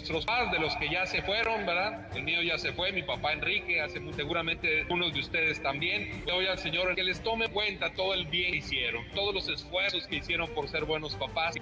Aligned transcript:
Nuestros 0.00 0.24
padres, 0.24 0.50
de 0.52 0.58
los 0.58 0.74
que 0.76 0.88
ya 0.88 1.04
se 1.06 1.20
fueron, 1.22 1.66
¿verdad? 1.66 2.08
El 2.16 2.22
mío 2.22 2.42
ya 2.42 2.56
se 2.56 2.72
fue, 2.72 2.90
mi 2.90 3.02
papá 3.02 3.34
Enrique, 3.34 3.82
hace 3.82 4.00
seguramente 4.14 4.86
unos 4.88 5.12
de 5.12 5.20
ustedes 5.20 5.62
también. 5.62 6.24
Le 6.24 6.32
doy 6.32 6.46
al 6.46 6.58
Señor 6.58 6.94
que 6.94 7.04
les 7.04 7.22
tome 7.22 7.48
cuenta 7.48 7.92
todo 7.92 8.14
el 8.14 8.26
bien 8.26 8.52
que 8.52 8.58
hicieron, 8.58 9.04
todos 9.14 9.34
los 9.34 9.48
esfuerzos 9.48 10.06
que 10.06 10.16
hicieron 10.16 10.48
por 10.54 10.68
ser 10.68 10.84
buenos 10.84 11.14
papás. 11.16 11.54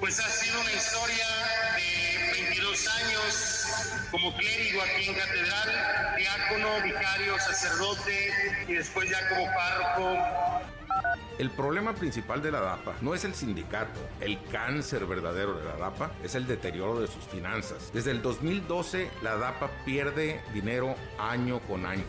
Pues 0.00 0.18
ha 0.18 0.28
sido 0.28 0.60
una 0.60 0.72
historia 0.72 1.26
de 1.76 2.44
22 2.46 2.88
años 2.88 3.63
como 4.14 4.32
clérigo 4.36 4.80
aquí 4.80 5.08
en 5.08 5.14
catedral, 5.14 6.14
diácono, 6.16 6.82
vicario, 6.84 7.36
sacerdote 7.40 8.30
y 8.68 8.74
después 8.74 9.10
ya 9.10 9.28
como 9.28 9.44
párroco 9.46 10.64
el 11.38 11.50
problema 11.50 11.94
principal 11.96 12.40
de 12.40 12.52
la 12.52 12.60
DAPA 12.60 12.94
no 13.00 13.12
es 13.12 13.24
el 13.24 13.34
sindicato, 13.34 13.98
el 14.20 14.38
cáncer 14.52 15.04
verdadero 15.04 15.58
de 15.58 15.64
la 15.64 15.76
DAPA 15.76 16.12
es 16.22 16.36
el 16.36 16.46
deterioro 16.46 17.00
de 17.00 17.08
sus 17.08 17.24
finanzas. 17.24 17.90
Desde 17.92 18.12
el 18.12 18.22
2012 18.22 19.10
la 19.20 19.36
DAPA 19.36 19.68
pierde 19.84 20.40
dinero 20.52 20.94
año 21.18 21.58
con 21.66 21.86
año. 21.86 22.04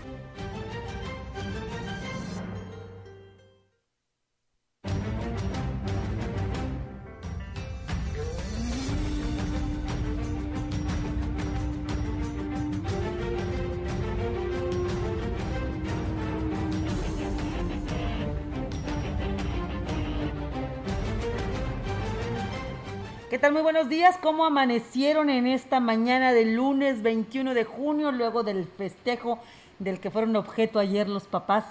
¿Qué 23.35 23.39
tal? 23.39 23.51
Muy 23.51 23.63
buenos 23.63 23.89
días. 23.89 24.15
¿Cómo 24.21 24.45
amanecieron 24.45 25.29
en 25.29 25.45
esta 25.45 25.81
mañana 25.81 26.31
del 26.31 26.55
lunes 26.55 27.01
21 27.01 27.53
de 27.53 27.65
junio, 27.65 28.13
luego 28.13 28.43
del 28.43 28.63
festejo 28.65 29.39
del 29.77 29.99
que 29.99 30.09
fueron 30.09 30.37
objeto 30.37 30.79
ayer 30.79 31.09
los 31.09 31.25
papás 31.25 31.65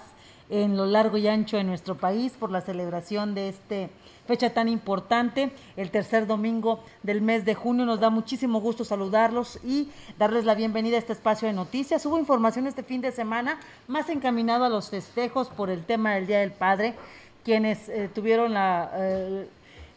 en 0.51 0.77
lo 0.77 0.85
largo 0.85 1.17
y 1.17 1.27
ancho 1.27 1.57
de 1.57 1.63
nuestro 1.63 1.95
país 1.95 2.33
por 2.33 2.51
la 2.51 2.61
celebración 2.61 3.33
de 3.33 3.49
esta 3.49 3.89
fecha 4.27 4.53
tan 4.53 4.67
importante, 4.67 5.53
el 5.75 5.89
tercer 5.89 6.27
domingo 6.27 6.83
del 7.01 7.23
mes 7.23 7.45
de 7.45 7.55
junio. 7.55 7.83
Nos 7.83 7.99
da 7.99 8.11
muchísimo 8.11 8.61
gusto 8.61 8.85
saludarlos 8.85 9.59
y 9.63 9.89
darles 10.19 10.45
la 10.45 10.53
bienvenida 10.53 10.97
a 10.97 10.99
este 10.99 11.13
espacio 11.13 11.47
de 11.47 11.55
noticias. 11.55 12.05
Hubo 12.05 12.19
información 12.19 12.67
este 12.67 12.83
fin 12.83 13.01
de 13.01 13.11
semana 13.11 13.59
más 13.87 14.07
encaminado 14.09 14.65
a 14.65 14.69
los 14.69 14.91
festejos 14.91 15.49
por 15.49 15.71
el 15.71 15.83
tema 15.83 16.13
del 16.13 16.27
Día 16.27 16.41
del 16.41 16.51
Padre, 16.51 16.93
quienes 17.43 17.89
eh, 17.89 18.07
tuvieron 18.13 18.53
la... 18.53 18.91
Eh, 18.93 19.49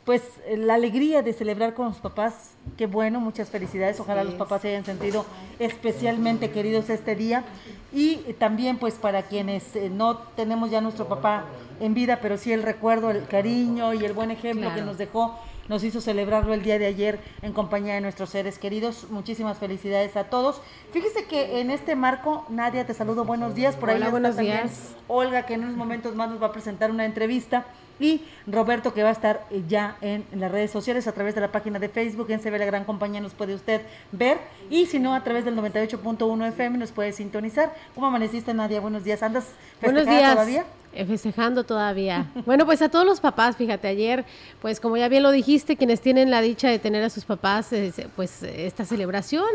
pues 0.09 0.23
la 0.57 0.73
alegría 0.73 1.21
de 1.21 1.35
celebrar 1.35 1.75
con 1.75 1.89
los 1.89 1.99
papás, 1.99 2.53
qué 2.79 2.87
bueno, 2.87 3.21
muchas 3.21 3.51
felicidades, 3.51 4.01
ojalá 4.01 4.25
los 4.25 4.37
papás 4.37 4.63
se 4.63 4.69
hayan 4.69 4.87
sentido 4.87 5.27
especialmente 5.59 6.51
queridos 6.51 6.89
este 6.89 7.15
día 7.15 7.45
y 7.93 8.17
también 8.39 8.79
pues 8.79 8.95
para 8.95 9.25
quienes 9.25 9.77
eh, 9.77 9.91
no 9.91 10.17
tenemos 10.17 10.71
ya 10.71 10.81
nuestro 10.81 11.09
papá 11.09 11.45
en 11.79 11.93
vida, 11.93 12.21
pero 12.23 12.39
sí 12.39 12.55
el 12.55 12.63
recuerdo, 12.63 13.11
el 13.11 13.27
cariño 13.27 13.93
y 13.93 14.03
el 14.03 14.15
buen 14.15 14.31
ejemplo 14.31 14.75
que 14.75 14.81
nos 14.81 14.97
dejó, 14.97 15.39
nos 15.69 15.85
hizo 15.85 16.01
celebrarlo 16.01 16.55
el 16.55 16.63
día 16.63 16.79
de 16.79 16.87
ayer 16.87 17.19
en 17.43 17.53
compañía 17.53 17.93
de 17.93 18.01
nuestros 18.01 18.31
seres 18.31 18.59
queridos. 18.59 19.11
Muchísimas 19.11 19.59
felicidades 19.59 20.17
a 20.17 20.25
todos. 20.25 20.63
Fíjese 20.91 21.27
que 21.27 21.61
en 21.61 21.71
este 21.71 21.97
marco, 21.97 22.47
Nadia, 22.49 22.87
te 22.87 22.95
saludo, 22.95 23.27
buenos 23.27 23.55
días. 23.55 23.77
Por 23.77 23.91
ahí 23.91 24.03
buenos 24.11 24.39
días. 24.39 24.95
Olga, 25.07 25.45
que 25.45 25.53
en 25.53 25.65
unos 25.65 25.77
momentos 25.77 26.15
más 26.15 26.31
nos 26.31 26.41
va 26.43 26.47
a 26.47 26.53
presentar 26.53 26.91
una 26.91 27.05
entrevista 27.05 27.67
y 28.01 28.23
Roberto 28.47 28.95
que 28.95 29.03
va 29.03 29.11
a 29.11 29.13
estar 29.13 29.47
eh, 29.51 29.63
ya 29.69 29.97
en, 30.01 30.25
las 30.33 30.51
redes 30.51 30.71
sociales 30.71 31.07
a 31.07 31.13
través 31.13 31.35
de 31.35 31.41
la 31.41 31.53
página 31.53 31.79
de 31.79 31.89
Facebook 31.89 32.31
en 32.31 32.41
CB 32.41 32.59
La 32.59 32.65
Gran 32.65 32.85
Compañía 32.85 33.21
nos 33.21 33.35
puede 33.35 33.55
usted 33.55 33.83
ver 34.13 34.39
y 34.71 34.87
si 34.87 34.99
no 34.99 35.15
a 35.15 35.25
través 35.25 35.45
del 35.45 35.57
98.1 35.57 36.49
FM 36.49 36.79
nos 36.79 36.93
puede 36.93 37.13
sintonizar. 37.13 37.75
¿Cómo 37.95 38.07
amaneciste 38.07 38.55
Nadia? 38.55 38.81
Buenos 38.81 39.05
días. 39.05 39.23
¿Andas 39.23 39.49
Buenos 39.81 40.07
días. 40.07 40.33
todavía? 40.33 40.65
Eh, 40.93 41.05
festejando 41.05 41.65
todavía. 41.65 42.31
bueno, 42.47 42.65
pues 42.65 42.81
a 42.83 42.89
todos 42.89 43.05
los 43.05 43.21
papás, 43.21 43.57
fíjate, 43.57 43.89
ayer, 43.89 44.25
pues 44.61 44.81
como 44.81 44.97
ya 44.97 45.09
bien 45.09 45.23
lo 45.23 45.31
dijiste, 45.31 45.77
quienes 45.77 46.01
tienen 46.01 46.31
la 46.31 46.41
dicha 46.41 46.69
de 46.69 46.79
tener 46.79 47.03
a 47.05 47.11
sus 47.11 47.25
papás, 47.25 47.71
pues 48.17 48.43
esta 48.43 48.85
celebración 48.85 49.49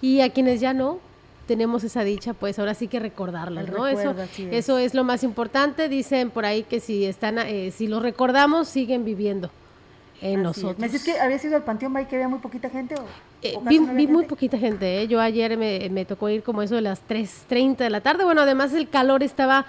y 0.00 0.20
a 0.20 0.30
quienes 0.30 0.60
ya 0.60 0.72
no, 0.72 1.00
tenemos 1.48 1.82
esa 1.82 2.04
dicha, 2.04 2.34
pues 2.34 2.58
ahora 2.58 2.74
sí 2.74 2.88
que 2.88 3.00
recordarlo, 3.00 3.62
¿no? 3.62 3.86
eso, 3.86 4.14
es. 4.20 4.38
eso 4.38 4.78
es 4.78 4.94
lo 4.94 5.02
más 5.02 5.24
importante. 5.24 5.88
Dicen 5.88 6.30
por 6.30 6.44
ahí 6.44 6.62
que 6.62 6.78
si 6.78 7.06
están, 7.06 7.38
eh, 7.38 7.72
si 7.74 7.88
lo 7.88 8.00
recordamos, 8.00 8.68
siguen 8.68 9.04
viviendo 9.04 9.50
en 10.20 10.42
nosotros. 10.42 10.78
¿Me 10.78 10.88
dices 10.88 11.04
que 11.04 11.18
había 11.18 11.38
sido 11.38 11.56
al 11.56 11.64
Panteón 11.64 11.94
Bay 11.94 12.04
que 12.04 12.16
había 12.16 12.28
muy 12.28 12.40
poquita 12.40 12.68
gente? 12.68 12.96
O, 12.96 13.04
eh, 13.40 13.56
vi, 13.62 14.06
muy 14.06 14.26
poquita 14.26 14.58
gente. 14.58 15.00
¿eh? 15.00 15.08
Yo 15.08 15.20
ayer 15.20 15.56
me, 15.56 15.88
me, 15.90 16.04
tocó 16.04 16.28
ir 16.28 16.42
como 16.42 16.60
eso 16.60 16.74
de 16.74 16.82
las 16.82 17.00
3.30 17.08 17.78
de 17.78 17.90
la 17.90 18.02
tarde. 18.02 18.24
Bueno, 18.24 18.42
además 18.42 18.74
el 18.74 18.90
calor 18.90 19.22
estaba 19.22 19.64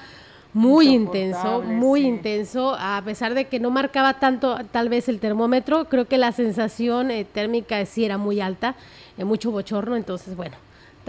muy 0.53 0.90
intenso, 0.90 1.61
muy 1.61 2.01
intenso, 2.01 2.75
a 2.78 3.01
pesar 3.06 3.35
de 3.35 3.46
que 3.46 3.59
no 3.59 3.69
marcaba 3.69 4.19
tanto 4.19 4.57
tal 4.72 4.90
vez 4.90 5.07
el 5.07 5.19
termómetro, 5.19 5.85
creo 5.85 6.06
que 6.06 6.17
la 6.17 6.31
sensación 6.31 7.09
térmica 7.34 7.85
sí 7.85 8.03
era 8.03 8.17
muy 8.17 8.41
alta, 8.41 8.73
mucho 9.17 9.51
bochorno, 9.51 9.96
entonces 9.96 10.35
bueno, 10.35 10.57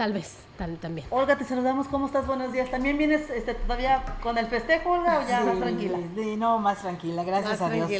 Tal 0.01 0.13
vez, 0.13 0.33
tal, 0.57 0.77
también. 0.77 1.05
Olga, 1.11 1.37
te 1.37 1.45
saludamos. 1.45 1.87
¿Cómo 1.87 2.07
estás? 2.07 2.25
Buenos 2.25 2.51
días. 2.51 2.71
¿También 2.71 2.97
vienes 2.97 3.29
este, 3.29 3.53
todavía 3.53 4.03
con 4.23 4.35
el 4.39 4.47
festejo, 4.47 4.93
Olga, 4.93 5.19
o 5.19 5.27
ya 5.29 5.41
más 5.41 5.59
tranquila? 5.59 5.99
Sí, 6.15 6.37
no, 6.37 6.57
más 6.57 6.79
tranquila, 6.79 7.23
gracias 7.23 7.61
a 7.61 7.69
Dios. 7.69 7.91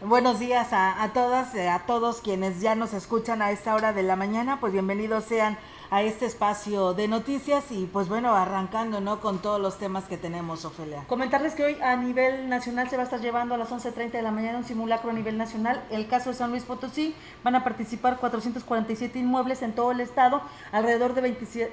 Buenos 0.00 0.38
días 0.38 0.72
a, 0.72 1.02
a 1.02 1.12
todas, 1.12 1.52
eh, 1.56 1.68
a 1.68 1.80
todos 1.86 2.20
quienes 2.20 2.60
ya 2.60 2.76
nos 2.76 2.94
escuchan 2.94 3.42
a 3.42 3.50
esta 3.50 3.74
hora 3.74 3.92
de 3.92 4.04
la 4.04 4.14
mañana. 4.14 4.60
Pues 4.60 4.72
bienvenidos 4.72 5.24
sean 5.24 5.58
a 5.90 6.02
este 6.02 6.24
espacio 6.24 6.94
de 6.94 7.08
noticias 7.08 7.72
y 7.72 7.86
pues 7.86 8.08
bueno, 8.08 8.34
arrancando 8.34 9.00
¿no? 9.00 9.20
con 9.20 9.42
todos 9.42 9.60
los 9.60 9.76
temas 9.76 10.04
que 10.04 10.16
tenemos, 10.16 10.64
Ofelia. 10.64 11.02
Comentarles 11.08 11.54
que 11.54 11.64
hoy 11.64 11.76
a 11.82 11.96
nivel 11.96 12.48
nacional 12.48 12.88
se 12.88 12.96
va 12.96 13.02
a 13.02 13.04
estar 13.04 13.20
llevando 13.20 13.56
a 13.56 13.58
las 13.58 13.70
11.30 13.70 14.12
de 14.12 14.22
la 14.22 14.30
mañana 14.30 14.58
un 14.58 14.64
simulacro 14.64 15.10
a 15.10 15.12
nivel 15.12 15.36
nacional. 15.36 15.82
El 15.90 16.06
caso 16.06 16.30
de 16.30 16.36
San 16.36 16.50
Luis 16.50 16.62
Potosí, 16.62 17.14
van 17.42 17.56
a 17.56 17.64
participar 17.64 18.18
447 18.18 19.18
inmuebles 19.18 19.62
en 19.62 19.72
todo 19.72 19.90
el 19.90 20.00
estado, 20.00 20.42
alrededor 20.70 21.14
de 21.14 21.22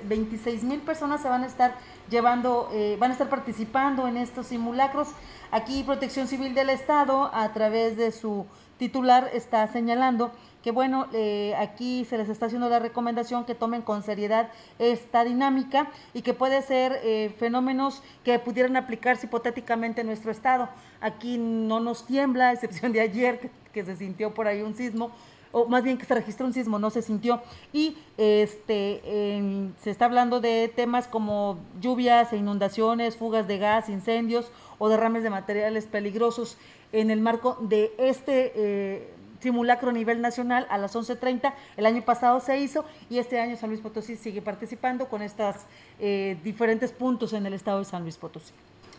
26 0.04 0.64
mil 0.64 0.80
personas 0.80 1.22
se 1.22 1.30
van 1.30 1.44
a 1.44 1.48
estar 1.48 1.76
llevando, 2.10 2.70
eh, 2.74 2.98
van 3.00 3.12
a 3.12 3.14
estar 3.14 3.30
participando 3.30 4.08
en 4.08 4.18
estos 4.18 4.48
simulacros. 4.48 5.10
Aquí 5.52 5.84
Protección 5.84 6.28
Civil 6.28 6.56
del 6.56 6.72
Estado, 6.72 7.30
a 7.34 7.54
través 7.54 7.98
de 7.98 8.12
su 8.12 8.48
titular, 8.78 9.30
está 9.34 9.68
señalando 9.68 10.32
que 10.68 10.72
bueno, 10.72 11.08
eh, 11.14 11.56
aquí 11.58 12.04
se 12.04 12.18
les 12.18 12.28
está 12.28 12.48
haciendo 12.48 12.68
la 12.68 12.80
recomendación 12.80 13.46
que 13.46 13.56
tomen 13.56 13.82
con 13.82 14.04
seriedad 14.04 14.50
esta 14.80 15.24
dinámica 15.24 15.88
y 16.14 16.24
que 16.24 16.34
puede 16.34 16.62
ser 16.62 17.00
eh, 17.06 17.34
fenómenos 17.40 18.04
que 18.26 18.38
pudieran 18.38 18.76
aplicarse 18.76 19.28
hipotéticamente 19.28 20.02
en 20.02 20.08
nuestro 20.08 20.30
estado. 20.30 20.68
Aquí 21.00 21.38
no 21.38 21.80
nos 21.80 22.06
tiembla, 22.06 22.50
a 22.50 22.52
excepción 22.52 22.92
de 22.92 23.00
ayer 23.00 23.50
que, 23.72 23.86
se 23.86 23.96
sintió 23.96 24.34
por 24.34 24.46
ahí 24.46 24.62
un 24.62 24.76
sismo, 24.76 25.12
o 25.54 25.68
más 25.68 25.86
bien 25.86 25.98
que 25.98 26.04
se 26.04 26.14
registró 26.14 26.46
un 26.46 26.52
sismo, 26.52 26.80
no 26.80 26.90
se 26.90 27.02
sintió. 27.02 27.42
Y 27.72 27.96
este 28.18 29.72
se 29.82 29.90
está 29.90 30.04
hablando 30.04 30.42
de 30.42 30.70
temas 30.76 31.08
como 31.08 31.60
lluvias 31.80 32.34
e 32.34 32.36
inundaciones, 32.36 33.16
fugas 33.16 33.48
de 33.48 33.58
gas, 33.58 33.88
incendios 33.88 34.52
o 34.80 34.90
derrames 34.90 35.24
de 35.24 35.30
materiales 35.30 35.86
peligrosos 35.86 36.58
en 36.92 37.12
el 37.12 37.22
marco 37.22 37.58
de 37.62 37.94
este 37.98 38.52
eh, 38.56 39.14
simulacro 39.40 39.90
a 39.90 39.94
nivel 39.94 40.22
nacional 40.22 40.68
a 40.70 40.78
las 40.78 40.96
11.30. 40.96 41.54
El 41.78 41.86
año 41.86 42.02
pasado 42.04 42.40
se 42.40 42.58
hizo 42.60 42.86
y 43.10 43.20
este 43.20 43.40
año 43.40 43.56
San 43.56 43.70
Luis 43.70 43.82
Potosí 43.82 44.16
sigue 44.16 44.42
participando 44.42 45.08
con 45.08 45.22
estos 45.22 45.56
eh, 46.00 46.38
diferentes 46.44 46.92
puntos 46.92 47.34
en 47.34 47.46
el 47.46 47.54
estado 47.54 47.80
de 47.80 47.86
San 47.86 48.04
Luis 48.04 48.18
Potosí. 48.18 48.54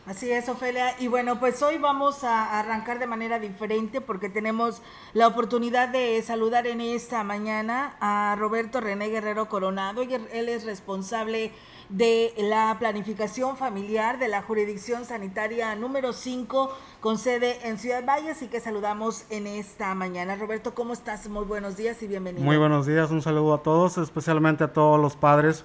Así 0.08 0.30
es, 0.30 0.48
Ofelia. 0.48 0.94
Y 0.98 1.08
bueno, 1.08 1.38
pues 1.38 1.62
hoy 1.62 1.76
vamos 1.76 2.24
a 2.24 2.58
arrancar 2.58 2.98
de 2.98 3.06
manera 3.06 3.38
diferente 3.38 4.00
porque 4.00 4.30
tenemos 4.30 4.80
la 5.12 5.26
oportunidad 5.26 5.90
de 5.90 6.22
saludar 6.22 6.66
en 6.66 6.80
esta 6.80 7.22
mañana 7.24 7.94
a 8.00 8.34
Roberto 8.38 8.80
René 8.80 9.08
Guerrero 9.10 9.50
Coronado. 9.50 10.00
Él 10.00 10.48
es 10.48 10.64
responsable 10.64 11.52
de 11.88 12.34
la 12.36 12.76
planificación 12.78 13.56
familiar 13.56 14.18
de 14.18 14.28
la 14.28 14.42
jurisdicción 14.42 15.04
sanitaria 15.04 15.74
número 15.74 16.12
5 16.12 16.76
con 17.00 17.18
sede 17.18 17.58
en 17.66 17.78
Ciudad 17.78 18.04
Valles 18.04 18.42
y 18.42 18.48
que 18.48 18.60
saludamos 18.60 19.24
en 19.30 19.46
esta 19.46 19.94
mañana. 19.94 20.36
Roberto, 20.36 20.74
¿cómo 20.74 20.92
estás? 20.92 21.28
Muy 21.28 21.44
buenos 21.44 21.76
días 21.76 22.02
y 22.02 22.06
bienvenido. 22.06 22.44
Muy 22.44 22.56
buenos 22.56 22.86
días, 22.86 23.10
un 23.10 23.22
saludo 23.22 23.54
a 23.54 23.62
todos, 23.62 23.96
especialmente 23.98 24.64
a 24.64 24.72
todos 24.72 25.00
los 25.00 25.16
padres 25.16 25.64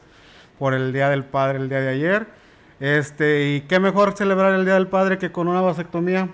por 0.60 0.74
el 0.74 0.94
Día 0.94 1.10
del 1.10 1.26
Padre 1.26 1.58
el 1.58 1.68
día 1.68 1.82
de 1.82 1.90
ayer 1.90 2.44
este, 2.84 3.48
y 3.48 3.62
qué 3.62 3.80
mejor 3.80 4.12
celebrar 4.12 4.54
el 4.54 4.66
Día 4.66 4.74
del 4.74 4.88
Padre 4.88 5.18
que 5.18 5.32
con 5.32 5.48
una 5.48 5.62
vasectomía. 5.62 6.28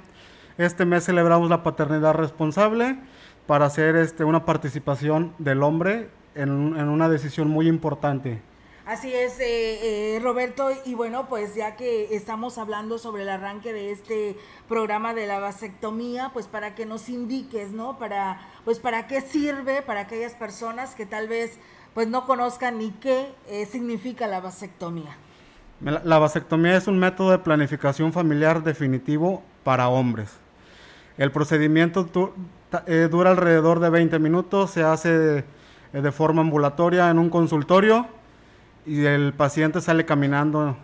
Este 0.58 0.84
mes 0.84 1.06
celebramos 1.06 1.48
la 1.48 1.62
paternidad 1.62 2.16
responsable 2.16 2.98
para 3.46 3.68
hacer 3.68 3.96
este, 3.96 4.24
una 4.24 4.46
participación 4.46 5.34
del 5.38 5.62
hombre 5.62 6.10
en, 6.34 6.50
una 6.50 7.08
decisión 7.08 7.50
muy 7.50 7.68
importante. 7.68 8.42
Así 8.90 9.14
es, 9.14 9.40
eh, 9.40 10.16
eh, 10.16 10.20
Roberto, 10.20 10.72
y 10.84 10.96
bueno, 10.96 11.28
pues 11.30 11.54
ya 11.54 11.76
que 11.76 12.16
estamos 12.16 12.58
hablando 12.58 12.98
sobre 12.98 13.22
el 13.22 13.30
arranque 13.30 13.72
de 13.72 13.92
este 13.92 14.36
programa 14.68 15.14
de 15.14 15.28
la 15.28 15.38
vasectomía, 15.38 16.32
pues 16.34 16.48
para 16.48 16.74
que 16.74 16.88
nos 16.88 17.08
indiques, 17.08 17.72
¿no? 17.72 18.00
Para, 18.00 18.42
pues 18.66 18.80
para 18.80 19.06
qué 19.06 19.22
sirve 19.22 19.84
para 19.84 20.00
aquellas 20.00 20.34
personas 20.34 20.96
que 20.96 21.06
tal 21.06 21.28
vez 21.28 21.60
pues 21.94 22.08
no 22.08 22.26
conozcan 22.26 22.80
ni 22.80 22.90
qué 22.90 23.28
eh, 23.48 23.68
significa 23.68 24.26
la 24.26 24.40
vasectomía. 24.42 25.16
La 25.82 26.18
vasectomía 26.18 26.76
es 26.76 26.88
un 26.88 26.98
método 26.98 27.30
de 27.30 27.38
planificación 27.38 28.12
familiar 28.12 28.64
definitivo 28.64 29.44
para 29.64 29.88
hombres. 29.90 30.32
El 31.20 31.32
procedimiento 31.32 32.10
eh, 32.88 33.08
dura 33.12 33.30
alrededor 33.30 33.82
de 33.82 33.92
20 33.92 34.18
minutos, 34.18 34.72
se 34.72 34.82
hace 34.82 35.46
de 35.94 36.12
forma 36.12 36.42
ambulatoria 36.42 37.12
en 37.12 37.20
un 37.20 37.30
consultorio 37.30 38.18
y 38.90 39.06
el 39.06 39.34
paciente 39.34 39.82
sale 39.82 40.04
caminando 40.04 40.76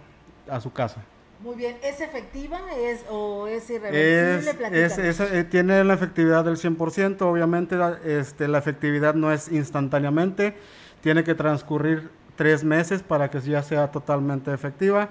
a 0.47 0.61
su 0.61 0.71
casa. 0.71 1.03
Muy 1.39 1.55
bien, 1.55 1.75
¿es 1.83 2.01
efectiva 2.01 2.59
es, 2.77 3.03
o 3.09 3.47
es 3.47 3.67
irreversible? 3.69 4.85
Es, 4.85 5.19
eh, 5.19 5.43
tiene 5.43 5.83
la 5.83 5.95
efectividad 5.95 6.45
del 6.45 6.57
100%, 6.57 7.21
obviamente 7.23 7.75
este, 8.05 8.47
la 8.47 8.59
efectividad 8.59 9.15
no 9.15 9.31
es 9.31 9.51
instantáneamente, 9.51 10.55
tiene 11.01 11.23
que 11.23 11.33
transcurrir 11.33 12.11
tres 12.35 12.63
meses 12.63 13.01
para 13.01 13.31
que 13.31 13.41
ya 13.41 13.63
sea 13.63 13.91
totalmente 13.91 14.53
efectiva. 14.53 15.09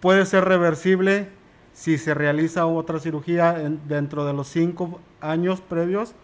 Puede 0.00 0.26
ser 0.26 0.44
reversible 0.44 1.28
si 1.72 1.98
se 1.98 2.14
realiza 2.14 2.66
otra 2.66 2.98
cirugía 2.98 3.52
dentro 3.86 4.24
de 4.24 4.32
los 4.32 4.48
cinco 4.48 5.00
años 5.20 5.60
previos, 5.60 6.14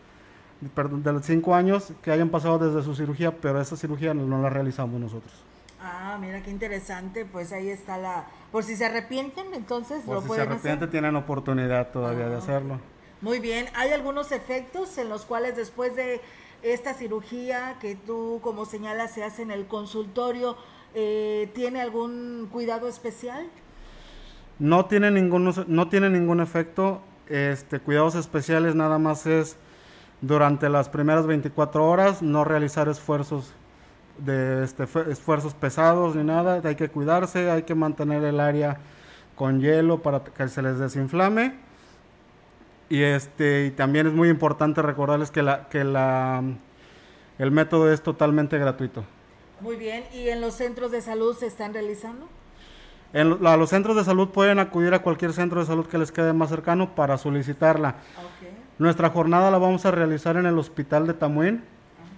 perdón, 0.74 1.04
de 1.04 1.12
los 1.12 1.24
cinco 1.24 1.54
años 1.54 1.92
que 2.02 2.10
hayan 2.10 2.30
pasado 2.30 2.58
desde 2.58 2.82
su 2.82 2.96
cirugía, 2.96 3.30
pero 3.30 3.60
esa 3.60 3.76
cirugía 3.76 4.12
no, 4.12 4.42
la 4.42 4.50
realizamos 4.50 5.00
nosotros. 5.00 5.49
Ah, 5.82 6.18
mira 6.20 6.42
qué 6.42 6.50
interesante, 6.50 7.24
pues 7.24 7.52
ahí 7.52 7.70
está 7.70 7.96
la... 7.96 8.26
Por 8.52 8.64
si 8.64 8.76
se 8.76 8.84
arrepienten, 8.84 9.54
entonces 9.54 10.06
lo 10.06 10.20
si 10.20 10.28
se 10.28 10.42
arrepienten, 10.42 10.90
tienen 10.90 11.16
oportunidad 11.16 11.90
todavía 11.90 12.28
de 12.28 12.34
ah, 12.34 12.38
hacerlo. 12.38 12.80
Muy 13.22 13.38
bien, 13.38 13.66
¿hay 13.74 13.90
algunos 13.92 14.30
efectos 14.32 14.98
en 14.98 15.08
los 15.08 15.24
cuales 15.24 15.56
después 15.56 15.96
de 15.96 16.20
esta 16.62 16.92
cirugía 16.92 17.76
que 17.80 17.94
tú, 17.94 18.40
como 18.42 18.66
señalas, 18.66 19.12
se 19.12 19.24
hace 19.24 19.42
en 19.42 19.50
el 19.50 19.66
consultorio, 19.66 20.56
eh, 20.94 21.50
¿tiene 21.54 21.80
algún 21.80 22.48
cuidado 22.52 22.86
especial? 22.86 23.46
No 24.58 24.84
tiene 24.84 25.10
ningún, 25.10 25.54
no 25.66 25.88
tiene 25.88 26.10
ningún 26.10 26.40
efecto. 26.40 27.00
Este, 27.28 27.78
cuidados 27.78 28.16
especiales 28.16 28.74
nada 28.74 28.98
más 28.98 29.24
es 29.26 29.56
durante 30.20 30.68
las 30.68 30.88
primeras 30.88 31.26
24 31.26 31.88
horas 31.88 32.22
no 32.22 32.44
realizar 32.44 32.88
esfuerzos 32.88 33.54
de 34.24 34.64
este, 34.64 34.84
esfuerzos 35.10 35.54
pesados 35.54 36.16
ni 36.16 36.24
nada, 36.24 36.60
hay 36.62 36.76
que 36.76 36.88
cuidarse, 36.88 37.50
hay 37.50 37.62
que 37.62 37.74
mantener 37.74 38.24
el 38.24 38.40
área 38.40 38.78
con 39.34 39.60
hielo 39.60 40.02
para 40.02 40.22
que 40.22 40.48
se 40.48 40.62
les 40.62 40.78
desinflame 40.78 41.54
y 42.90 43.02
este 43.02 43.66
y 43.66 43.70
también 43.70 44.08
es 44.08 44.12
muy 44.12 44.28
importante 44.28 44.82
recordarles 44.82 45.30
que 45.30 45.42
la 45.42 45.68
que 45.68 45.84
la 45.84 46.42
el 47.38 47.50
método 47.50 47.90
es 47.90 48.02
totalmente 48.02 48.58
gratuito. 48.58 49.04
Muy 49.60 49.76
bien, 49.76 50.04
¿y 50.12 50.28
en 50.28 50.40
los 50.40 50.54
centros 50.54 50.90
de 50.90 51.00
salud 51.00 51.34
se 51.36 51.46
están 51.46 51.72
realizando? 51.72 52.28
En 53.12 53.30
los 53.40 53.70
centros 53.70 53.96
de 53.96 54.04
salud 54.04 54.28
pueden 54.28 54.58
acudir 54.58 54.92
a 54.94 55.00
cualquier 55.00 55.32
centro 55.32 55.60
de 55.60 55.66
salud 55.66 55.86
que 55.86 55.98
les 55.98 56.12
quede 56.12 56.32
más 56.32 56.50
cercano 56.50 56.94
para 56.94 57.16
solicitarla. 57.18 57.96
Nuestra 58.78 59.10
jornada 59.10 59.50
la 59.50 59.58
vamos 59.58 59.84
a 59.86 59.90
realizar 59.90 60.36
en 60.36 60.46
el 60.46 60.58
Hospital 60.58 61.06
de 61.06 61.14
Tamuín 61.14 61.64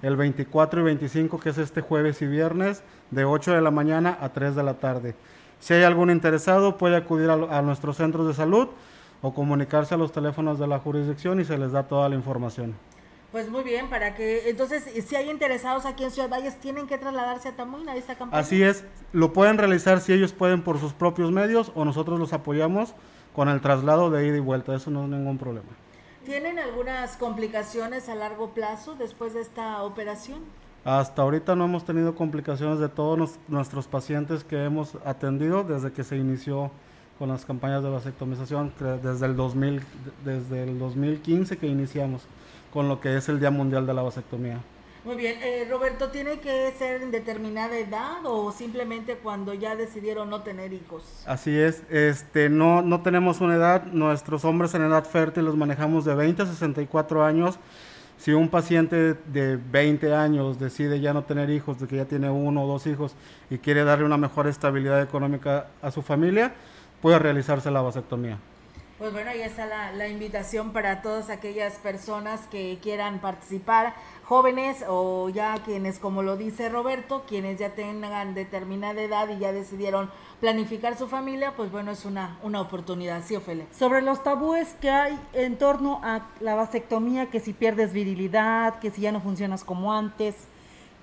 el 0.03 0.17
24 0.17 0.81
y 0.81 0.85
25, 0.85 1.41
que 1.41 1.51
es 1.51 1.59
este 1.59 1.81
jueves 1.81 2.21
y 2.23 2.27
viernes, 2.27 2.83
de 3.11 3.25
8 3.25 3.53
de 3.53 3.61
la 3.61 3.71
mañana 3.71 4.19
a 4.21 4.31
3 4.31 4.55
de 4.55 4.63
la 4.63 4.75
tarde. 4.75 5.15
Si 5.61 5.75
hay 5.75 5.85
algún 5.85 6.11
interesado, 6.11 6.77
puede 6.77 6.97
acudir 6.97 7.31
a, 7.31 7.35
a 7.35 7.63
nuestros 7.63 7.97
centros 7.97 8.27
de 8.27 8.35
salud 8.35 8.69
o 9.23 9.33
comunicarse 9.33 9.95
a 9.95 9.99
los 9.99 10.13
teléfonos 10.13 10.59
de 10.59 10.67
la 10.67 10.81
jurisdicción 10.81 11.41
y 11.41 11.45
se 11.45 11.57
les 11.57 11.73
da 11.73 11.85
toda 11.85 12.09
la 12.09 12.17
información. 12.17 12.75
Pues 13.33 13.49
muy 13.49 13.63
bien, 13.65 13.89
para 13.89 14.15
que 14.15 14.51
entonces 14.51 14.85
si 15.07 15.17
hay 15.17 15.31
interesados 15.31 15.87
aquí 15.87 16.05
en 16.05 16.11
Ciudad 16.11 16.29
Valles 16.29 16.61
tienen 16.61 16.87
que 16.87 16.99
trasladarse 16.99 17.49
a 17.49 17.57
Tamuín 17.57 17.89
a 17.89 17.97
esta 17.97 18.15
campaña. 18.15 18.39
Así 18.39 18.63
es, 18.63 18.85
lo 19.13 19.33
pueden 19.33 19.57
realizar 19.57 20.01
si 20.01 20.13
ellos 20.13 20.35
pueden 20.35 20.61
por 20.61 20.79
sus 20.79 20.93
propios 20.93 21.33
medios 21.33 21.73
o 21.75 21.87
nosotros 21.87 22.21
los 22.21 22.35
apoyamos 22.35 22.95
con 23.35 23.49
el 23.49 23.63
traslado 23.63 24.11
de 24.11 24.27
ida 24.27 24.37
y 24.37 24.41
vuelta, 24.41 24.75
eso 24.75 24.91
no 24.91 25.05
es 25.05 25.09
ningún 25.09 25.39
problema. 25.39 25.69
¿Tienen 26.25 26.61
algunas 26.61 27.17
complicaciones 27.17 28.09
a 28.09 28.15
largo 28.15 28.51
plazo 28.51 28.95
después 28.95 29.35
de 29.35 29.41
esta 29.41 29.83
operación? 29.83 30.39
Hasta 30.85 31.23
ahorita 31.23 31.57
no 31.57 31.65
hemos 31.65 31.85
tenido 31.85 32.15
complicaciones 32.15 32.79
de 32.79 32.89
todos 32.89 33.39
nuestros 33.49 33.89
pacientes 33.89 34.45
que 34.45 34.65
hemos 34.65 34.97
atendido 35.05 35.65
desde 35.65 35.93
que 35.93 36.05
se 36.05 36.17
inició 36.17 36.71
con 37.19 37.29
las 37.29 37.45
campañas 37.45 37.83
de 37.83 37.91
vasectomización 37.91 38.73
desde 39.03 39.27
el 39.27 39.35
2000, 39.35 39.83
desde 40.25 40.63
el 40.63 40.79
2015 40.79 41.59
que 41.59 41.67
iniciamos 41.67 42.23
con 42.73 42.89
lo 42.89 43.01
que 43.01 43.17
es 43.17 43.29
el 43.29 43.41
Día 43.41 43.51
Mundial 43.51 43.85
de 43.85 43.95
la 43.95 44.03
Vasectomía. 44.03 44.61
Muy 45.05 45.17
bien, 45.17 45.37
eh, 45.43 45.67
Roberto, 45.69 46.11
¿tiene 46.11 46.39
que 46.39 46.73
ser 46.79 47.03
en 47.03 47.11
determinada 47.11 47.77
edad 47.77 48.25
o 48.25 48.53
simplemente 48.53 49.17
cuando 49.17 49.53
ya 49.53 49.75
decidieron 49.75 50.31
no 50.31 50.43
tener 50.43 50.73
hijos? 50.73 51.25
Así 51.27 51.59
es, 51.59 51.83
este, 51.91 52.49
no, 52.49 52.83
no 52.83 53.03
tenemos 53.03 53.41
una 53.41 53.57
edad, 53.57 53.85
nuestros 53.87 54.45
hombres 54.45 54.75
en 54.75 54.83
edad 54.83 55.05
fértil 55.05 55.45
los 55.45 55.57
manejamos 55.57 56.05
de 56.05 56.15
20 56.15 56.43
a 56.43 56.47
64 56.47 57.25
años. 57.25 57.59
Si 58.17 58.33
un 58.33 58.49
paciente 58.49 59.15
de 59.15 59.57
20 59.57 60.15
años 60.15 60.61
decide 60.61 61.01
ya 61.01 61.13
no 61.13 61.25
tener 61.25 61.51
hijos, 61.51 61.81
de 61.81 61.89
que 61.89 61.97
ya 61.97 62.05
tiene 62.05 62.31
uno 62.31 62.63
o 62.63 62.69
dos 62.69 62.87
hijos 62.87 63.17
y 63.51 63.59
quiere 63.59 63.83
darle 63.83 64.05
una 64.05 64.19
mejor 64.19 64.47
estabilidad 64.47 65.03
económica 65.03 65.67
a 65.83 65.91
su 65.91 66.03
familia, 66.03 66.55
puede 67.01 67.19
realizarse 67.19 67.73
la 67.73 67.83
vasectomía. 67.83 68.39
Pues 69.03 69.13
bueno, 69.13 69.31
ahí 69.31 69.43
está 69.43 69.67
la, 69.67 70.07
invitación 70.07 70.73
para 70.73 71.03
todas 71.03 71.29
aquellas 71.29 71.75
personas 71.79 72.47
que 72.47 72.79
quieran 72.81 73.19
participar, 73.19 73.95
jóvenes 74.33 74.83
o 74.89 75.29
ya 75.29 75.59
quienes, 75.63 75.99
como 75.99 76.23
lo 76.23 76.39
dice 76.39 76.71
Roberto, 76.71 77.25
quienes 77.29 77.59
ya 77.59 77.75
tengan 77.75 78.33
determinada 78.33 79.03
edad 79.03 79.29
y 79.29 79.39
ya 79.39 79.53
decidieron 79.53 80.09
planificar 80.41 80.97
su 80.97 81.07
familia, 81.07 81.53
pues 81.55 81.71
bueno, 81.71 81.91
es 81.91 82.07
una, 82.07 82.39
una 82.43 82.63
oportunidad, 82.63 83.23
sí, 83.27 83.37
Ofelia. 83.37 83.67
Sobre 83.79 84.01
los 84.01 84.23
tabúes 84.23 84.75
que 84.81 84.89
hay 84.89 85.19
en 85.35 85.59
torno 85.59 86.01
a 86.03 86.23
la 86.41 86.55
vasectomía, 86.55 87.27
que 87.27 87.41
si 87.41 87.53
pierdes 87.53 87.93
virilidad, 87.93 88.79
que 88.79 88.91
si 88.91 89.03
ya 89.03 89.13
no 89.13 89.21
funcionas 89.21 89.65
como 89.65 89.93
antes, 89.93 90.35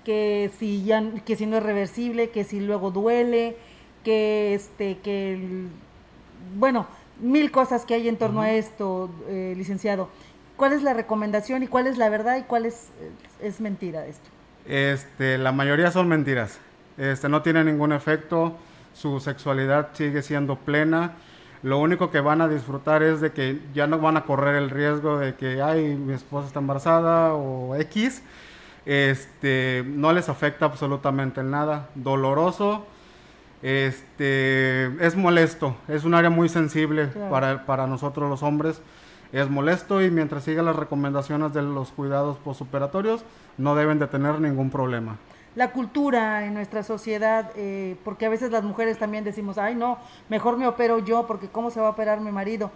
que 0.04 0.50
si 0.58 0.82
ya 0.82 1.00
que 1.24 1.36
si 1.36 1.46
no 1.46 1.58
es 1.58 1.62
reversible, 1.62 2.30
que 2.30 2.42
si 2.42 2.58
luego 2.58 2.90
duele, 2.90 3.56
que 4.02 4.54
este 4.54 4.98
que 4.98 5.68
bueno, 6.58 6.88
mil 7.20 7.52
cosas 7.52 7.84
que 7.84 7.94
hay 7.94 8.08
en 8.08 8.16
torno 8.16 8.40
a 8.40 8.50
esto, 8.50 9.08
eh, 9.28 9.54
licenciado. 9.56 10.08
¿Cuál 10.60 10.74
es 10.74 10.82
la 10.82 10.92
recomendación 10.92 11.62
y 11.62 11.68
cuál 11.68 11.86
es 11.86 11.96
la 11.96 12.10
verdad 12.10 12.36
y 12.36 12.42
cuál 12.42 12.66
es, 12.66 12.90
es 13.40 13.62
mentira 13.62 14.02
de 14.02 14.10
esto? 14.10 14.28
Este, 14.66 15.38
la 15.38 15.52
mayoría 15.52 15.90
son 15.90 16.06
mentiras. 16.06 16.58
Este, 16.98 17.30
no 17.30 17.40
tiene 17.40 17.64
ningún 17.64 17.92
efecto, 17.92 18.58
su 18.92 19.20
sexualidad 19.20 19.88
sigue 19.94 20.20
siendo 20.20 20.56
plena. 20.56 21.12
Lo 21.62 21.78
único 21.78 22.10
que 22.10 22.20
van 22.20 22.42
a 22.42 22.48
disfrutar 22.48 23.02
es 23.02 23.22
de 23.22 23.32
que 23.32 23.58
ya 23.72 23.86
no 23.86 24.00
van 24.00 24.18
a 24.18 24.24
correr 24.24 24.56
el 24.56 24.68
riesgo 24.68 25.16
de 25.18 25.34
que, 25.34 25.62
ay, 25.62 25.96
mi 25.96 26.12
esposa 26.12 26.48
está 26.48 26.58
embarazada 26.58 27.32
o 27.32 27.74
X. 27.76 28.22
Este, 28.84 29.82
no 29.86 30.12
les 30.12 30.28
afecta 30.28 30.66
absolutamente 30.66 31.42
nada. 31.42 31.88
Doloroso, 31.94 32.84
este, 33.62 34.90
es 35.02 35.16
molesto, 35.16 35.74
es 35.88 36.04
un 36.04 36.12
área 36.12 36.28
muy 36.28 36.50
sensible 36.50 37.06
para, 37.30 37.64
para 37.64 37.86
nosotros 37.86 38.28
los 38.28 38.42
hombres. 38.42 38.82
Es 39.32 39.48
molesto 39.48 40.02
y 40.02 40.10
mientras 40.10 40.44
siga 40.44 40.62
las 40.62 40.74
recomendaciones 40.74 41.52
de 41.52 41.62
los 41.62 41.90
cuidados 41.90 42.36
postoperatorios, 42.38 43.24
no 43.58 43.74
deben 43.76 43.98
de 43.98 44.06
tener 44.06 44.40
ningún 44.40 44.70
problema. 44.70 45.16
la 45.56 45.72
cultura 45.72 46.46
en 46.46 46.54
nuestra 46.54 46.84
sociedad, 46.84 47.50
eh, 47.56 47.96
porque 48.04 48.24
a 48.24 48.28
veces 48.28 48.52
las 48.52 48.62
mujeres 48.62 48.98
también 48.98 49.24
decimos, 49.24 49.58
ay 49.58 49.74
no, 49.74 49.98
mejor 50.28 50.56
me 50.56 50.68
opero 50.68 51.00
yo, 51.00 51.26
porque 51.26 51.48
cómo 51.48 51.70
se 51.70 51.80
va 51.80 51.88
a 51.88 51.90
operar 51.90 52.20
mi 52.20 52.30
marido. 52.30 52.70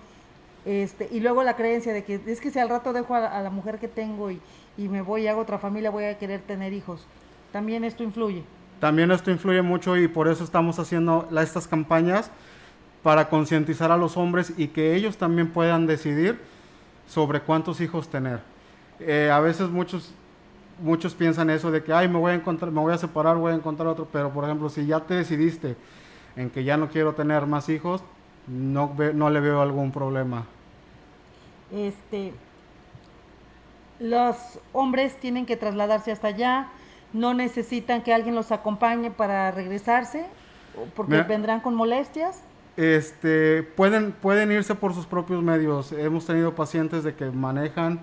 Este, 0.64 1.08
y 1.12 1.20
luego 1.20 1.42
la 1.44 1.56
creencia 1.56 1.92
de 1.92 2.04
que 2.04 2.20
es 2.26 2.40
que 2.40 2.50
si 2.50 2.58
al 2.58 2.68
rato 2.68 2.92
dejo 2.92 3.14
a, 3.14 3.42
la 3.42 3.50
mujer 3.50 3.78
que 3.78 3.86
tengo 3.86 4.30
y, 4.30 4.40
y, 4.76 4.88
me 4.88 5.02
voy 5.02 5.22
y 5.22 5.28
hago 5.28 5.42
otra 5.42 5.58
familia, 5.58 5.90
voy 5.90 6.04
a 6.04 6.18
querer 6.18 6.40
tener 6.40 6.72
hijos. 6.72 7.06
También 7.52 7.84
esto 7.84 8.02
influye. 8.02 8.42
También 8.80 9.10
esto 9.10 9.30
influye 9.30 9.62
mucho 9.62 9.96
y 9.96 10.08
por 10.08 10.26
eso 10.26 10.42
estamos 10.42 10.78
haciendo 10.78 11.28
estas 11.40 11.68
campañas 11.68 12.30
para 13.04 13.28
concientizar 13.28 13.92
a 13.92 13.96
los 13.96 14.16
hombres 14.16 14.52
y 14.56 14.68
que 14.68 14.96
ellos 14.96 15.16
también 15.16 15.50
puedan 15.50 15.86
decidir 15.86 16.40
sobre 17.06 17.40
cuántos 17.40 17.80
hijos 17.80 18.08
tener. 18.08 18.40
Eh, 18.98 19.30
a 19.30 19.38
veces 19.38 19.68
muchos 19.68 20.12
muchos 20.80 21.14
piensan 21.14 21.50
eso 21.50 21.70
de 21.70 21.84
que, 21.84 21.92
ay, 21.92 22.08
me 22.08 22.18
voy 22.18 22.32
a 22.32 22.34
encontrar, 22.34 22.72
me 22.72 22.80
voy 22.80 22.92
a 22.92 22.98
separar, 22.98 23.36
voy 23.36 23.52
a 23.52 23.54
encontrar 23.54 23.88
otro, 23.88 24.08
pero 24.10 24.30
por 24.30 24.44
ejemplo, 24.44 24.68
si 24.68 24.86
ya 24.86 25.00
te 25.00 25.14
decidiste 25.14 25.76
en 26.34 26.50
que 26.50 26.64
ya 26.64 26.76
no 26.76 26.88
quiero 26.88 27.14
tener 27.14 27.46
más 27.46 27.68
hijos, 27.68 28.02
no, 28.46 28.94
no 29.14 29.30
le 29.30 29.40
veo 29.40 29.60
algún 29.60 29.92
problema. 29.92 30.46
Este, 31.72 32.32
los 34.00 34.36
hombres 34.72 35.18
tienen 35.20 35.46
que 35.46 35.56
trasladarse 35.56 36.10
hasta 36.10 36.28
allá, 36.28 36.68
no 37.12 37.34
necesitan 37.34 38.02
que 38.02 38.12
alguien 38.12 38.34
los 38.34 38.50
acompañe 38.50 39.10
para 39.10 39.50
regresarse, 39.50 40.26
porque 40.96 41.22
vendrán 41.22 41.60
con 41.60 41.74
molestias. 41.74 42.42
Este, 42.76 43.62
pueden, 43.62 44.12
pueden 44.12 44.50
irse 44.50 44.74
por 44.74 44.94
sus 44.94 45.06
propios 45.06 45.42
medios. 45.42 45.92
Hemos 45.92 46.26
tenido 46.26 46.54
pacientes 46.54 47.04
de 47.04 47.14
que 47.14 47.30
manejan 47.30 48.00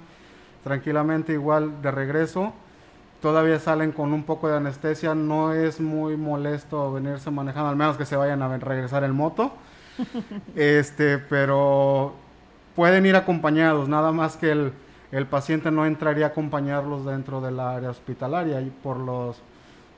tranquilamente 0.64 1.34
igual 1.34 1.82
de 1.82 1.92
regreso. 1.92 2.54
Todavía 3.22 3.60
salen 3.60 3.92
con 3.92 4.14
un 4.14 4.24
poco 4.24 4.48
de 4.48 4.58
anestesia. 4.58 5.14
No 5.14 5.54
es 5.54 5.80
muy 5.80 6.16
molesto 6.18 6.94
venirse 6.94 7.30
manejando, 7.32 7.70
al 7.70 7.76
menos 7.76 7.98
que 7.98 8.06
se 8.06 8.16
vayan 8.16 8.42
a 8.42 8.58
regresar 8.58 9.04
en 9.04 9.12
moto. 9.12 9.52
este, 10.56 11.18
pero 11.18 12.14
pueden 12.76 13.06
ir 13.06 13.16
acompañados, 13.16 13.90
nada 13.90 14.12
más 14.12 14.38
que 14.38 14.52
el, 14.52 14.74
el 15.12 15.26
paciente 15.28 15.70
no 15.70 15.86
entraría 15.86 16.26
a 16.26 16.30
acompañarlos 16.30 17.06
dentro 17.06 17.42
del 17.42 17.60
área 17.60 17.90
hospitalaria 17.90 18.62
y 18.62 18.70
por 18.70 18.98
los 18.98 19.42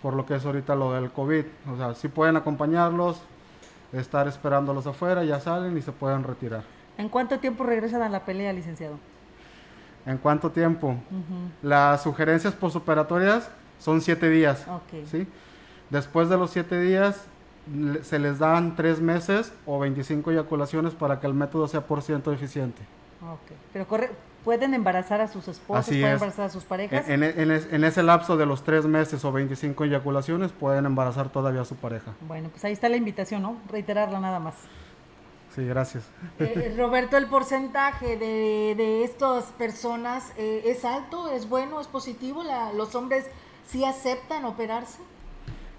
por 0.01 0.15
lo 0.15 0.25
que 0.25 0.35
es 0.35 0.45
ahorita 0.45 0.75
lo 0.75 0.91
del 0.91 1.11
COVID. 1.11 1.45
O 1.73 1.77
sea, 1.77 1.95
sí 1.95 2.09
pueden 2.09 2.35
acompañarlos, 2.35 3.21
estar 3.93 4.27
esperándolos 4.27 4.87
afuera, 4.87 5.23
ya 5.23 5.39
salen 5.39 5.77
y 5.77 5.81
se 5.81 5.91
pueden 5.91 6.23
retirar. 6.23 6.63
¿En 6.97 7.09
cuánto 7.09 7.39
tiempo 7.39 7.63
regresan 7.63 8.01
a 8.01 8.09
la 8.09 8.25
pelea, 8.25 8.53
licenciado? 8.53 8.97
¿En 10.05 10.17
cuánto 10.17 10.51
tiempo? 10.51 10.95
Las 11.61 12.03
sugerencias 12.03 12.53
posoperatorias 12.53 13.49
son 13.79 14.01
siete 14.01 14.29
días. 14.29 14.65
¿sí? 15.09 15.27
Después 15.89 16.29
de 16.29 16.37
los 16.37 16.51
siete 16.51 16.79
días 16.79 17.25
se 18.01 18.19
les 18.19 18.39
dan 18.39 18.75
tres 18.75 18.99
meses 18.99 19.53
o 19.65 19.79
25 19.79 20.31
eyaculaciones 20.31 20.93
para 20.93 21.19
que 21.19 21.27
el 21.27 21.33
método 21.33 21.67
sea 21.67 21.81
por 21.81 22.01
ciento 22.01 22.33
eficiente. 22.33 22.81
Pero 23.71 23.87
corre, 23.87 24.11
¿pueden 24.43 24.73
embarazar 24.73 25.21
a 25.21 25.27
sus 25.27 25.47
esposos? 25.47 25.85
¿Pueden 25.87 26.13
embarazar 26.13 26.45
a 26.45 26.49
sus 26.49 26.63
parejas? 26.63 27.07
En, 27.07 27.23
en, 27.23 27.83
ese 27.83 28.03
lapso 28.03 28.37
de 28.37 28.45
los 28.45 28.63
tres 28.63 28.85
meses 28.85 29.23
o 29.25 29.31
25 29.31 29.85
eyaculaciones 29.85 30.51
pueden 30.51 30.85
embarazar 30.85 31.29
todavía 31.29 31.61
a 31.61 31.65
su 31.65 31.75
pareja. 31.75 32.13
Bueno, 32.21 32.49
pues 32.49 32.63
ahí 32.65 32.73
está 32.73 32.89
la 32.89 32.97
invitación, 32.97 33.41
¿no? 33.41 33.57
Reiterarla 33.69 34.19
nada 34.19 34.39
más. 34.39 34.55
Sí, 35.55 35.63
gracias. 35.65 36.03
Eh, 36.39 36.53
eh, 36.55 36.75
Roberto, 36.75 37.15
¿el 37.15 37.27
porcentaje 37.27 38.17
de, 38.17 38.73
de 38.75 39.03
estas 39.03 39.45
personas 39.51 40.33
eh, 40.37 40.63
es 40.65 40.83
alto, 40.83 41.29
es 41.29 41.47
bueno, 41.47 41.79
es 41.79 41.87
positivo? 41.87 42.43
¿Los 42.75 42.95
hombres 42.95 43.25
sí 43.67 43.85
aceptan 43.85 44.45
operarse? 44.45 44.99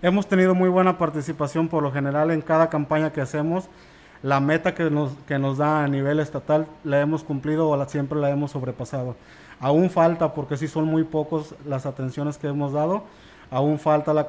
Hemos 0.01 0.29
tenido 0.29 0.55
muy 0.55 0.69
buena 0.69 0.97
participación 0.97 1.69
por 1.69 1.83
lo 1.83 1.91
general 1.91 2.31
en 2.31 2.41
cada 2.41 2.69
campaña 2.69 3.13
que 3.13 3.21
hacemos. 3.21 3.69
La 4.25 4.41
meta 4.41 4.75
que 4.75 4.85
nos, 4.85 5.13
que 5.29 5.39
nos 5.39 5.59
da 5.59 5.85
a 5.85 5.87
nivel 5.87 6.19
estatal 6.19 6.67
la 6.83 6.99
hemos 6.99 7.23
cumplido 7.23 7.69
o 7.69 7.77
la, 7.77 7.87
siempre 7.87 8.19
la 8.19 8.31
hemos 8.31 8.53
sobrepasado. 8.53 9.17
Aún 9.61 9.91
falta, 9.91 10.33
porque 10.33 10.57
sí 10.57 10.67
son 10.67 10.87
muy 10.87 11.05
pocos 11.05 11.55
las 11.67 11.85
atenciones 11.85 12.39
que 12.39 12.47
hemos 12.47 12.73
dado, 12.73 13.05
aún 13.51 13.79
falta 13.79 14.15
la 14.15 14.27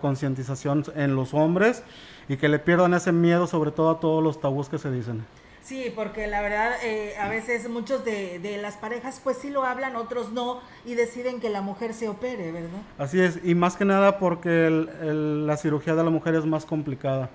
concientización 0.00 0.84
en 0.96 1.14
los 1.14 1.34
hombres 1.34 1.84
y 2.28 2.36
que 2.36 2.48
le 2.48 2.58
pierdan 2.58 2.94
ese 2.94 3.12
miedo 3.12 3.46
sobre 3.46 3.70
todo 3.70 3.90
a 3.90 4.00
todos 4.00 4.24
los 4.24 4.40
tabús 4.40 4.68
que 4.68 4.78
se 4.78 4.90
dicen. 4.90 5.24
Sí, 5.62 5.92
porque 5.94 6.26
la 6.26 6.42
verdad 6.42 6.72
eh, 6.82 7.14
a 7.20 7.28
veces 7.28 7.68
muchos 7.68 8.04
de, 8.04 8.40
de, 8.40 8.58
las 8.58 8.76
parejas 8.76 9.20
pues 9.22 9.38
sí 9.38 9.50
lo 9.50 9.62
hablan, 9.62 9.94
otros 9.94 10.32
no 10.32 10.58
y 10.84 10.94
deciden 10.94 11.38
que 11.38 11.48
la 11.48 11.60
mujer 11.60 11.94
se 11.94 12.08
opere, 12.08 12.50
¿verdad? 12.50 12.80
Así 12.98 13.20
es, 13.20 13.38
y 13.44 13.54
más 13.54 13.76
que 13.76 13.84
nada 13.84 14.18
porque 14.18 14.68
la 14.68 15.56
cirugía 15.56 15.94
de 15.94 16.02
la 16.02 16.10
mujer 16.10 16.34
es 16.34 16.44
más 16.44 16.66
complicada. 16.66 17.30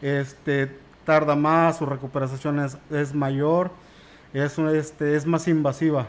Este, 0.00 0.85
tarda 1.06 1.36
más, 1.36 1.78
su 1.78 1.86
recuperación 1.86 2.60
es, 2.60 2.76
es 2.90 3.14
mayor, 3.14 3.70
es, 4.34 4.58
este, 4.58 5.16
es 5.16 5.24
más 5.24 5.48
invasiva 5.48 6.08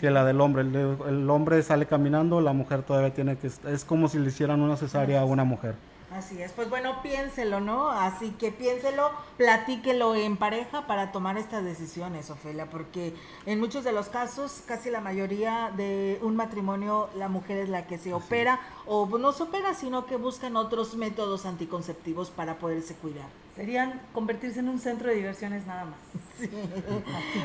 que 0.00 0.10
la 0.10 0.24
del 0.24 0.40
hombre. 0.40 0.62
El, 0.62 0.96
el, 1.06 1.28
hombre 1.28 1.62
sale 1.62 1.84
caminando, 1.84 2.40
la 2.40 2.54
mujer 2.54 2.82
todavía 2.82 3.12
tiene 3.12 3.36
que... 3.36 3.48
Es 3.48 3.84
como 3.84 4.08
si 4.08 4.18
le 4.18 4.28
hicieran 4.28 4.62
una 4.62 4.76
cesárea 4.76 5.20
a 5.20 5.24
una 5.26 5.44
mujer. 5.44 5.74
Así 6.14 6.40
es, 6.40 6.52
pues 6.52 6.70
bueno, 6.70 7.02
piénselo, 7.02 7.58
¿no? 7.58 7.90
Así 7.90 8.30
que 8.38 8.52
piénselo, 8.52 9.10
platíquelo 9.36 10.14
en 10.14 10.36
pareja 10.36 10.86
para 10.86 11.10
tomar 11.10 11.36
estas 11.38 11.64
decisiones, 11.64 12.30
Ofelia, 12.30 12.66
porque 12.70 13.14
en 13.46 13.58
muchos 13.58 13.82
de 13.82 13.90
los 13.90 14.10
casos, 14.10 14.62
casi 14.64 14.90
la 14.90 15.00
mayoría 15.00 15.72
de 15.76 16.20
un 16.22 16.36
matrimonio, 16.36 17.08
la 17.16 17.26
mujer 17.26 17.58
es 17.58 17.68
la 17.68 17.88
que 17.88 17.98
se 17.98 18.14
opera, 18.14 18.60
o 18.86 19.06
no 19.18 19.32
se 19.32 19.42
opera, 19.42 19.74
sino 19.74 20.06
que 20.06 20.14
buscan 20.14 20.56
otros 20.56 20.94
métodos 20.94 21.46
anticonceptivos 21.46 22.30
para 22.30 22.58
poderse 22.58 22.94
cuidar. 22.94 23.26
Serían 23.56 24.00
convertirse 24.12 24.60
en 24.60 24.68
un 24.68 24.78
centro 24.78 25.08
de 25.08 25.16
diversiones 25.16 25.66
nada 25.66 25.86
más. 25.86 25.98
Sí. 26.36 26.50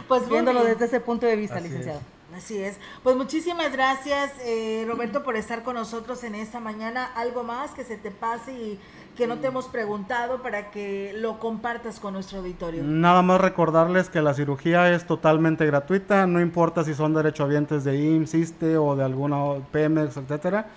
Pues 0.08 0.28
viéndolo 0.28 0.64
desde 0.64 0.86
ese 0.86 1.00
punto 1.00 1.28
de 1.28 1.36
vista, 1.36 1.60
licenciado. 1.60 2.00
Así 2.36 2.62
es. 2.62 2.78
Pues 3.02 3.16
muchísimas 3.16 3.72
gracias, 3.72 4.32
eh, 4.46 4.86
Roberto, 4.88 5.24
por 5.24 5.36
estar 5.36 5.64
con 5.64 5.76
nosotros 5.76 6.24
en 6.24 6.36
esta 6.36 6.60
mañana. 6.60 7.06
Algo 7.16 7.44
más 7.44 7.72
que 7.72 7.84
se 7.84 7.98
te 7.98 8.12
pase 8.12 8.54
y 8.54 8.80
que 9.18 9.28
no 9.28 9.40
te 9.40 9.48
hemos 9.48 9.66
preguntado 9.66 10.42
para 10.42 10.72
que 10.72 11.12
lo 11.16 11.40
compartas 11.40 12.00
con 12.00 12.14
nuestro 12.14 12.40
auditorio. 12.40 12.84
Nada 12.84 13.22
más 13.22 13.42
recordarles 13.42 14.10
que 14.10 14.22
la 14.22 14.34
cirugía 14.34 14.94
es 14.94 15.06
totalmente 15.06 15.66
gratuita, 15.66 16.26
no 16.28 16.40
importa 16.40 16.84
si 16.84 16.94
son 16.94 17.14
derechohabientes 17.14 17.84
de 17.84 17.98
IMSS, 17.98 18.34
ISTE 18.36 18.78
o 18.78 18.96
de 18.96 19.04
alguna 19.04 19.56
PMX, 19.72 20.18
etcétera. 20.18 20.68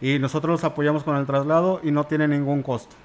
Y 0.00 0.18
nosotros 0.18 0.50
los 0.52 0.64
apoyamos 0.64 1.04
con 1.04 1.16
el 1.16 1.26
traslado 1.26 1.80
y 1.84 1.90
no 1.90 2.04
tiene 2.04 2.26
ningún 2.26 2.62
costo. 2.62 2.96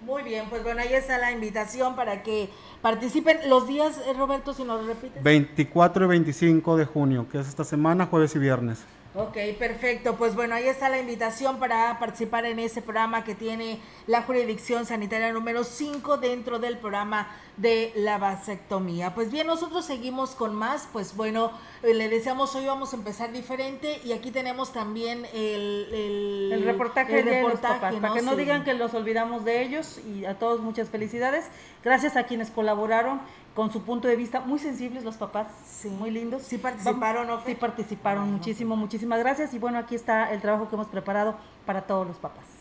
Muy 0.00 0.22
bien, 0.22 0.46
pues 0.48 0.62
bueno, 0.62 0.80
ahí 0.80 0.94
está 0.94 1.18
la 1.18 1.32
invitación 1.32 1.96
para 1.96 2.22
que 2.22 2.48
participen 2.82 3.38
los 3.48 3.66
días, 3.66 4.00
eh, 4.06 4.12
Roberto, 4.12 4.54
si 4.54 4.64
nos 4.64 4.84
repites. 4.86 5.22
24 5.22 6.04
y 6.04 6.08
25 6.08 6.76
de 6.76 6.84
junio, 6.84 7.26
que 7.30 7.38
es 7.38 7.48
esta 7.48 7.64
semana, 7.64 8.06
jueves 8.06 8.34
y 8.36 8.38
viernes. 8.38 8.84
Ok, 9.14 9.36
perfecto. 9.58 10.16
Pues 10.16 10.34
bueno, 10.34 10.54
ahí 10.54 10.68
está 10.68 10.90
la 10.90 10.98
invitación 10.98 11.58
para 11.58 11.98
participar 11.98 12.44
en 12.44 12.58
ese 12.58 12.82
programa 12.82 13.24
que 13.24 13.34
tiene 13.34 13.80
la 14.06 14.22
jurisdicción 14.22 14.84
sanitaria 14.84 15.32
número 15.32 15.64
5 15.64 16.18
dentro 16.18 16.58
del 16.58 16.76
programa 16.76 17.26
de 17.56 17.90
la 17.96 18.18
vasectomía. 18.18 19.14
Pues 19.14 19.30
bien, 19.30 19.46
nosotros 19.46 19.86
seguimos 19.86 20.32
con 20.32 20.54
más. 20.54 20.88
Pues 20.92 21.16
bueno, 21.16 21.52
eh, 21.82 21.94
le 21.94 22.10
deseamos 22.10 22.54
hoy 22.54 22.66
vamos 22.66 22.92
a 22.92 22.96
empezar 22.96 23.32
diferente 23.32 23.98
y 24.04 24.12
aquí 24.12 24.30
tenemos 24.30 24.74
también 24.74 25.24
el, 25.32 26.50
el, 26.52 26.64
reportaje, 26.64 27.22
de 27.22 27.42
los 27.42 27.60
papás, 27.60 27.94
para 27.94 28.12
que 28.12 28.22
no 28.22 28.36
digan 28.36 28.62
que 28.62 28.74
los 28.74 28.92
olvidamos 28.92 29.42
de 29.44 29.62
ellos 29.62 30.00
y 30.06 30.26
a 30.26 30.38
todos 30.38 30.60
muchas 30.60 30.90
felicidades. 30.90 31.46
Gracias 31.82 32.16
a 32.16 32.24
quienes 32.24 32.50
colaboraron 32.50 33.20
con 33.58 33.72
su 33.72 33.82
punto 33.82 34.06
de 34.06 34.14
vista, 34.14 34.38
muy 34.38 34.60
sensibles 34.60 35.02
los 35.02 35.16
papás, 35.16 35.48
sí. 35.66 35.88
muy 35.88 36.12
lindos. 36.12 36.42
Sí 36.42 36.58
participaron, 36.58 37.26
¿no? 37.26 37.44
Sí 37.44 37.56
participaron, 37.56 38.30
muchísimo, 38.30 38.76
muchísimas 38.76 39.18
gracias. 39.18 39.52
Y 39.52 39.58
bueno, 39.58 39.78
aquí 39.78 39.96
está 39.96 40.32
el 40.32 40.40
trabajo 40.40 40.68
que 40.68 40.76
hemos 40.76 40.86
preparado 40.86 41.34
para 41.66 41.82
todos 41.82 42.06
los 42.06 42.18
papás. 42.18 42.57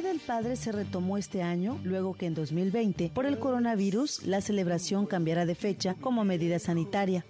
Día 0.00 0.10
del 0.10 0.20
Padre 0.20 0.54
se 0.54 0.70
retomó 0.70 1.18
este 1.18 1.42
año, 1.42 1.80
luego 1.82 2.14
que 2.14 2.26
en 2.26 2.34
2020, 2.34 3.10
por 3.12 3.26
el 3.26 3.40
coronavirus, 3.40 4.24
la 4.26 4.40
celebración 4.40 5.06
cambiará 5.06 5.44
de 5.44 5.56
fecha 5.56 5.96
como 6.00 6.22
medida 6.22 6.60
sanitaria. 6.60 7.24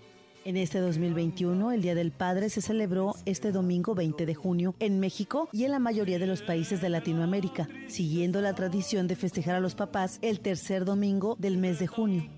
En 0.45 0.59
este 0.59 0.79
2021, 0.79 1.73
el 1.73 1.81
Día 1.81 1.95
del 1.95 2.13
Padre 2.13 2.51
se 2.51 2.61
celebró 2.61 3.15
este 3.25 3.53
domingo 3.53 3.95
20 3.95 4.27
de 4.27 4.35
junio 4.35 4.75
en 4.81 5.01
México 5.01 5.49
y 5.51 5.65
en 5.65 5.71
la 5.71 5.79
mayoría 5.79 6.19
de 6.19 6.27
los 6.27 6.43
países 6.43 6.83
de 6.83 6.91
Latinoamérica, 6.91 7.71
siguiendo 7.87 8.43
la 8.43 8.53
tradición 8.53 9.09
de 9.09 9.17
festejar 9.17 9.55
a 9.55 9.61
los 9.61 9.75
papás 9.75 10.19
el 10.21 10.41
tercer 10.41 10.85
domingo 10.85 11.37
del 11.39 11.57
mes 11.57 11.79
de 11.79 11.87
junio. 11.87 12.38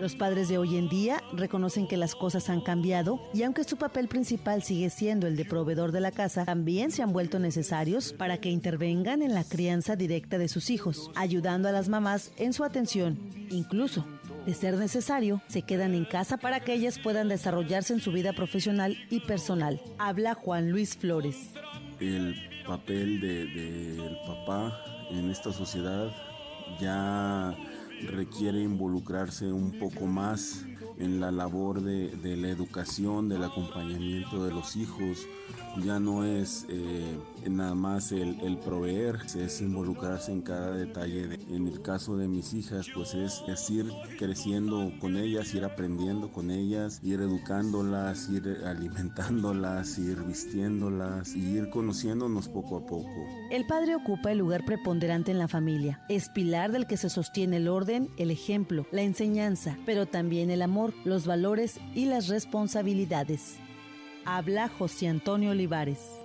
Los 0.00 0.16
padres 0.16 0.48
de 0.48 0.56
hoy 0.56 0.78
en 0.78 0.88
día 0.88 1.22
reconocen 1.34 1.86
que 1.86 1.98
las 1.98 2.14
cosas 2.14 2.48
han 2.48 2.62
cambiado 2.62 3.20
y 3.34 3.42
aunque 3.42 3.64
su 3.64 3.76
papel 3.76 4.08
principal 4.08 4.62
sigue 4.62 4.88
siendo 4.88 5.26
el 5.26 5.36
de 5.36 5.44
proveedor 5.44 5.92
de 5.92 6.00
la 6.00 6.10
casa, 6.10 6.46
también 6.46 6.90
se 6.90 7.02
han 7.02 7.12
vuelto 7.12 7.38
necesarios 7.38 8.14
para 8.14 8.38
que 8.38 8.48
intervengan 8.48 9.20
en 9.20 9.34
la 9.34 9.44
crianza 9.44 9.96
directa 9.96 10.38
de 10.38 10.48
sus 10.48 10.70
hijos, 10.70 11.10
ayudando 11.16 11.68
a 11.68 11.72
las 11.72 11.90
mamás 11.90 12.32
en 12.38 12.54
su 12.54 12.64
atención. 12.64 13.18
Incluso, 13.50 14.06
de 14.46 14.54
ser 14.54 14.78
necesario, 14.78 15.42
se 15.48 15.60
quedan 15.60 15.94
en 15.94 16.06
casa 16.06 16.38
para 16.38 16.60
que 16.60 16.72
ellas 16.72 16.98
puedan 16.98 17.28
desarrollarse 17.28 17.92
en 17.92 18.00
su 18.00 18.10
vida 18.10 18.32
profesional 18.32 18.96
y 19.10 19.20
personal. 19.20 19.82
Habla 19.98 20.32
Juan 20.32 20.70
Luis 20.70 20.96
Flores. 20.96 21.50
El 22.00 22.36
papel 22.66 23.20
del 23.20 24.16
papá 24.26 24.82
en 25.10 25.28
esta 25.28 25.52
sociedad 25.52 26.10
ya 26.80 27.54
requiere 28.06 28.60
involucrarse 28.60 29.52
un 29.52 29.78
poco 29.78 30.06
más 30.06 30.64
en 31.00 31.20
la 31.20 31.30
labor 31.30 31.82
de, 31.82 32.36
la 32.36 32.48
educación, 32.48 33.28
del 33.28 33.44
acompañamiento 33.44 34.44
de 34.44 34.52
los 34.52 34.76
hijos. 34.76 35.26
Ya 35.84 36.00
no 36.00 36.24
es 36.24 36.66
eh, 36.68 37.18
nada 37.48 37.74
más 37.74 38.12
el, 38.12 38.58
proveer, 38.64 39.18
es 39.36 39.60
involucrarse 39.60 40.32
en 40.32 40.42
cada 40.42 40.72
detalle. 40.72 41.38
En 41.50 41.66
el 41.66 41.82
caso 41.82 42.16
de 42.16 42.28
mis 42.28 42.54
hijas, 42.54 42.86
pues 42.94 43.14
es, 43.14 43.70
ir 43.70 43.90
creciendo 44.18 44.92
con 45.00 45.16
ellas, 45.16 45.54
ir 45.54 45.64
aprendiendo 45.64 46.32
con 46.32 46.50
ellas, 46.50 47.00
ir 47.02 47.20
educándolas, 47.20 48.28
ir 48.28 48.62
alimentándolas, 48.64 49.98
ir 49.98 50.22
vistiéndolas 50.22 51.34
ir 51.34 51.70
conociéndonos 51.70 52.48
poco 52.48 52.76
a 52.76 52.86
poco. 52.86 53.26
El 53.50 53.66
padre 53.66 53.94
ocupa 53.94 54.32
el 54.32 54.38
lugar 54.38 54.64
preponderante 54.64 55.30
en 55.30 55.38
la 55.38 55.48
familia. 55.48 56.00
Es 56.08 56.28
pilar 56.28 56.72
del 56.72 56.86
que 56.86 56.96
se 56.96 57.10
sostiene 57.10 57.56
el 57.56 57.68
orden, 57.68 58.08
el 58.16 58.30
ejemplo, 58.30 58.86
la 58.92 59.02
enseñanza, 59.02 59.76
pero 59.86 60.06
también 60.06 60.50
el 60.50 60.62
amor, 60.62 60.89
los 61.04 61.26
valores 61.26 61.80
y 61.94 62.06
las 62.06 62.28
responsabilidades. 62.28 63.56
Habla 64.24 64.68
José 64.68 65.08
Antonio 65.08 65.50
Olivares 65.50 66.20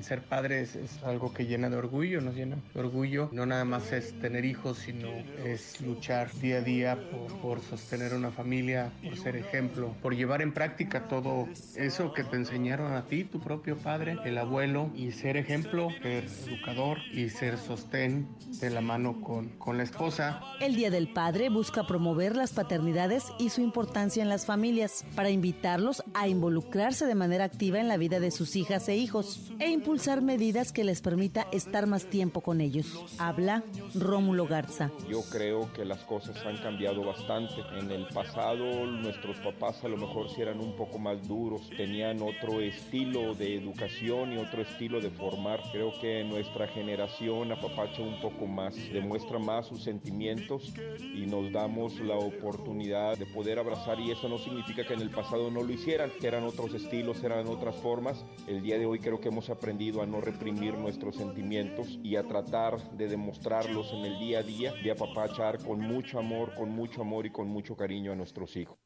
ser 0.00 0.22
padres 0.22 0.76
es 0.76 1.02
algo 1.02 1.32
que 1.32 1.46
llena 1.46 1.68
de 1.70 1.76
orgullo, 1.76 2.20
nos 2.20 2.34
llena 2.34 2.56
de 2.74 2.80
orgullo. 2.80 3.28
No 3.32 3.46
nada 3.46 3.64
más 3.64 3.92
es 3.92 4.18
tener 4.20 4.44
hijos, 4.44 4.78
sino 4.78 5.08
es 5.44 5.80
luchar 5.80 6.32
día 6.40 6.58
a 6.58 6.60
día 6.60 6.98
por, 7.40 7.60
sostener 7.60 8.14
una 8.14 8.30
familia, 8.30 8.92
por 9.02 9.16
ser 9.16 9.36
ejemplo, 9.36 9.94
por 10.02 10.14
llevar 10.14 10.42
en 10.42 10.52
práctica 10.52 11.08
todo 11.08 11.48
eso 11.76 12.12
que 12.12 12.24
te 12.24 12.36
enseñaron 12.36 12.92
a 12.92 13.06
ti, 13.06 13.24
tu 13.24 13.40
propio 13.40 13.76
padre, 13.76 14.16
el 14.24 14.38
abuelo, 14.38 14.90
y 14.94 15.12
ser 15.12 15.36
ejemplo, 15.36 15.88
ser 16.02 16.24
educador 16.46 16.98
y 17.12 17.28
ser 17.28 17.58
sostén 17.58 18.28
de 18.60 18.70
la 18.70 18.80
mano 18.80 19.20
con, 19.20 19.48
con 19.58 19.76
la 19.76 19.82
esposa. 19.82 20.40
El 20.60 20.74
Día 20.74 20.90
del 20.90 21.12
Padre 21.12 21.48
busca 21.48 21.86
promover 21.86 22.36
las 22.36 22.52
paternidades 22.52 23.24
y 23.38 23.50
su 23.50 23.60
importancia 23.60 24.22
en 24.22 24.28
las 24.28 24.46
familias 24.46 25.04
para 25.14 25.30
invitarlos 25.30 26.02
a 26.14 26.28
involucrarse 26.28 27.06
de 27.06 27.14
manera 27.14 27.44
activa 27.44 27.80
en 27.80 27.88
la 27.88 27.96
vida 27.96 28.20
de 28.20 28.30
sus 28.30 28.56
hijas 28.56 28.88
e 28.88 28.96
hijos 28.96 29.52
e 29.58 29.70
impulsar 29.82 30.22
medidas 30.22 30.70
que 30.70 30.84
les 30.84 31.00
permita 31.00 31.48
estar 31.50 31.88
más 31.88 32.06
tiempo 32.06 32.40
con 32.40 32.60
ellos. 32.60 33.04
Habla 33.18 33.64
Rómulo 33.96 34.46
Garza. 34.46 34.92
Yo 35.10 35.22
creo 35.22 35.72
que 35.72 35.84
las 35.84 35.98
cosas 36.04 36.36
han 36.46 36.56
cambiado 36.58 37.04
bastante. 37.04 37.54
En 37.76 37.90
el 37.90 38.06
pasado 38.06 38.86
nuestros 38.86 39.38
papás 39.38 39.82
a 39.82 39.88
lo 39.88 39.96
mejor 39.96 40.30
sí 40.30 40.40
eran 40.40 40.60
un 40.60 40.76
poco 40.76 41.00
más 41.00 41.26
duros, 41.26 41.68
tenían 41.76 42.22
otro 42.22 42.60
estilo 42.60 43.34
de 43.34 43.56
educación 43.56 44.34
y 44.34 44.36
otro 44.36 44.62
estilo 44.62 45.00
de 45.00 45.10
formar. 45.10 45.60
Creo 45.72 45.90
que 46.00 46.22
nuestra 46.22 46.68
generación 46.68 47.50
apapacha 47.50 48.02
un 48.02 48.20
poco 48.20 48.46
más, 48.46 48.76
demuestra 48.92 49.40
más 49.40 49.66
sus 49.66 49.82
sentimientos 49.82 50.72
y 51.12 51.26
nos 51.26 51.50
damos 51.50 51.98
la 51.98 52.14
oportunidad 52.14 53.18
de 53.18 53.26
poder 53.26 53.58
abrazar 53.58 53.98
y 53.98 54.12
eso 54.12 54.28
no 54.28 54.38
significa 54.38 54.86
que 54.86 54.94
en 54.94 55.00
el 55.00 55.10
pasado 55.10 55.50
no 55.50 55.60
lo 55.60 55.72
hicieran, 55.72 56.12
que 56.20 56.28
eran 56.28 56.44
otros 56.44 56.72
estilos, 56.72 57.24
eran 57.24 57.48
otras 57.48 57.74
formas. 57.74 58.24
El 58.46 58.62
día 58.62 58.78
de 58.78 58.86
hoy 58.86 59.00
creo 59.00 59.20
que 59.20 59.26
hemos 59.26 59.50
aprendido 59.50 59.71
a 59.72 60.06
no 60.06 60.20
reprimir 60.20 60.74
nuestros 60.74 61.16
sentimientos 61.16 61.98
y 62.02 62.16
a 62.16 62.22
tratar 62.24 62.78
de 62.92 63.08
demostrarlos 63.08 63.90
en 63.94 64.04
el 64.04 64.18
día 64.18 64.40
a 64.40 64.42
día, 64.42 64.74
de 64.82 64.90
apapachar 64.90 65.58
con 65.64 65.80
mucho 65.80 66.18
amor, 66.18 66.54
con 66.54 66.68
mucho 66.68 67.00
amor 67.00 67.24
y 67.24 67.30
con 67.30 67.48
mucho 67.48 67.74
cariño 67.74 68.12
a 68.12 68.14
nuestros 68.14 68.54
hijos. 68.56 68.76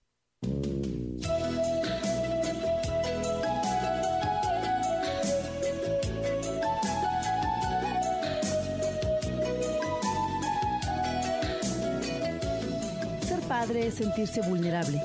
Ser 13.22 13.40
padre 13.49 13.88
es 13.88 13.94
sentirse 13.94 14.40
vulnerable 14.42 15.03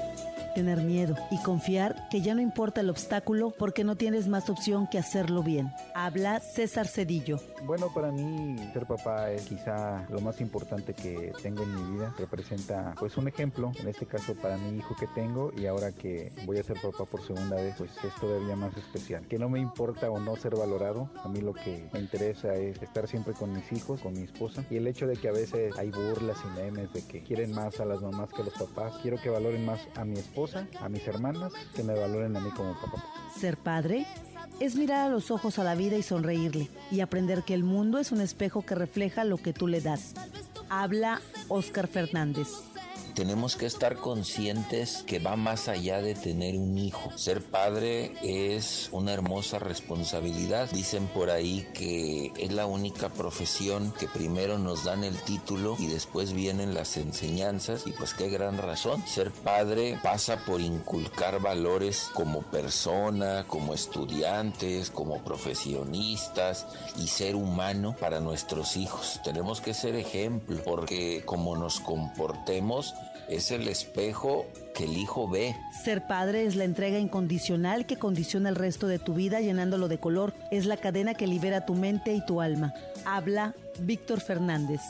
tener 0.54 0.82
miedo 0.82 1.16
y 1.30 1.38
confiar 1.42 2.08
que 2.10 2.22
ya 2.22 2.36
no 2.36 2.42
importa 2.42 2.82
el 2.82 2.90
obstáculo 2.90 3.52
porque 3.52 3.84
no 3.84 3.96
tienes 3.96 4.28
más 4.28 4.50
opción 4.50 4.88
que 4.88 5.00
hacerlo 5.00 5.44
bien. 5.44 5.72
Habla 5.93 6.39
César 6.39 6.88
Cedillo. 6.88 7.39
Bueno, 7.63 7.91
para 7.93 8.12
mí 8.12 8.56
ser 8.73 8.86
papá 8.86 9.32
es 9.32 9.43
quizá 9.43 10.06
lo 10.10 10.21
más 10.21 10.41
importante 10.41 10.93
que 10.93 11.34
tengo 11.41 11.63
en 11.63 11.75
mi 11.75 11.97
vida. 11.97 12.13
Representa 12.17 12.93
pues 12.99 13.17
un 13.17 13.27
ejemplo, 13.27 13.71
en 13.80 13.88
este 13.88 14.06
caso 14.06 14.36
para 14.36 14.58
mi 14.58 14.77
hijo 14.77 14.95
que 14.99 15.08
tengo 15.08 15.51
y 15.56 15.65
ahora 15.65 15.91
que 15.91 16.32
voy 16.45 16.58
a 16.58 16.63
ser 16.63 16.80
papá 16.82 17.06
por 17.06 17.21
segunda 17.25 17.56
vez, 17.56 17.75
pues 17.77 17.91
es 18.04 18.15
todavía 18.19 18.56
más 18.56 18.75
especial. 18.77 19.27
Que 19.27 19.38
no 19.38 19.49
me 19.49 19.60
importa 19.60 20.10
o 20.10 20.19
no 20.19 20.36
ser 20.36 20.56
valorado, 20.56 21.10
a 21.23 21.27
mí 21.27 21.41
lo 21.41 21.54
que 21.54 21.89
me 21.93 21.99
interesa 21.99 22.56
es 22.56 22.82
estar 22.82 23.08
siempre 23.08 23.34
con 23.34 23.54
mis 23.54 23.71
hijos, 23.71 24.01
con 24.01 24.13
mi 24.13 24.23
esposa 24.23 24.63
y 24.69 24.77
el 24.77 24.88
hecho 24.88 25.08
de 25.08 25.17
que 25.17 25.27
a 25.27 25.34
veces 25.34 25.77
hay 25.77 25.91
burlas 25.91 26.38
y 26.45 26.60
memes 26.60 26.93
de 26.93 27.06
que 27.06 27.23
quieren 27.23 27.54
más 27.54 27.80
a 27.80 27.86
las 27.86 28.01
mamás 28.01 28.30
que 28.30 28.41
a 28.41 28.45
los 28.45 28.54
papás, 28.54 28.93
quiero 29.01 29.21
que 29.21 29.30
valoren 29.30 29.65
más 29.65 29.88
a 29.95 30.06
mi 30.06 30.17
esposa 30.17 30.67
a 30.80 30.89
mis 30.89 31.08
hermanas, 31.08 31.54
que 31.75 31.84
me 31.84 31.93
valoren 31.93 32.36
a 32.36 32.39
mí 32.39 32.49
como 32.51 32.73
papá. 32.73 33.04
Ser 33.39 33.58
padre 33.58 34.06
es 34.62 34.76
mirar 34.76 35.08
a 35.08 35.10
los 35.10 35.32
ojos 35.32 35.58
a 35.58 35.63
la 35.63 35.74
vida 35.74 35.97
y 35.97 36.04
sonreírle, 36.04 36.69
y 36.91 37.00
aprender 37.00 37.41
que 37.41 37.56
el 37.56 37.63
mundo 37.63 37.97
es 37.97 38.12
un 38.12 38.21
espejo 38.21 38.63
que 38.63 38.76
refleja 38.76 39.24
lo 39.24 39.38
que 39.38 39.54
tú 39.54 39.67
le 39.67 39.82
das. 39.82 40.13
Habla 40.69 41.19
Oscar 41.50 41.88
Fernández 41.88 42.71
tenemos 43.13 43.56
que 43.56 43.65
estar 43.65 43.95
conscientes 43.97 45.04
que 45.06 45.19
va 45.19 45.36
más 45.36 45.67
allá 45.67 46.02
de 46.02 46.15
tener 46.15 46.56
un 46.56 46.78
hijo. 46.78 47.12
Ser 47.17 47.43
padre 47.43 48.13
es 48.21 48.89
una 48.91 49.13
hermosa 49.13 49.60
responsabilidad. 49.60 50.69
Dicen 50.71 51.08
por 51.08 51.30
ahí 51.30 51.67
que 51.74 52.32
es 52.38 52.52
la 52.52 52.65
única 52.65 53.10
profesión 53.10 53.93
que 54.00 54.08
primero 54.08 54.58
nos 54.58 54.84
dan 54.84 55.04
el 55.04 55.15
título 55.21 55.76
y 55.80 55.88
después 55.88 56.34
vienen 56.34 56.74
las 56.74 56.97
enseñanzas 56.97 57.86
y 57.86 57.91
pues 57.91 58.13
qué 58.13 58.30
gran 58.30 58.58
razón. 58.58 59.06
Ser 59.08 59.32
padre 59.32 60.00
pasa 60.02 60.38
por 60.45 60.62
inculcar 60.62 61.39
valores 61.41 62.10
como 62.13 62.41
persona, 62.43 63.45
como 63.47 63.74
estudiantes, 63.74 64.89
como 64.89 65.24
profesionistas 65.24 66.67
y 66.97 67.08
ser 67.08 67.36
humano 67.36 67.95
para 68.00 68.19
nuestros 68.19 68.78
hijos. 68.78 69.19
Tenemos 69.24 69.62
que 69.62 69.74
ser 69.74 69.95
ejemplo 69.95 70.62
porque 70.63 71.24
como 71.26 71.56
nos 71.56 71.80
comportemos 71.80 72.93
es 73.32 73.52
el 73.52 73.67
espejo 73.67 74.46
que 74.76 74.84
el 74.84 74.98
hijo 74.98 75.28
ve. 75.28 75.56
Ser 75.84 76.06
padre 76.06 76.46
es 76.46 76.56
la 76.56 76.65
entrega 76.65 77.00
incondicional 77.00 77.86
que 77.86 77.98
condiciona 77.98 78.50
el 78.50 78.56
resto 78.56 78.88
de 78.88 79.00
tu 79.00 79.13
vida 79.13 79.39
llenándolo 79.41 79.88
de 79.88 80.00
color. 80.00 80.34
Es 80.52 80.65
la 80.65 80.78
cadena 80.78 81.13
que 81.13 81.28
libera 81.28 81.65
tu 81.65 81.74
mente 81.74 82.13
y 82.13 82.26
tu 82.26 82.41
alma. 82.41 82.74
Habla 83.06 83.56
Víctor 83.80 84.20
Fernández 84.20 84.82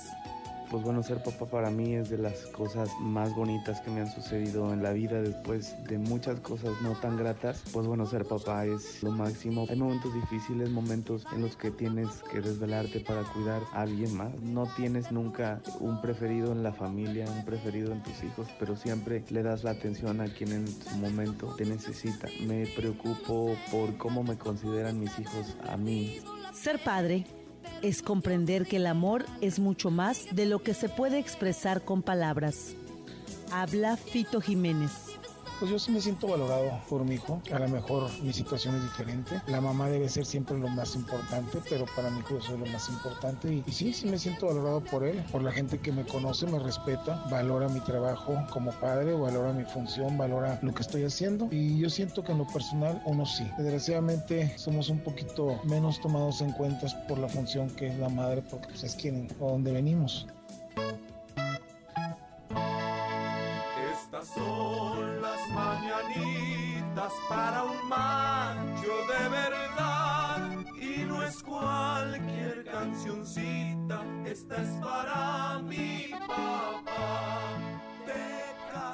pues 0.71 0.83
bueno, 0.83 1.03
ser 1.03 1.21
papá 1.21 1.45
para 1.47 1.69
mí 1.69 1.95
es 1.95 2.09
de 2.09 2.17
las 2.17 2.45
cosas 2.47 2.89
más 3.01 3.35
bonitas 3.35 3.81
que 3.81 3.91
me 3.91 3.99
han 3.99 4.09
sucedido 4.09 4.71
en 4.71 4.81
la 4.81 4.93
vida 4.93 5.21
después 5.21 5.75
de 5.83 5.97
muchas 5.97 6.39
cosas 6.39 6.71
no 6.81 6.93
tan 6.93 7.17
gratas. 7.17 7.61
Pues 7.73 7.85
bueno, 7.85 8.05
ser 8.05 8.25
papá 8.25 8.65
es 8.65 9.03
lo 9.03 9.11
máximo. 9.11 9.67
Hay 9.69 9.75
momentos 9.75 10.13
difíciles, 10.13 10.69
momentos 10.69 11.27
en 11.33 11.41
los 11.41 11.57
que 11.57 11.71
tienes 11.71 12.07
que 12.31 12.39
desvelarte 12.39 13.01
para 13.01 13.23
cuidar 13.23 13.61
a 13.73 13.81
alguien 13.81 14.15
más. 14.15 14.33
No 14.39 14.65
tienes 14.77 15.11
nunca 15.11 15.61
un 15.81 15.99
preferido 16.01 16.53
en 16.53 16.63
la 16.63 16.71
familia, 16.71 17.25
un 17.29 17.43
preferido 17.43 17.91
en 17.91 18.01
tus 18.01 18.23
hijos, 18.23 18.47
pero 18.57 18.77
siempre 18.77 19.25
le 19.29 19.43
das 19.43 19.65
la 19.65 19.71
atención 19.71 20.21
a 20.21 20.33
quien 20.33 20.53
en 20.53 20.67
su 20.67 20.95
momento 20.95 21.53
te 21.57 21.65
necesita. 21.65 22.29
Me 22.47 22.65
preocupo 22.65 23.57
por 23.69 23.97
cómo 23.97 24.23
me 24.23 24.37
consideran 24.37 25.01
mis 25.01 25.19
hijos 25.19 25.57
a 25.67 25.75
mí. 25.75 26.21
Ser 26.53 26.79
padre 26.79 27.25
es 27.81 28.01
comprender 28.01 28.65
que 28.65 28.77
el 28.77 28.87
amor 28.87 29.25
es 29.41 29.59
mucho 29.59 29.91
más 29.91 30.25
de 30.31 30.45
lo 30.45 30.59
que 30.59 30.73
se 30.73 30.89
puede 30.89 31.19
expresar 31.19 31.83
con 31.83 32.01
palabras. 32.01 32.75
Habla 33.51 33.97
Fito 33.97 34.41
Jiménez. 34.41 35.10
Pues 35.61 35.69
yo 35.69 35.77
sí 35.77 35.91
me 35.91 36.01
siento 36.01 36.25
valorado 36.25 36.71
por 36.89 37.05
mi 37.05 37.13
hijo. 37.13 37.39
A 37.53 37.59
lo 37.59 37.67
mejor 37.69 38.09
mi 38.23 38.33
situación 38.33 38.73
es 38.77 38.81
diferente. 38.81 39.39
La 39.45 39.61
mamá 39.61 39.89
debe 39.89 40.09
ser 40.09 40.25
siempre 40.25 40.57
lo 40.57 40.67
más 40.67 40.95
importante, 40.95 41.59
pero 41.69 41.85
para 41.95 42.09
mi 42.09 42.21
hijo 42.21 42.39
yo 42.39 42.41
soy 42.41 42.57
lo 42.57 42.65
más 42.65 42.89
importante. 42.89 43.53
Y, 43.53 43.63
y, 43.67 43.71
sí, 43.71 43.93
sí 43.93 44.07
me 44.07 44.17
siento 44.17 44.47
valorado 44.47 44.83
por 44.83 45.03
él, 45.03 45.23
por 45.31 45.43
la 45.43 45.51
gente 45.51 45.77
que 45.77 45.91
me 45.91 46.03
conoce, 46.03 46.47
me 46.47 46.57
respeta, 46.57 47.23
valora 47.29 47.69
mi 47.69 47.79
trabajo 47.81 48.35
como 48.51 48.71
padre, 48.71 49.13
valora 49.13 49.53
mi 49.53 49.63
función, 49.63 50.17
valora 50.17 50.57
lo 50.63 50.73
que 50.73 50.81
estoy 50.81 51.03
haciendo. 51.03 51.47
Y 51.51 51.77
yo 51.77 51.91
siento 51.91 52.23
que 52.23 52.31
en 52.31 52.39
lo 52.39 52.47
personal 52.47 52.99
uno 53.05 53.23
sí. 53.27 53.47
Desgraciadamente 53.59 54.57
somos 54.57 54.89
un 54.89 54.97
poquito 55.03 55.61
menos 55.63 56.01
tomados 56.01 56.41
en 56.41 56.53
cuenta 56.53 56.87
por 57.07 57.19
la 57.19 57.27
función 57.27 57.69
que 57.69 57.85
es 57.85 57.99
la 57.99 58.09
madre, 58.09 58.41
porque 58.49 58.69
pues, 58.69 58.83
es 58.83 58.95
quien 58.95 59.27
o 59.39 59.51
donde 59.51 59.73
venimos. 59.73 60.25
Para 67.29 67.63
un 67.63 67.89
macho 67.89 68.91
de 69.07 69.29
verdad. 69.29 70.49
Y 70.79 71.03
no 71.03 71.23
es 71.23 71.41
cualquier 71.43 72.65
cancioncita, 72.65 74.03
esta 74.25 74.61
es 74.61 74.69
para 74.81 75.59
mi 75.59 76.11
papá. 76.27 77.59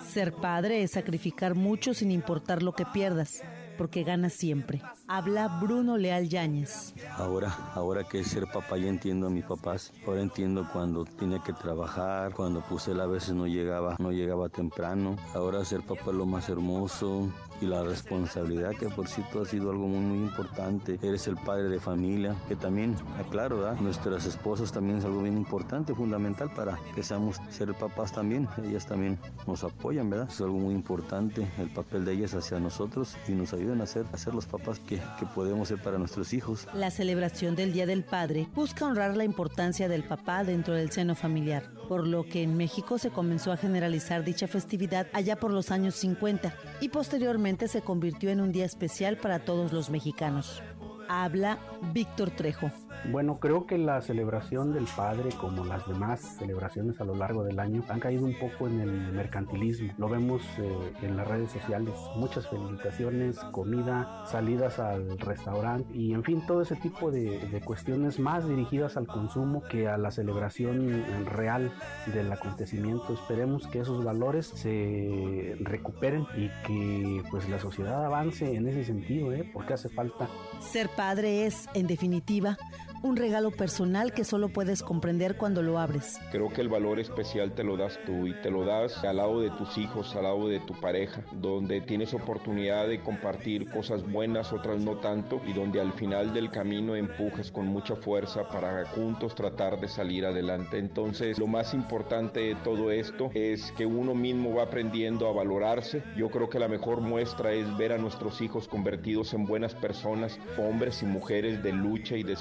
Ser 0.08 0.34
padre 0.34 0.84
es 0.84 0.92
sacrificar 0.92 1.56
mucho 1.56 1.94
sin 1.94 2.12
importar 2.12 2.64
lo 2.64 2.74
que 2.74 2.86
pierdas 2.86 3.44
porque 3.78 4.04
gana 4.04 4.30
siempre. 4.30 4.82
Habla 5.08 5.60
Bruno 5.62 5.98
Leal 5.98 6.28
Yáñez. 6.28 6.94
Ahora, 7.16 7.56
ahora 7.74 8.04
que 8.04 8.20
es 8.20 8.28
ser 8.28 8.46
papá 8.48 8.78
ya 8.78 8.88
entiendo 8.88 9.28
a 9.28 9.30
mis 9.30 9.46
papás. 9.46 9.94
Ahora 10.06 10.22
entiendo 10.22 10.68
cuando 10.72 11.06
tiene 11.06 11.42
que 11.44 11.54
trabajar, 11.54 12.34
cuando 12.34 12.64
él 12.88 13.00
a 13.00 13.08
veces 13.08 13.34
no 13.34 13.48
llegaba, 13.48 13.96
no 14.00 14.12
llegaba 14.12 14.50
temprano. 14.50 15.16
Ahora 15.34 15.64
ser 15.66 15.82
papá 15.82 16.12
es 16.12 16.14
lo 16.14 16.26
más 16.26 16.50
hermoso 16.50 17.30
y 17.62 17.66
la 17.66 17.84
responsabilidad 17.84 18.72
que 18.76 18.88
por 18.90 19.08
cierto 19.08 19.42
ha 19.42 19.46
sido 19.46 19.72
algo 19.72 19.88
muy, 19.88 20.18
importante. 20.18 21.00
Eres 21.02 21.28
el 21.28 21.38
padre 21.38 21.70
de 21.70 21.80
familia, 21.80 22.36
que 22.48 22.56
también, 22.56 22.96
claro, 23.32 23.58
¿verdad? 23.60 23.80
nuestras 23.80 24.26
esposas 24.26 24.72
también 24.72 24.98
es 24.98 25.06
algo 25.06 25.22
bien 25.22 25.38
importante, 25.38 25.94
fundamental 25.94 26.50
para 26.54 26.78
que 26.94 27.04
seamos 27.04 27.40
ser 27.50 27.74
papás 27.74 28.12
también. 28.12 28.48
Ellas 28.64 28.86
también 28.86 29.18
nos 29.46 29.64
apoyan, 29.64 30.10
¿verdad? 30.10 30.28
Es 30.30 30.42
algo 30.42 30.58
muy 30.58 30.74
importante 30.74 31.48
el 31.58 31.70
papel 31.70 32.06
de 32.06 32.14
ellas 32.14 32.34
hacia 32.34 32.60
nosotros 32.60 33.16
y 33.28 33.32
nos 33.32 33.54
ayudan 33.68 33.82
a 33.82 33.86
ser, 33.86 34.06
a 34.14 34.18
ser 34.18 34.34
los 34.34 34.46
papás 34.46 34.80
que, 34.80 35.00
que 35.20 35.26
podemos 35.36 35.68
ser 35.68 35.82
para 35.82 35.98
nuestros 35.98 36.34
hijos. 36.34 36.68
La 36.74 36.90
celebración 36.90 37.56
del 37.56 37.74
Día 37.74 37.86
del 37.86 38.04
Padre 38.04 38.48
busca 38.56 38.86
honrar 38.86 39.18
la 39.18 39.26
importancia 39.26 39.90
del 39.90 40.04
papá 40.04 40.44
dentro 40.44 40.74
del 40.74 40.92
seno 40.92 41.16
familiar, 41.16 41.64
por 41.90 42.08
lo 42.08 42.24
que 42.24 42.44
en 42.44 42.56
México 42.56 42.98
se 42.98 43.10
comenzó 43.10 43.52
a 43.52 43.58
generalizar 43.58 44.24
dicha 44.24 44.48
festividad 44.48 45.08
allá 45.14 45.36
por 45.38 45.52
los 45.52 45.72
años 45.72 45.96
50 45.96 46.54
y 46.80 46.90
posteriormente 46.90 47.68
se 47.68 47.82
convirtió 47.82 48.30
en 48.30 48.42
un 48.42 48.52
día 48.52 48.66
especial 48.66 49.18
para 49.18 49.40
todos 49.40 49.74
los 49.74 49.90
mexicanos. 49.90 50.62
Habla 51.10 51.60
Víctor 51.94 52.32
Trejo. 52.32 52.72
Bueno, 53.12 53.40
creo 53.40 53.66
que 53.66 53.78
la 53.78 54.02
celebración 54.02 54.74
del 54.74 54.86
Padre, 54.96 55.30
como 55.40 55.66
las 55.66 55.88
demás 55.88 56.38
celebraciones 56.38 57.00
a 57.00 57.06
lo 57.06 57.16
largo 57.16 57.44
del 57.44 57.60
año, 57.60 57.84
han 57.90 58.00
caído 58.00 58.26
un 58.26 58.38
poco 58.38 58.68
en 58.68 58.82
el 58.82 59.14
mercantilismo. 59.14 59.94
Lo 59.98 60.10
vemos 60.10 60.42
eh, 60.58 60.94
en 61.02 61.16
las 61.16 61.28
redes 61.28 61.52
sociales. 61.52 61.94
Muchas 62.16 62.48
felicitaciones, 62.48 63.38
comida, 63.52 64.26
salidas 64.26 64.80
al 64.80 65.18
restaurante 65.20 65.94
y, 65.94 66.14
en 66.14 66.24
fin, 66.24 66.44
todo 66.46 66.62
ese 66.62 66.76
tipo 66.76 67.12
de, 67.12 67.48
de 67.48 67.62
cuestiones 67.62 68.20
más 68.20 68.48
dirigidas 68.48 68.98
al 68.98 69.08
consumo 69.08 69.64
que 69.64 69.88
a 69.88 69.98
la 69.98 70.12
celebración 70.12 71.06
real 71.26 71.72
del 72.14 72.32
acontecimiento. 72.32 73.14
Esperemos 73.14 73.68
que 73.68 73.80
esos 73.80 74.04
valores 74.04 74.48
se 74.48 75.56
recuperen 75.60 76.26
y 76.36 76.50
que 76.66 77.24
pues 77.30 77.48
la 77.50 77.60
sociedad 77.60 78.06
avance 78.06 78.56
en 78.56 78.68
ese 78.68 78.84
sentido, 78.84 79.32
¿eh? 79.34 79.50
porque 79.54 79.74
hace 79.74 79.90
falta. 79.90 80.28
Ser 80.60 80.90
padre 80.90 81.46
es, 81.46 81.68
en 81.74 81.88
definitiva, 81.88 82.58
un 83.04 83.16
regalo 83.16 83.52
personal 83.52 84.14
que 84.14 84.24
solo 84.24 84.50
puedes 84.50 84.84
comprender 84.84 85.38
cuando 85.38 85.62
lo 85.62 85.80
abres. 85.80 86.20
Creo 86.32 86.50
que 86.50 86.62
el 86.62 86.70
valor 86.70 87.00
especial 87.00 87.54
te 87.54 87.64
lo 87.64 87.78
das 87.78 88.00
tú 88.06 88.28
y 88.28 88.34
te 88.42 88.50
lo 88.50 88.66
das 88.66 89.04
al 89.04 89.18
lado 89.18 89.42
de 89.42 89.50
tus 89.52 89.78
hijos, 89.78 90.16
al 90.16 90.24
lado 90.24 90.48
de 90.48 90.60
tu 90.62 90.74
pareja, 90.80 91.24
donde 91.34 91.82
tienes 91.82 92.14
oportunidad 92.14 92.88
de 92.88 93.02
compartir 93.02 93.70
cosas 93.70 94.10
buenas, 94.10 94.52
otras 94.54 94.80
no 94.80 94.98
tanto, 94.98 95.42
y 95.46 95.54
donde 95.54 95.82
al 95.82 95.94
final 95.94 96.34
del 96.34 96.50
camino 96.50 96.96
empujas 96.96 97.52
con 97.52 97.68
mucha 97.68 97.96
fuerza 97.96 98.48
para 98.48 98.86
juntos 98.86 99.36
tratar 99.36 99.80
de 99.80 99.88
salir 99.88 100.26
adelante. 100.26 100.78
Entonces, 100.78 101.38
lo 101.40 101.48
más 101.48 101.74
importante 101.74 102.40
de 102.40 102.56
todo 102.56 102.92
esto 102.92 103.30
es 103.34 103.72
que 103.74 103.86
uno 103.86 104.16
mismo 104.16 104.56
va 104.56 104.64
aprendiendo 104.64 105.28
a 105.28 105.34
valorarse. 105.34 106.04
Yo 106.16 106.30
creo 106.30 106.50
que 106.50 106.60
la 106.60 106.68
mejor 106.68 107.02
muestra 107.02 107.54
es 107.54 107.78
ver 107.78 107.92
a 107.92 107.98
nuestros 107.98 108.42
hijos 108.42 108.68
convertidos 108.68 109.34
en 109.34 109.46
buenas 109.46 109.76
personas, 109.76 110.40
hombres 110.58 111.04
y 111.04 111.06
mujeres 111.06 111.64
de 111.64 111.72
lucha 111.72 112.16
y 112.16 112.24
de 112.24 112.36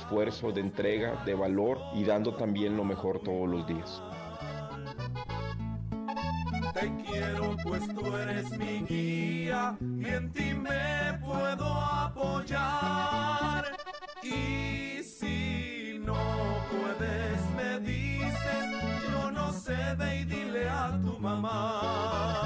de 0.53 0.61
entrega, 0.61 1.23
de 1.25 1.35
valor 1.35 1.79
y 1.95 2.05
dando 2.05 2.35
también 2.35 2.77
lo 2.77 2.85
mejor 2.85 3.21
todos 3.21 3.49
los 3.49 3.67
días. 3.67 4.03
Te 6.75 6.93
quiero 7.05 7.57
pues 7.65 7.89
tú 7.89 8.17
eres 8.17 8.51
mi 8.59 8.83
guía 8.83 9.77
y 9.81 10.07
en 10.07 10.33
ti 10.33 10.55
me 10.55 11.19
puedo 11.25 11.65
apoyar. 11.65 13.65
Y 14.23 15.03
si 15.03 15.99
no 16.05 16.17
puedes 16.71 17.51
me 17.57 17.81
dices, 17.81 18.65
yo 19.11 19.31
no 19.31 19.53
sé, 19.53 19.77
ve 19.99 20.21
y 20.21 20.25
dile 20.25 20.69
a 20.69 20.91
tu 21.03 21.19
mamá 21.19 22.46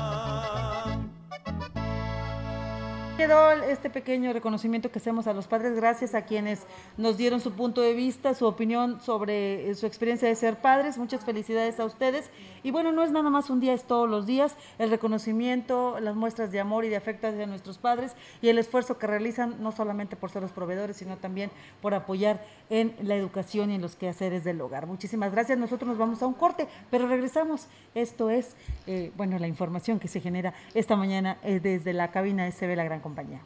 quedó 3.21 3.53
este 3.53 3.91
pequeño 3.91 4.33
reconocimiento 4.33 4.91
que 4.91 4.99
hacemos 4.99 5.27
a 5.27 5.35
los 5.35 5.47
padres 5.47 5.77
gracias 5.77 6.15
a 6.15 6.23
quienes 6.23 6.63
nos 6.97 7.19
dieron 7.19 7.43
su 7.43 7.53
punto 7.53 7.83
de 7.83 7.93
vista, 7.93 8.33
su 8.33 8.47
opinión 8.47 8.99
sobre 9.03 9.69
eh, 9.69 9.75
su 9.75 9.85
experiencia 9.85 10.27
de 10.27 10.35
ser 10.35 10.57
padres. 10.57 10.97
Muchas 10.97 11.23
felicidades 11.23 11.79
a 11.81 11.85
ustedes. 11.85 12.31
Y 12.63 12.71
bueno, 12.71 12.93
no 12.93 13.03
es 13.03 13.11
nada 13.11 13.29
más 13.29 13.51
un 13.51 13.61
día, 13.61 13.75
es 13.75 13.85
todos 13.85 14.09
los 14.09 14.25
días 14.25 14.57
el 14.79 14.89
reconocimiento, 14.89 16.01
las 16.01 16.17
muestras 16.17 16.51
de 16.51 16.61
amor 16.61 16.87
y 16.87 16.89
de 16.89 16.97
afecto 16.97 17.27
hacia 17.27 17.45
nuestros 17.45 17.77
padres 17.77 18.17
y 18.41 18.49
el 18.49 18.57
esfuerzo 18.57 18.97
que 18.97 19.07
realizan 19.07 19.63
no 19.63 19.71
solamente 19.71 20.17
por 20.17 20.31
ser 20.31 20.41
los 20.41 20.53
proveedores, 20.53 20.97
sino 20.97 21.19
también 21.19 21.51
por 21.83 21.93
apoyar 21.93 22.43
en 22.71 22.95
la 23.03 23.17
educación 23.17 23.71
y 23.71 23.75
en 23.75 23.83
los 23.83 23.97
quehaceres 23.97 24.45
del 24.45 24.63
hogar. 24.63 24.87
Muchísimas 24.87 25.31
gracias. 25.31 25.59
Nosotros 25.59 25.87
nos 25.87 25.99
vamos 25.99 26.23
a 26.23 26.27
un 26.27 26.33
corte, 26.33 26.69
pero 26.91 27.07
regresamos. 27.07 27.67
Esto 27.95 28.31
es, 28.31 28.57
eh, 28.87 29.13
bueno, 29.19 29.39
la 29.39 29.47
información 29.47 29.99
que 29.99 30.09
se 30.09 30.21
genera 30.21 30.55
esta 30.73 30.97
mañana 30.97 31.37
eh, 31.43 31.61
desde 31.61 31.93
la 31.93 32.11
cabina 32.13 32.51
SB 32.51 32.77
La 32.77 32.85
Gran 32.85 33.01
compañía. 33.01 33.10
compañía. 33.11 33.43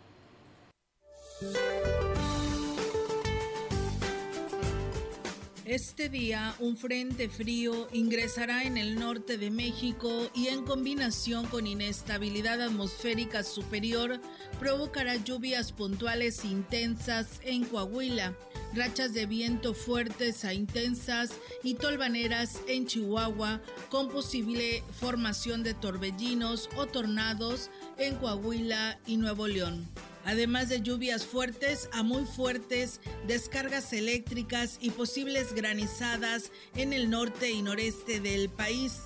Este 5.67 6.11
día, 6.11 6.55
un 6.59 6.77
frente 6.77 7.31
frío 7.31 7.89
ingresará 7.91 8.65
en 8.65 8.77
el 8.77 8.97
norte 8.97 9.39
de 9.39 9.51
México 9.51 10.31
y 10.35 10.49
en 10.49 10.63
combinación 10.63 11.47
con 11.47 11.67
inestabilidad 11.67 12.61
atmosférica 12.61 13.43
superior 13.43 14.21
provocará 14.61 15.17
lluvias 15.17 15.73
puntuales 15.73 16.45
intensas 16.45 17.41
en 17.45 17.65
Coahuila, 17.65 18.35
rachas 18.75 19.15
de 19.15 19.25
viento 19.25 19.73
fuertes 19.73 20.45
a 20.45 20.53
intensas 20.53 21.31
y 21.63 21.77
tolvaneras 21.77 22.61
en 22.69 22.87
Chihuahua, 22.87 23.63
con 23.89 24.11
posible 24.11 24.83
formación 25.01 25.63
de 25.63 25.73
torbellinos 25.73 26.69
o 26.77 26.85
tornados 26.85 27.71
en 27.97 28.17
Coahuila 28.17 28.99
y 29.07 29.17
Nuevo 29.17 29.47
León 29.47 29.89
además 30.25 30.69
de 30.69 30.81
lluvias 30.81 31.25
fuertes 31.25 31.89
a 31.93 32.03
muy 32.03 32.25
fuertes, 32.25 33.01
descargas 33.27 33.93
eléctricas 33.93 34.79
y 34.81 34.91
posibles 34.91 35.55
granizadas 35.55 36.51
en 36.77 36.93
el 36.93 37.11
norte 37.11 37.51
y 37.51 37.63
noreste 37.63 38.21
del 38.21 38.49
país. 38.49 39.01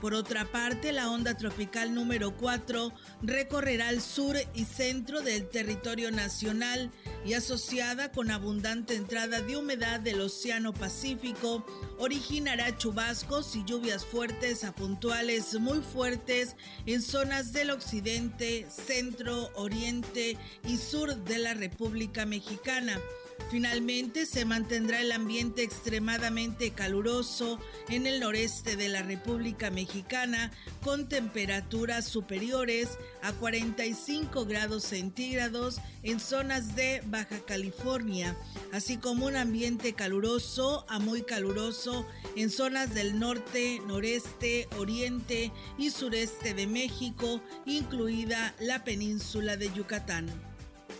Por 0.00 0.12
otra 0.12 0.44
parte, 0.44 0.92
la 0.92 1.10
onda 1.10 1.36
tropical 1.36 1.94
número 1.94 2.36
4 2.36 2.92
recorrerá 3.22 3.88
el 3.88 4.02
sur 4.02 4.36
y 4.54 4.64
centro 4.64 5.22
del 5.22 5.48
territorio 5.48 6.10
nacional 6.10 6.90
y 7.24 7.32
asociada 7.32 8.12
con 8.12 8.30
abundante 8.30 8.94
entrada 8.94 9.40
de 9.40 9.56
humedad 9.56 9.98
del 10.00 10.20
Océano 10.20 10.74
Pacífico, 10.74 11.64
originará 11.98 12.76
chubascos 12.76 13.56
y 13.56 13.64
lluvias 13.64 14.04
fuertes 14.04 14.64
a 14.64 14.74
puntuales 14.74 15.58
muy 15.58 15.80
fuertes 15.80 16.56
en 16.84 17.00
zonas 17.00 17.52
del 17.52 17.70
occidente, 17.70 18.66
centro, 18.68 19.50
oriente 19.54 20.36
y 20.68 20.76
sur 20.76 21.16
de 21.16 21.38
la 21.38 21.54
República 21.54 22.26
Mexicana 22.26 23.00
Finalmente 23.48 24.26
se 24.26 24.44
mantendrá 24.44 25.00
el 25.00 25.12
ambiente 25.12 25.62
extremadamente 25.62 26.72
caluroso 26.72 27.60
en 27.88 28.08
el 28.08 28.18
noreste 28.18 28.74
de 28.74 28.88
la 28.88 29.02
República 29.02 29.70
Mexicana 29.70 30.50
con 30.82 31.08
temperaturas 31.08 32.06
superiores 32.06 32.98
a 33.22 33.32
45 33.32 34.46
grados 34.46 34.82
centígrados 34.82 35.80
en 36.02 36.18
zonas 36.18 36.74
de 36.74 37.02
Baja 37.06 37.38
California, 37.46 38.36
así 38.72 38.96
como 38.96 39.26
un 39.26 39.36
ambiente 39.36 39.92
caluroso 39.92 40.84
a 40.88 40.98
muy 40.98 41.22
caluroso 41.22 42.04
en 42.34 42.50
zonas 42.50 42.94
del 42.94 43.20
norte, 43.20 43.80
noreste, 43.86 44.68
oriente 44.76 45.52
y 45.78 45.90
sureste 45.90 46.52
de 46.52 46.66
México, 46.66 47.40
incluida 47.64 48.56
la 48.58 48.82
península 48.82 49.56
de 49.56 49.72
Yucatán. 49.72 50.55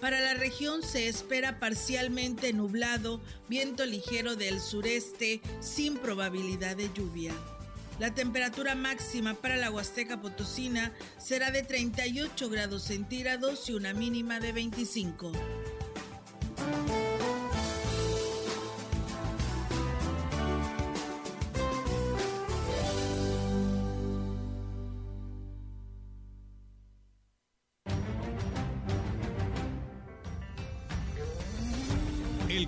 Para 0.07 0.21
la 0.21 0.35
región 0.35 0.85
se 0.85 1.09
espera 1.09 1.59
parcialmente 1.59 2.53
nublado, 2.53 3.21
viento 3.49 3.85
ligero 3.85 4.37
del 4.37 4.61
sureste 4.61 5.41
sin 5.59 5.97
probabilidad 5.97 6.77
de 6.77 6.93
lluvia. 6.95 7.35
La 7.99 8.15
temperatura 8.15 8.77
máxima 8.77 9.35
para 9.35 9.57
la 9.57 9.69
Huasteca 9.69 10.21
Potosina 10.21 10.93
será 11.19 11.51
de 11.51 11.65
38 11.65 12.49
grados 12.49 12.85
centígrados 12.85 13.69
y 13.69 13.73
una 13.73 13.95
mínima 13.95 14.39
de 14.39 14.53
25. 14.53 15.33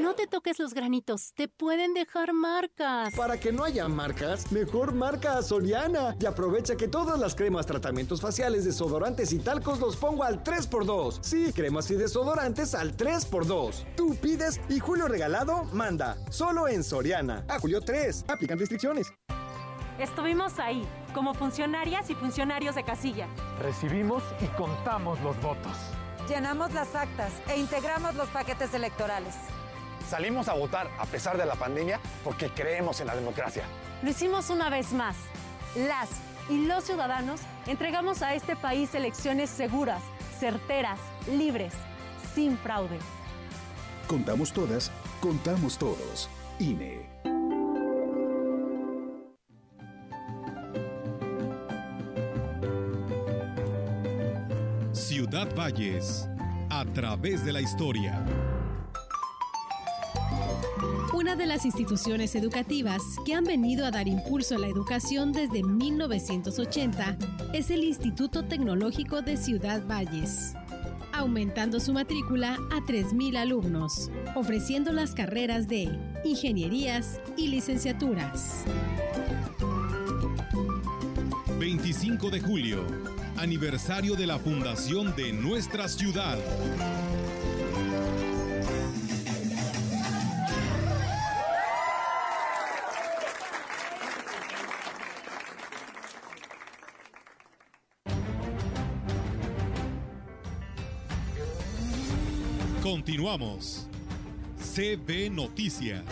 No 0.00 0.14
te 0.14 0.26
toques 0.26 0.58
los 0.58 0.72
granitos, 0.72 1.32
te 1.34 1.46
pueden 1.46 1.94
dejar 1.94 2.32
marcas. 2.32 3.14
Para 3.14 3.38
que 3.38 3.52
no 3.52 3.64
haya 3.64 3.86
marcas, 3.88 4.50
mejor 4.50 4.94
marca 4.94 5.36
a 5.36 5.42
Soriana 5.42 6.16
y 6.18 6.26
aprovecha 6.26 6.76
que 6.76 6.88
todas 6.88 7.18
las 7.18 7.34
cremas, 7.34 7.66
tratamientos 7.66 8.20
faciales, 8.20 8.64
desodorantes 8.64 9.32
y 9.32 9.38
talcos 9.38 9.78
los 9.78 9.96
pongo 9.96 10.24
al 10.24 10.42
3x2. 10.42 11.18
Sí, 11.22 11.52
cremas 11.52 11.90
y 11.90 11.96
desodorantes 11.96 12.74
al 12.74 12.96
3x2. 12.96 13.94
Tú 13.96 14.16
pides 14.16 14.60
y 14.68 14.78
Julio 14.78 15.06
Regalado 15.06 15.64
manda. 15.72 16.16
Solo 16.30 16.66
en 16.68 16.82
Soriana. 16.82 17.44
A 17.48 17.58
Julio 17.58 17.80
3. 17.80 18.24
Aplican 18.28 18.58
restricciones. 18.58 19.12
Estuvimos 19.98 20.58
ahí, 20.58 20.82
como 21.12 21.34
funcionarias 21.34 22.08
y 22.08 22.14
funcionarios 22.14 22.74
de 22.74 22.84
casilla. 22.84 23.28
Recibimos 23.60 24.22
y 24.40 24.46
contamos 24.56 25.20
los 25.20 25.38
votos. 25.42 25.76
Llenamos 26.30 26.72
las 26.72 26.94
actas 26.94 27.32
e 27.48 27.58
integramos 27.58 28.14
los 28.14 28.28
paquetes 28.28 28.72
electorales. 28.72 29.34
Salimos 30.08 30.46
a 30.46 30.52
votar 30.52 30.88
a 30.96 31.04
pesar 31.04 31.36
de 31.36 31.44
la 31.44 31.56
pandemia 31.56 31.98
porque 32.22 32.48
creemos 32.50 33.00
en 33.00 33.08
la 33.08 33.16
democracia. 33.16 33.64
Lo 34.00 34.10
hicimos 34.10 34.48
una 34.48 34.70
vez 34.70 34.92
más. 34.92 35.16
Las 35.74 36.08
y 36.48 36.66
los 36.66 36.84
ciudadanos 36.84 37.40
entregamos 37.66 38.22
a 38.22 38.34
este 38.34 38.54
país 38.54 38.94
elecciones 38.94 39.50
seguras, 39.50 40.02
certeras, 40.38 41.00
libres, 41.28 41.74
sin 42.32 42.56
fraude. 42.58 43.00
Contamos 44.06 44.52
todas, 44.52 44.92
contamos 45.20 45.78
todos. 45.78 46.30
INE. 46.60 47.29
Ciudad 55.30 55.54
Valles, 55.54 56.28
a 56.70 56.84
través 56.86 57.44
de 57.44 57.52
la 57.52 57.60
historia. 57.60 58.26
Una 61.14 61.36
de 61.36 61.46
las 61.46 61.64
instituciones 61.64 62.34
educativas 62.34 63.00
que 63.24 63.34
han 63.34 63.44
venido 63.44 63.86
a 63.86 63.92
dar 63.92 64.08
impulso 64.08 64.56
a 64.56 64.58
la 64.58 64.66
educación 64.66 65.30
desde 65.30 65.62
1980 65.62 67.16
es 67.52 67.70
el 67.70 67.84
Instituto 67.84 68.44
Tecnológico 68.44 69.22
de 69.22 69.36
Ciudad 69.36 69.86
Valles, 69.86 70.54
aumentando 71.12 71.78
su 71.78 71.92
matrícula 71.92 72.54
a 72.72 72.80
3.000 72.80 73.36
alumnos, 73.36 74.10
ofreciendo 74.34 74.90
las 74.90 75.14
carreras 75.14 75.68
de 75.68 75.96
ingenierías 76.24 77.20
y 77.36 77.46
licenciaturas. 77.46 78.64
25 81.60 82.30
de 82.30 82.40
julio, 82.40 82.84
aniversario 83.36 84.14
de 84.16 84.26
la 84.26 84.38
fundación 84.38 85.14
de 85.16 85.32
nuestra 85.32 85.88
ciudad. 85.88 86.38
Continuamos. 102.82 103.86
CB 104.74 105.30
Noticias. 105.30 106.02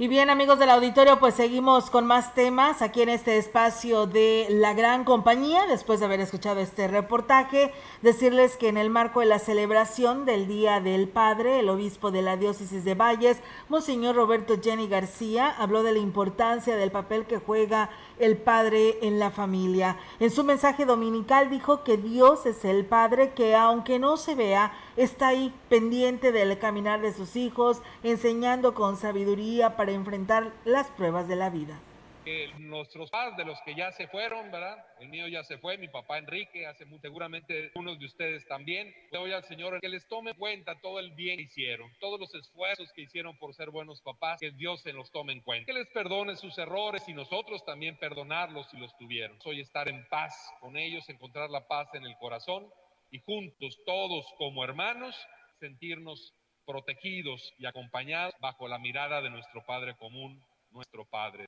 Y 0.00 0.08
bien 0.08 0.30
amigos 0.30 0.58
del 0.58 0.70
auditorio, 0.70 1.18
pues 1.18 1.34
seguimos 1.34 1.90
con 1.90 2.06
más 2.06 2.32
temas 2.32 2.80
aquí 2.80 3.02
en 3.02 3.10
este 3.10 3.36
espacio 3.36 4.06
de 4.06 4.46
la 4.48 4.72
gran 4.72 5.04
compañía. 5.04 5.66
Después 5.66 6.00
de 6.00 6.06
haber 6.06 6.20
escuchado 6.20 6.58
este 6.60 6.88
reportaje, 6.88 7.70
decirles 8.00 8.56
que 8.56 8.68
en 8.68 8.78
el 8.78 8.88
marco 8.88 9.20
de 9.20 9.26
la 9.26 9.38
celebración 9.38 10.24
del 10.24 10.48
Día 10.48 10.80
del 10.80 11.06
Padre, 11.06 11.58
el 11.58 11.68
obispo 11.68 12.10
de 12.10 12.22
la 12.22 12.38
diócesis 12.38 12.82
de 12.82 12.94
Valles, 12.94 13.42
Monseñor 13.68 14.16
Roberto 14.16 14.54
Jenny 14.58 14.88
García, 14.88 15.54
habló 15.58 15.82
de 15.82 15.92
la 15.92 15.98
importancia 15.98 16.76
del 16.76 16.90
papel 16.90 17.26
que 17.26 17.36
juega 17.36 17.90
el 18.18 18.38
padre 18.38 18.98
en 19.02 19.18
la 19.18 19.30
familia. 19.30 19.98
En 20.18 20.30
su 20.30 20.44
mensaje 20.44 20.86
dominical 20.86 21.50
dijo 21.50 21.84
que 21.84 21.98
Dios 21.98 22.46
es 22.46 22.64
el 22.64 22.86
padre 22.86 23.32
que 23.34 23.54
aunque 23.54 23.98
no 23.98 24.16
se 24.16 24.34
vea, 24.34 24.72
está 24.96 25.28
ahí 25.28 25.54
pendiente 25.68 26.32
del 26.32 26.58
caminar 26.58 27.00
de 27.02 27.12
sus 27.12 27.36
hijos, 27.36 27.82
enseñando 28.02 28.74
con 28.74 28.96
sabiduría 28.96 29.76
para 29.76 29.89
enfrentar 29.94 30.52
las 30.64 30.90
pruebas 30.90 31.28
de 31.28 31.36
la 31.36 31.50
vida 31.50 31.80
que 32.24 32.52
nuestros 32.58 33.10
padres, 33.10 33.36
de 33.36 33.44
los 33.44 33.60
que 33.62 33.74
ya 33.74 33.92
se 33.92 34.06
fueron, 34.08 34.50
¿verdad? 34.50 34.84
El 35.00 35.08
mío 35.08 35.26
ya 35.28 35.42
se 35.44 35.58
fue, 35.58 35.78
mi 35.78 35.88
papá 35.88 36.18
Enrique, 36.18 36.66
hace 36.66 36.84
muy, 36.84 36.98
seguramente 37.00 37.70
unos 37.74 37.98
de 37.98 38.06
ustedes 38.06 38.46
también. 38.46 38.94
Le 39.10 39.18
doy 39.18 39.32
al 39.32 39.44
Señor 39.44 39.80
que 39.80 39.88
les 39.88 40.06
tome 40.08 40.34
cuenta 40.34 40.78
todo 40.80 40.98
el 40.98 41.12
bien 41.12 41.36
que 41.36 41.44
hicieron, 41.44 41.90
todos 42.00 42.20
los 42.20 42.34
esfuerzos 42.34 42.92
que 42.92 43.02
hicieron 43.02 43.36
por 43.38 43.54
ser 43.54 43.70
buenos 43.70 44.00
papás, 44.02 44.40
que 44.40 44.50
Dios 44.52 44.82
se 44.82 44.92
los 44.92 45.10
tome 45.10 45.32
en 45.32 45.40
cuenta. 45.40 45.66
Que 45.66 45.78
les 45.78 45.88
perdone 45.88 46.36
sus 46.36 46.56
errores 46.58 47.08
y 47.08 47.12
nosotros 47.12 47.64
también 47.64 47.96
perdonarlos 47.98 48.68
si 48.70 48.76
los 48.76 48.96
tuvieron. 48.98 49.38
Hoy 49.44 49.60
estar 49.60 49.88
en 49.88 50.06
paz 50.08 50.34
con 50.60 50.76
ellos, 50.76 51.08
encontrar 51.08 51.50
la 51.50 51.66
paz 51.66 51.88
en 51.94 52.04
el 52.04 52.16
corazón 52.18 52.66
y 53.10 53.18
juntos, 53.20 53.78
todos 53.84 54.26
como 54.38 54.62
hermanos, 54.62 55.16
sentirnos 55.58 56.34
protegidos 56.70 57.52
y 57.58 57.66
acompañados 57.66 58.32
bajo 58.40 58.68
la 58.68 58.78
mirada 58.78 59.20
de 59.20 59.30
nuestro 59.30 59.60
Padre 59.66 59.96
común, 59.96 60.40
nuestro 60.70 61.04
Padre. 61.04 61.46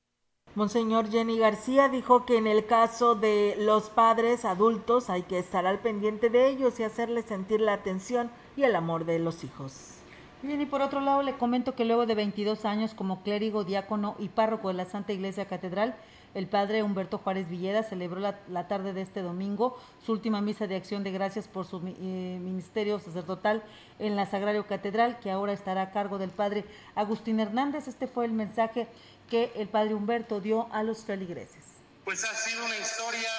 Monseñor 0.56 1.10
Jenny 1.10 1.38
García 1.38 1.88
dijo 1.88 2.26
que 2.26 2.36
en 2.36 2.48
el 2.48 2.66
caso 2.66 3.14
de 3.14 3.54
los 3.56 3.88
padres 3.88 4.44
adultos 4.44 5.10
hay 5.10 5.22
que 5.22 5.38
estar 5.38 5.64
al 5.64 5.78
pendiente 5.78 6.28
de 6.28 6.48
ellos 6.48 6.80
y 6.80 6.82
hacerles 6.82 7.26
sentir 7.26 7.60
la 7.60 7.74
atención 7.74 8.32
y 8.56 8.64
el 8.64 8.74
amor 8.74 9.04
de 9.04 9.20
los 9.20 9.44
hijos. 9.44 10.02
Bien, 10.42 10.60
y 10.60 10.66
por 10.66 10.82
otro 10.82 11.00
lado 11.00 11.22
le 11.22 11.34
comento 11.34 11.76
que 11.76 11.84
luego 11.84 12.04
de 12.04 12.16
22 12.16 12.64
años 12.64 12.92
como 12.92 13.22
clérigo, 13.22 13.62
diácono 13.62 14.16
y 14.18 14.28
párroco 14.28 14.68
de 14.68 14.74
la 14.74 14.86
Santa 14.86 15.12
Iglesia 15.12 15.46
Catedral, 15.46 15.94
el 16.34 16.46
padre 16.46 16.82
Humberto 16.82 17.18
Juárez 17.18 17.48
Villeda 17.48 17.82
celebró 17.82 18.20
la, 18.20 18.68
tarde 18.68 18.92
de 18.92 19.02
este 19.02 19.20
domingo 19.20 19.78
su 20.04 20.12
última 20.12 20.40
misa 20.40 20.66
de 20.66 20.76
acción 20.76 21.04
de 21.04 21.10
gracias 21.10 21.48
por 21.48 21.66
su 21.66 21.78
eh, 21.86 22.38
ministerio 22.40 22.98
sacerdotal 22.98 23.62
en 23.98 24.16
la 24.16 24.26
Sagrario 24.26 24.66
Catedral, 24.66 25.18
que 25.20 25.30
ahora 25.30 25.52
estará 25.52 25.82
a 25.82 25.90
cargo 25.90 26.18
del 26.18 26.30
padre 26.30 26.64
Agustín 26.94 27.40
Hernández. 27.40 27.88
Este 27.88 28.06
fue 28.06 28.24
el 28.24 28.32
mensaje 28.32 28.88
que 29.28 29.52
el 29.56 29.68
padre 29.68 29.94
Humberto 29.94 30.40
dio 30.40 30.72
a 30.72 30.82
los 30.82 31.04
feligreses. 31.04 31.64
Pues 32.04 32.24
ha 32.24 32.34
sido 32.34 32.64
una 32.64 32.76
historia 32.76 33.30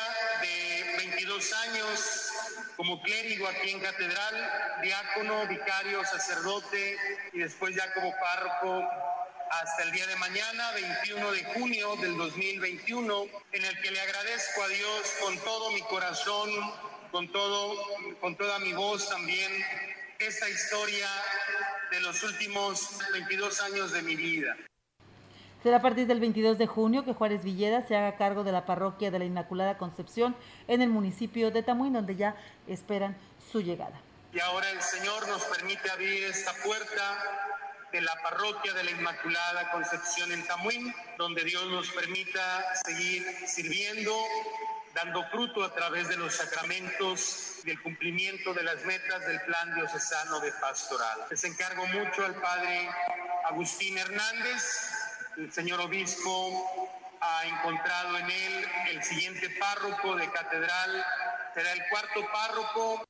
de 0.41 0.97
22 0.97 1.53
años 1.67 2.29
como 2.77 3.01
clérigo 3.01 3.47
aquí 3.47 3.69
en 3.71 3.79
Catedral, 3.79 4.81
diácono, 4.81 5.47
vicario, 5.47 6.03
sacerdote 6.05 6.97
y 7.33 7.39
después 7.39 7.75
ya 7.75 7.93
como 7.93 8.11
párroco 8.19 8.87
hasta 9.61 9.83
el 9.83 9.91
día 9.91 10.07
de 10.07 10.15
mañana, 10.15 10.71
21 10.73 11.31
de 11.31 11.43
junio 11.53 11.95
del 11.97 12.17
2021, 12.17 13.25
en 13.51 13.65
el 13.65 13.81
que 13.81 13.91
le 13.91 14.01
agradezco 14.01 14.63
a 14.63 14.67
Dios 14.67 15.13
con 15.21 15.37
todo 15.39 15.71
mi 15.71 15.81
corazón, 15.81 16.49
con 17.11 17.31
todo, 17.31 17.75
con 18.19 18.35
toda 18.35 18.57
mi 18.59 18.73
voz 18.73 19.09
también, 19.09 19.51
esta 20.19 20.49
historia 20.49 21.07
de 21.91 22.01
los 22.01 22.23
últimos 22.23 22.99
22 23.11 23.61
años 23.61 23.91
de 23.91 24.01
mi 24.01 24.15
vida. 24.15 24.55
Será 25.61 25.77
a 25.77 25.81
partir 25.81 26.07
del 26.07 26.19
22 26.19 26.57
de 26.57 26.67
junio 26.67 27.05
que 27.05 27.13
Juárez 27.13 27.43
Villeda 27.43 27.85
se 27.87 27.95
haga 27.95 28.17
cargo 28.17 28.43
de 28.43 28.51
la 28.51 28.65
parroquia 28.65 29.11
de 29.11 29.19
la 29.19 29.25
Inmaculada 29.25 29.77
Concepción 29.77 30.35
en 30.67 30.81
el 30.81 30.89
municipio 30.89 31.51
de 31.51 31.63
Tamuín, 31.63 31.93
donde 31.93 32.15
ya 32.15 32.35
esperan 32.67 33.15
su 33.51 33.61
llegada. 33.61 34.01
Y 34.33 34.39
ahora 34.39 34.69
el 34.71 34.81
Señor 34.81 35.27
nos 35.27 35.43
permite 35.45 35.89
abrir 35.91 36.23
esta 36.23 36.53
puerta 36.63 37.52
de 37.93 38.01
la 38.01 38.15
parroquia 38.23 38.73
de 38.73 38.83
la 38.83 38.91
Inmaculada 38.91 39.69
Concepción 39.71 40.31
en 40.31 40.43
Tamuín, 40.47 40.93
donde 41.15 41.43
Dios 41.43 41.67
nos 41.67 41.89
permita 41.91 42.75
seguir 42.83 43.23
sirviendo, 43.47 44.17
dando 44.95 45.23
fruto 45.29 45.63
a 45.63 45.71
través 45.75 46.09
de 46.09 46.17
los 46.17 46.33
sacramentos 46.33 47.59
y 47.63 47.69
el 47.69 47.81
cumplimiento 47.83 48.51
de 48.55 48.63
las 48.63 48.83
metas 48.85 49.23
del 49.27 49.39
plan 49.41 49.75
diocesano 49.75 50.39
de 50.39 50.51
pastoral. 50.53 51.27
Les 51.29 51.43
encargo 51.43 51.85
mucho 51.85 52.25
al 52.25 52.33
Padre 52.33 52.89
Agustín 53.45 53.95
Hernández, 53.95 54.91
el 55.37 55.53
señor 55.53 55.79
obispo 55.81 56.89
ha 57.21 57.45
encontrado 57.45 58.17
en 58.17 58.29
él 58.29 58.65
el 58.89 59.03
siguiente 59.03 59.51
párroco 59.59 60.15
de 60.15 60.31
catedral, 60.31 61.05
será 61.53 61.71
el 61.73 61.83
cuarto 61.89 62.27
párroco 62.33 63.07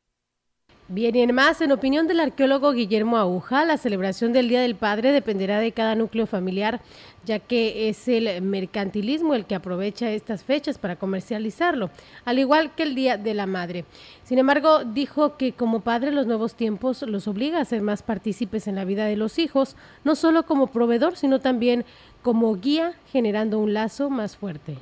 Bien, 0.89 1.15
y 1.15 1.22
en 1.22 1.34
más, 1.34 1.62
en 1.62 1.72
opinión 1.72 2.08
del 2.08 2.19
arqueólogo 2.19 2.74
Guillermo 2.74 3.15
Aguja, 3.15 3.63
la 3.63 3.78
celebración 3.78 4.34
del 4.34 4.50
Día 4.50 4.60
del 4.60 4.76
Padre 4.76 5.13
dependerá 5.13 5.60
de 5.60 5.72
cada 5.72 5.96
núcleo 5.96 6.28
familiar, 6.28 6.82
ya 7.24 7.39
que 7.39 7.88
es 7.88 8.06
el 8.10 8.41
mercantilismo 8.41 9.34
el 9.34 9.46
que 9.46 9.56
aprovecha 9.56 10.12
estas 10.12 10.43
fechas 10.43 10.78
para 10.78 10.98
comercializarlo, 10.98 11.89
al 12.26 12.38
igual 12.38 12.76
que 12.76 12.84
el 12.84 12.96
Día 12.96 13.17
de 13.17 13.34
la 13.34 13.46
Madre. 13.46 13.86
Sin 14.26 14.39
embargo, 14.39 14.84
dijo 14.84 15.38
que 15.38 15.54
como 15.54 15.80
padre 15.80 16.12
los 16.12 16.28
nuevos 16.28 16.54
tiempos 16.54 17.02
los 17.04 17.30
obliga 17.30 17.62
a 17.62 17.65
ser 17.65 17.82
más 17.82 18.04
partícipes 18.04 18.67
en 18.67 18.76
la 18.76 18.84
vida 18.84 19.06
de 19.06 19.15
los 19.15 19.39
hijos, 19.39 19.78
no 20.04 20.15
solo 20.15 20.46
como 20.46 20.67
proveedor, 20.67 21.15
sino 21.15 21.39
también 21.39 21.86
como 22.24 22.58
guía, 22.58 22.93
generando 23.10 23.58
un 23.60 23.74
lazo 23.74 24.10
más 24.10 24.36
fuerte 24.36 24.78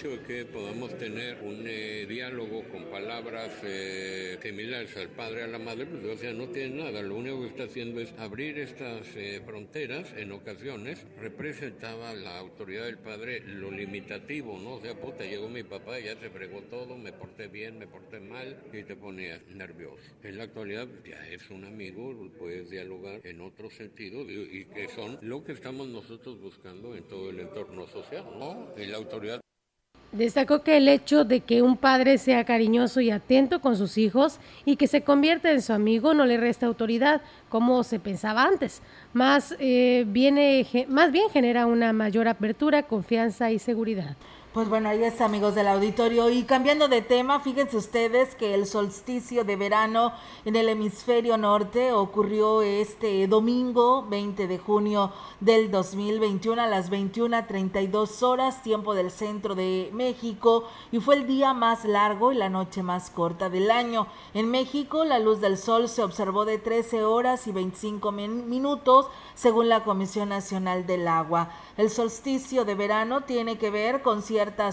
hecho 0.00 0.22
que 0.26 0.46
podamos 0.46 0.96
tener 0.96 1.42
un 1.42 1.62
eh, 1.66 2.06
diálogo 2.08 2.64
con 2.70 2.84
palabras 2.86 3.50
eh, 3.62 4.38
similares 4.42 4.96
al 4.96 5.10
padre 5.10 5.42
a 5.42 5.46
la 5.46 5.58
madre, 5.58 5.84
pues 5.84 6.02
o 6.04 6.16
sea, 6.16 6.32
no 6.32 6.48
tiene 6.48 6.82
nada, 6.84 7.02
lo 7.02 7.16
único 7.16 7.42
que 7.42 7.48
está 7.48 7.64
haciendo 7.64 8.00
es 8.00 8.10
abrir 8.18 8.58
estas 8.58 9.06
eh, 9.14 9.42
fronteras, 9.44 10.10
en 10.16 10.32
ocasiones 10.32 11.04
representaba 11.18 12.14
la 12.14 12.38
autoridad 12.38 12.84
del 12.84 12.96
padre 12.96 13.40
lo 13.40 13.70
limitativo, 13.70 14.58
¿no? 14.58 14.76
O 14.76 14.80
sea, 14.80 14.94
puta, 14.94 15.24
llegó 15.24 15.50
mi 15.50 15.64
papá, 15.64 15.98
ya 15.98 16.18
se 16.18 16.30
fregó 16.30 16.62
todo, 16.62 16.96
me 16.96 17.12
porté 17.12 17.48
bien, 17.48 17.78
me 17.78 17.86
porté 17.86 18.20
mal, 18.20 18.56
y 18.72 18.82
te 18.84 18.96
ponías 18.96 19.42
nervioso. 19.48 20.02
En 20.22 20.38
la 20.38 20.44
actualidad 20.44 20.88
ya 21.06 21.28
es 21.28 21.50
un 21.50 21.66
amigo, 21.66 22.14
puedes 22.38 22.70
dialogar 22.70 23.20
en 23.24 23.42
otro 23.42 23.68
sentido, 23.68 24.22
y 24.22 24.64
que 24.64 24.88
son 24.88 25.18
lo 25.20 25.44
que 25.44 25.52
estamos 25.52 25.88
nosotros 25.88 26.40
buscando 26.40 26.96
en 26.96 27.04
todo 27.04 27.28
el 27.28 27.40
entorno 27.40 27.86
social, 27.86 28.24
¿no? 28.38 28.72
Y 28.78 28.86
la 28.86 28.96
autoridad 28.96 29.42
Destacó 30.12 30.62
que 30.62 30.76
el 30.76 30.88
hecho 30.88 31.24
de 31.24 31.40
que 31.40 31.62
un 31.62 31.76
padre 31.76 32.18
sea 32.18 32.44
cariñoso 32.44 33.00
y 33.00 33.12
atento 33.12 33.60
con 33.60 33.76
sus 33.76 33.96
hijos 33.96 34.40
y 34.64 34.74
que 34.74 34.88
se 34.88 35.02
convierta 35.02 35.52
en 35.52 35.62
su 35.62 35.72
amigo 35.72 36.14
no 36.14 36.26
le 36.26 36.36
resta 36.36 36.66
autoridad, 36.66 37.22
como 37.48 37.84
se 37.84 38.00
pensaba 38.00 38.42
antes. 38.42 38.82
Más, 39.12 39.54
eh, 39.60 40.04
viene, 40.08 40.66
más 40.88 41.12
bien 41.12 41.30
genera 41.30 41.66
una 41.66 41.92
mayor 41.92 42.26
apertura, 42.26 42.82
confianza 42.82 43.52
y 43.52 43.60
seguridad. 43.60 44.16
Pues 44.52 44.68
bueno, 44.68 44.88
ahí 44.88 45.04
está, 45.04 45.26
amigos 45.26 45.54
del 45.54 45.68
auditorio. 45.68 46.28
Y 46.28 46.42
cambiando 46.42 46.88
de 46.88 47.02
tema, 47.02 47.38
fíjense 47.38 47.76
ustedes 47.76 48.34
que 48.34 48.52
el 48.52 48.66
solsticio 48.66 49.44
de 49.44 49.54
verano 49.54 50.12
en 50.44 50.56
el 50.56 50.68
hemisferio 50.68 51.36
norte 51.36 51.92
ocurrió 51.92 52.60
este 52.60 53.28
domingo 53.28 54.04
20 54.08 54.48
de 54.48 54.58
junio 54.58 55.12
del 55.38 55.70
2021 55.70 56.60
a 56.60 56.66
las 56.66 56.90
21.32 56.90 58.24
horas, 58.24 58.64
tiempo 58.64 58.96
del 58.96 59.12
centro 59.12 59.54
de 59.54 59.88
México, 59.92 60.64
y 60.90 60.98
fue 60.98 61.14
el 61.14 61.28
día 61.28 61.54
más 61.54 61.84
largo 61.84 62.32
y 62.32 62.34
la 62.34 62.48
noche 62.48 62.82
más 62.82 63.08
corta 63.10 63.50
del 63.50 63.70
año. 63.70 64.08
En 64.34 64.50
México, 64.50 65.04
la 65.04 65.20
luz 65.20 65.40
del 65.40 65.58
sol 65.58 65.88
se 65.88 66.02
observó 66.02 66.44
de 66.44 66.58
13 66.58 67.04
horas 67.04 67.46
y 67.46 67.52
25 67.52 68.10
minutos, 68.10 69.06
según 69.36 69.68
la 69.68 69.84
Comisión 69.84 70.30
Nacional 70.30 70.86
del 70.86 71.06
Agua. 71.06 71.50
El 71.76 71.88
solsticio 71.88 72.64
de 72.64 72.74
verano 72.74 73.20
tiene 73.20 73.56
que 73.56 73.70
ver 73.70 74.02
con 74.02 74.22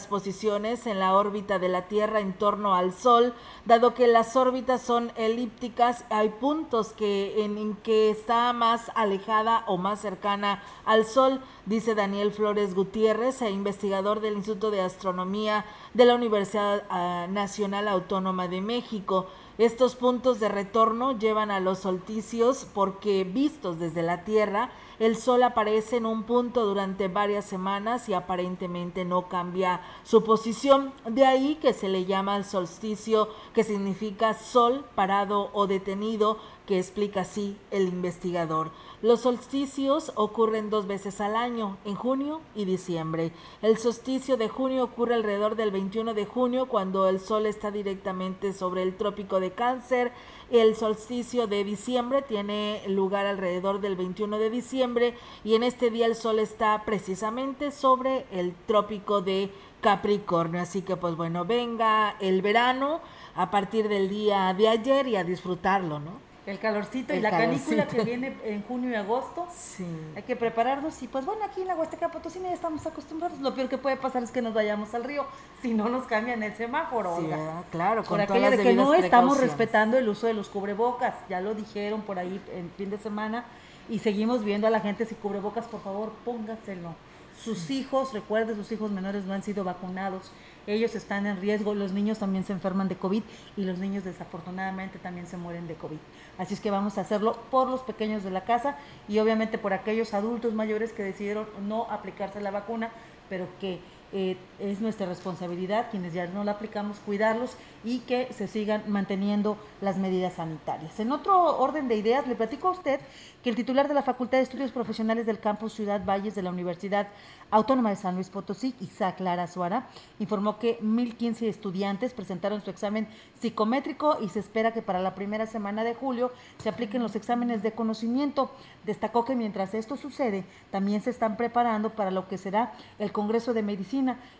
posiciones 0.08 0.88
en 0.88 1.00
la 1.00 1.14
órbita 1.14 1.60
de 1.60 1.68
la 1.68 1.88
Tierra 1.88 2.20
en 2.20 2.34
torno 2.34 2.74
al 2.74 2.94
Sol, 2.94 3.34
dado 3.66 3.94
que 3.94 4.08
las 4.08 4.36
órbitas 4.36 4.82
son 4.82 5.12
elípticas, 5.18 6.06
hay 6.10 6.30
puntos 6.30 6.94
que 6.94 7.44
en, 7.44 7.76
que 7.84 8.10
está 8.10 8.54
más 8.54 8.92
alejada 8.96 9.64
o 9.68 9.78
más 9.78 10.00
cercana 10.00 10.64
al 10.86 11.06
Sol, 11.06 11.42
dice 11.66 11.96
Daniel 11.96 12.32
Flores 12.32 12.76
Gutiérrez, 12.76 13.42
e 13.42 13.50
investigador 13.50 14.22
del 14.22 14.38
Instituto 14.38 14.72
de 14.72 14.82
Astronomía 14.82 15.66
de 15.94 16.06
la 16.06 16.16
Universidad 16.16 16.84
ah, 16.90 17.28
Nacional 17.30 17.88
Autónoma 17.90 18.48
de 18.48 18.62
México. 18.62 19.28
Estos 19.58 19.96
puntos 19.96 20.40
de 20.40 20.50
retorno 20.50 21.18
llevan 21.18 21.52
a 21.52 21.60
los 21.60 21.80
solsticios 21.80 22.68
porque 22.74 23.24
vistos 23.24 23.80
desde 23.80 24.04
la 24.04 24.24
Tierra, 24.24 24.70
el 25.00 25.16
Sol 25.16 25.44
aparece 25.44 25.98
en 25.98 26.06
un 26.06 26.24
punto 26.24 26.66
durante 26.66 27.08
varias 27.08 27.46
semanas 27.46 28.10
y 28.10 28.14
aparentemente 28.14 29.06
no 29.06 29.28
cambia 29.28 29.82
su 30.04 30.24
posición. 30.24 30.92
De 31.06 31.26
ahí 31.26 31.56
que 31.56 31.74
se 31.74 31.88
le 31.88 32.06
llama 32.06 32.36
el 32.36 32.46
solsticio, 32.46 33.30
que 33.54 33.64
significa 33.64 34.34
sol 34.34 34.86
parado 34.96 35.50
o 35.54 35.68
detenido, 35.68 36.38
que 36.66 36.78
explica 36.78 37.22
así 37.22 37.58
el 37.72 37.88
investigador. 37.88 38.72
Los 39.02 39.22
solsticios 39.22 40.12
ocurren 40.16 40.70
dos 40.70 40.88
veces 40.88 41.22
al 41.22 41.36
año, 41.36 41.78
en 41.86 41.96
junio 41.96 42.42
y 42.56 42.66
diciembre. 42.66 43.32
El 43.62 43.78
solsticio 43.78 44.38
de 44.38 44.50
junio 44.50 44.84
ocurre 44.84 45.16
alrededor 45.16 45.56
del 45.56 45.72
21 45.72 46.14
de 46.14 46.26
junio 46.26 46.66
cuando 46.68 47.08
el 47.08 47.20
sol 47.20 47.46
está 47.46 47.72
directamente 47.72 48.54
sobre 48.54 48.84
el 48.84 48.98
trópico 48.98 49.40
de 49.40 49.52
cáncer. 49.52 50.12
El 50.50 50.78
solsticio 50.78 51.46
de 51.48 51.66
diciembre 51.66 52.22
tiene 52.22 52.82
lugar 52.88 53.26
alrededor 53.26 53.82
del 53.82 53.98
21 53.98 54.38
de 54.38 54.50
diciembre 54.50 55.14
y 55.44 55.56
en 55.56 55.64
este 55.64 55.90
día 55.90 56.06
el 56.06 56.16
sol 56.16 56.40
está 56.40 56.84
precisamente 56.86 57.72
sobre 57.72 58.26
el 58.32 58.54
trópico 58.66 59.22
de 59.22 59.52
Capricornio. 59.82 60.62
Así 60.62 60.84
que 60.84 60.96
pues 60.96 61.18
bueno, 61.18 61.44
venga 61.44 62.16
el 62.22 62.42
verano 62.42 63.02
a 63.36 63.52
partir 63.52 63.90
del 63.90 64.08
día 64.08 64.54
de 64.54 64.70
ayer 64.70 65.08
y 65.08 65.18
a 65.18 65.26
disfrutarlo, 65.26 66.00
¿no? 66.00 66.27
El 66.48 66.60
calorcito 66.60 67.14
y 67.14 67.20
la 67.20 67.30
canícula 67.30 67.88
que 67.88 68.04
viene 68.04 68.38
en 68.46 68.64
junio 68.64 68.90
y 68.90 68.96
agosto. 68.96 69.46
Sí. 69.54 69.86
Hay 70.16 70.24
que 70.24 70.38
prepararnos 70.38 71.04
y 71.04 71.10
pues 71.10 71.26
bueno, 71.26 71.44
aquí 71.44 71.62
en 71.62 71.68
la 71.68 71.76
Huasteca 71.76 72.10
Potosí 72.10 72.40
ya 72.40 72.54
estamos 72.54 72.88
acostumbrados. 72.88 73.38
Lo 73.42 73.54
peor 73.54 73.68
que 73.68 73.78
puede 73.78 73.98
pasar 73.98 74.24
es 74.24 74.32
que 74.32 74.42
nos 74.42 74.54
vayamos 74.54 74.94
al 74.94 75.04
río 75.04 75.26
si 75.62 75.74
no 75.74 75.90
nos 75.90 76.06
cambian 76.06 76.42
el 76.44 76.56
semáforo. 76.56 77.18
Sí, 77.20 77.28
ah, 77.34 77.64
claro, 77.70 78.06
con 78.06 78.18
por 78.18 78.22
aquello 78.22 78.52
de 78.52 78.64
que 78.64 78.74
no 78.74 78.94
estamos 78.94 79.42
respetando 79.42 79.98
el 79.98 80.08
uso 80.08 80.28
de 80.28 80.34
los 80.34 80.48
cubrebocas. 80.48 81.16
Ya 81.28 81.42
lo 81.42 81.54
dijeron 81.54 82.02
por 82.04 82.18
ahí 82.18 82.42
en 82.56 82.72
fin 82.78 82.90
de 82.92 82.98
semana 82.98 83.44
y 83.90 84.00
seguimos 84.00 84.46
viendo 84.46 84.68
a 84.68 84.70
la 84.70 84.80
gente 84.80 85.06
si 85.06 85.16
cubrebocas, 85.16 85.66
por 85.66 85.82
favor, 85.82 86.14
póngaselo. 86.24 86.96
Sus 87.44 87.70
hijos, 87.70 88.14
recuerde, 88.14 88.56
sus 88.56 88.72
hijos 88.72 88.90
menores 88.90 89.26
no 89.26 89.34
han 89.34 89.44
sido 89.44 89.66
vacunados 89.66 90.32
ellos 90.68 90.94
están 90.96 91.26
en 91.26 91.40
riesgo, 91.40 91.74
los 91.74 91.94
niños 91.94 92.20
también 92.20 92.44
se 92.44 92.54
enferman 92.54 92.90
de 92.90 92.98
COVID 92.98 93.24
y 93.56 93.64
los 93.64 93.78
niños 93.78 94.04
desafortunadamente 94.04 95.00
también 95.00 95.26
se 95.26 95.38
mueren 95.38 95.68
de 95.68 95.76
COVID. 95.76 95.98
Así 96.38 96.54
es 96.54 96.60
que 96.60 96.70
vamos 96.70 96.98
a 96.98 97.02
hacerlo 97.02 97.40
por 97.50 97.70
los 97.70 97.82
pequeños 97.82 98.24
de 98.24 98.32
la 98.32 98.44
casa 98.44 98.78
y 99.08 99.18
obviamente 99.20 99.58
por 99.58 99.74
aquellos 99.74 100.14
adultos 100.14 100.54
mayores 100.54 100.92
que 100.92 101.04
decidieron 101.04 101.48
no 101.68 101.90
aplicarse 101.90 102.42
la 102.42 102.52
vacuna, 102.52 102.92
pero 103.30 103.48
que 103.60 103.80
eh, 104.14 104.38
es 104.60 104.80
nuestra 104.80 105.06
responsabilidad, 105.06 105.92
quienes 105.92 106.14
ya 106.14 106.28
no 106.28 106.44
la 106.44 106.54
aplicamos, 106.54 106.98
cuidarlos 107.00 107.58
y 107.84 108.00
que 108.00 108.32
se 108.32 108.48
sigan 108.48 108.84
manteniendo 108.88 109.58
las 109.82 109.98
medidas 109.98 110.34
sanitarias. 110.36 111.00
En 111.00 111.12
otro 111.12 111.58
orden 111.60 111.88
de 111.88 111.96
ideas, 111.96 112.26
le 112.26 112.36
platico 112.36 112.70
a 112.70 112.72
usted 112.72 113.02
que 113.44 113.50
el 113.50 113.56
titular 113.56 113.88
de 113.88 113.94
la 113.94 114.04
Facultad 114.04 114.38
de 114.38 114.44
Estudios 114.44 114.72
Profesionales 114.72 115.26
del 115.26 115.40
Campus 115.40 115.74
Ciudad 115.74 116.04
Valles 116.06 116.36
de 116.36 116.42
la 116.42 116.52
Universidad 116.52 117.08
Autónoma 117.52 117.90
de 117.92 117.96
San 117.98 118.16
Luis 118.16 118.30
Potosí, 118.30 118.76
Isaac 118.82 119.20
Lara 119.20 119.48
Suara, 119.48 119.88
informó 120.20 120.58
que 120.58 120.80
1.015 120.80 121.44
estudiantes 121.44 122.14
presentaron 122.14 122.62
su 122.62 122.70
examen 122.70 123.08
psicométrico 123.40 124.18
y 124.22 124.30
se 124.30 124.40
espera 124.40 124.74
que 124.74 124.82
para 124.82 125.00
la 125.00 125.16
primera 125.16 125.46
semana 125.46 125.84
de 125.84 125.94
julio 125.94 126.32
se 126.58 126.70
apliquen 126.70 127.04
los 127.04 127.16
exámenes 127.16 127.62
de 127.62 127.74
conocimiento. 127.74 128.52
Destacó 128.86 129.24
que 129.24 129.36
mientras 129.36 129.74
esto 129.74 129.96
sucede, 129.96 130.44
también 130.72 131.02
se 131.02 131.10
están 131.10 131.38
preparando 131.38 131.92
para 131.92 132.12
lo 132.12 132.28
que 132.28 132.38
será 132.38 132.74
el 133.00 133.12
Congreso 133.12 133.54
de 133.54 133.64
Medicina 133.64 133.97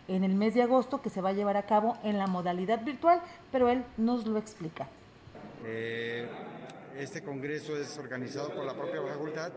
en 0.08 0.24
el 0.24 0.34
mes 0.34 0.54
de 0.54 0.62
agosto 0.62 1.02
que 1.02 1.10
se 1.10 1.20
va 1.20 1.30
a 1.30 1.32
llevar 1.32 1.56
a 1.56 1.64
cabo 1.64 1.96
en 2.02 2.18
la 2.18 2.26
modalidad 2.26 2.84
virtual, 2.84 3.20
pero 3.50 3.68
él 3.68 3.84
nos 3.96 4.26
lo 4.26 4.38
explica. 4.38 4.88
Eh, 5.64 6.26
este 6.98 7.22
Congreso 7.22 7.76
es 7.76 7.98
organizado 7.98 8.54
por 8.54 8.64
la 8.64 8.74
propia 8.74 9.02
facultad 9.02 9.52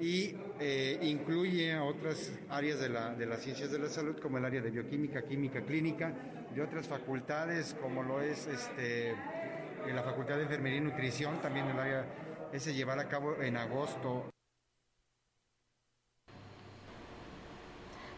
y 0.00 0.34
eh, 0.58 0.98
incluye 1.02 1.78
otras 1.78 2.32
áreas 2.48 2.80
de, 2.80 2.88
la, 2.88 3.14
de, 3.14 3.26
las 3.26 3.40
ciencias 3.40 3.70
de 3.70 3.78
la 3.78 3.88
salud, 3.88 4.18
como 4.18 4.38
el 4.38 4.44
área 4.44 4.60
de 4.60 4.70
bioquímica, 4.70 5.22
química, 5.22 5.60
clínica, 5.60 6.12
de 6.54 6.62
otras 6.62 6.88
facultades, 6.88 7.76
como 7.80 8.02
lo 8.02 8.20
es 8.20 8.46
este, 8.46 9.14
la 9.86 10.02
Facultad 10.02 10.36
de 10.36 10.42
Enfermería 10.42 10.78
y 10.78 10.82
Nutrición, 10.82 11.40
también 11.40 11.66
el 11.66 11.78
área, 11.78 12.06
ese 12.52 12.74
llevar 12.74 12.98
a 12.98 13.08
cabo 13.08 13.40
en 13.40 13.56
agosto. 13.56 14.30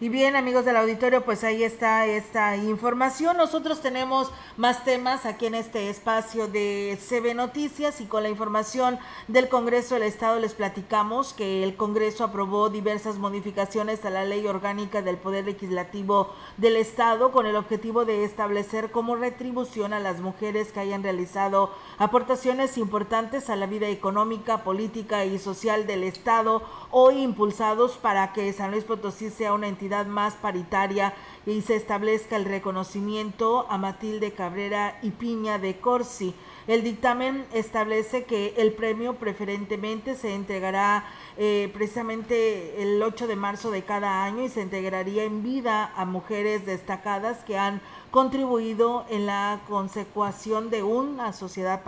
Y 0.02 0.08
bien, 0.08 0.34
amigos 0.34 0.64
del 0.64 0.76
auditorio, 0.78 1.24
pues 1.24 1.44
ahí 1.44 1.62
está 1.62 2.06
esta 2.06 2.56
información. 2.56 3.36
Nosotros 3.36 3.80
tenemos 3.80 4.32
más 4.56 4.84
temas 4.84 5.26
aquí 5.26 5.46
en 5.46 5.54
este 5.54 5.90
espacio 5.90 6.48
de 6.48 6.98
CB 7.00 7.36
Noticias 7.36 8.00
y 8.00 8.06
con 8.06 8.24
la 8.24 8.28
información 8.28 8.98
del 9.28 9.48
Congreso 9.48 9.94
del 9.94 10.02
Estado 10.02 10.40
les 10.40 10.54
platicamos 10.54 11.32
que 11.34 11.62
el 11.62 11.76
Congreso 11.76 12.24
aprobó 12.24 12.68
diversas 12.68 13.18
modificaciones 13.18 14.04
a 14.04 14.10
la 14.10 14.24
ley 14.24 14.44
orgánica 14.44 15.02
del 15.02 15.18
Poder 15.18 15.44
Legislativo 15.44 16.34
del 16.56 16.74
Estado 16.74 17.30
con 17.30 17.46
el 17.46 17.54
objetivo 17.54 18.04
de 18.04 18.24
establecer 18.24 18.90
como 18.90 19.14
retribución 19.14 19.92
a 19.92 20.00
las 20.00 20.20
mujeres 20.20 20.72
que 20.72 20.80
hayan 20.80 21.04
realizado 21.04 21.70
aportaciones 21.98 22.76
importantes 22.76 23.48
a 23.48 23.54
la 23.54 23.66
vida 23.66 23.86
económica, 23.86 24.64
política 24.64 25.24
y 25.24 25.38
social 25.38 25.86
del 25.86 26.02
Estado 26.02 26.60
o 26.90 27.12
impulsados 27.12 27.98
para 27.98 28.32
que 28.32 28.52
San 28.52 28.72
Luis 28.72 28.82
Potosí 28.82 29.30
sea 29.30 29.52
una 29.52 29.68
entidad 29.68 29.91
más 30.06 30.34
paritaria 30.34 31.14
y 31.46 31.60
se 31.60 31.76
establezca 31.76 32.36
el 32.36 32.44
reconocimiento 32.44 33.66
a 33.70 33.78
Matilde 33.78 34.32
Cabrera 34.32 34.98
y 35.02 35.10
Piña 35.10 35.58
de 35.58 35.78
Corsi. 35.78 36.34
El 36.66 36.82
dictamen 36.82 37.44
establece 37.52 38.24
que 38.24 38.54
el 38.56 38.72
premio 38.72 39.16
preferentemente 39.16 40.14
se 40.14 40.34
entregará 40.34 41.04
eh, 41.36 41.70
precisamente 41.74 42.82
el 42.82 43.02
8 43.02 43.26
de 43.26 43.36
marzo 43.36 43.70
de 43.70 43.82
cada 43.82 44.24
año 44.24 44.44
y 44.44 44.48
se 44.48 44.62
integraría 44.62 45.24
en 45.24 45.42
vida 45.42 45.92
a 45.96 46.04
mujeres 46.04 46.64
destacadas 46.64 47.44
que 47.44 47.58
han 47.58 47.80
contribuido 48.12 49.04
en 49.08 49.26
la 49.26 49.60
consecución 49.68 50.70
de 50.70 50.82
una 50.82 51.32
sociedad 51.32 51.82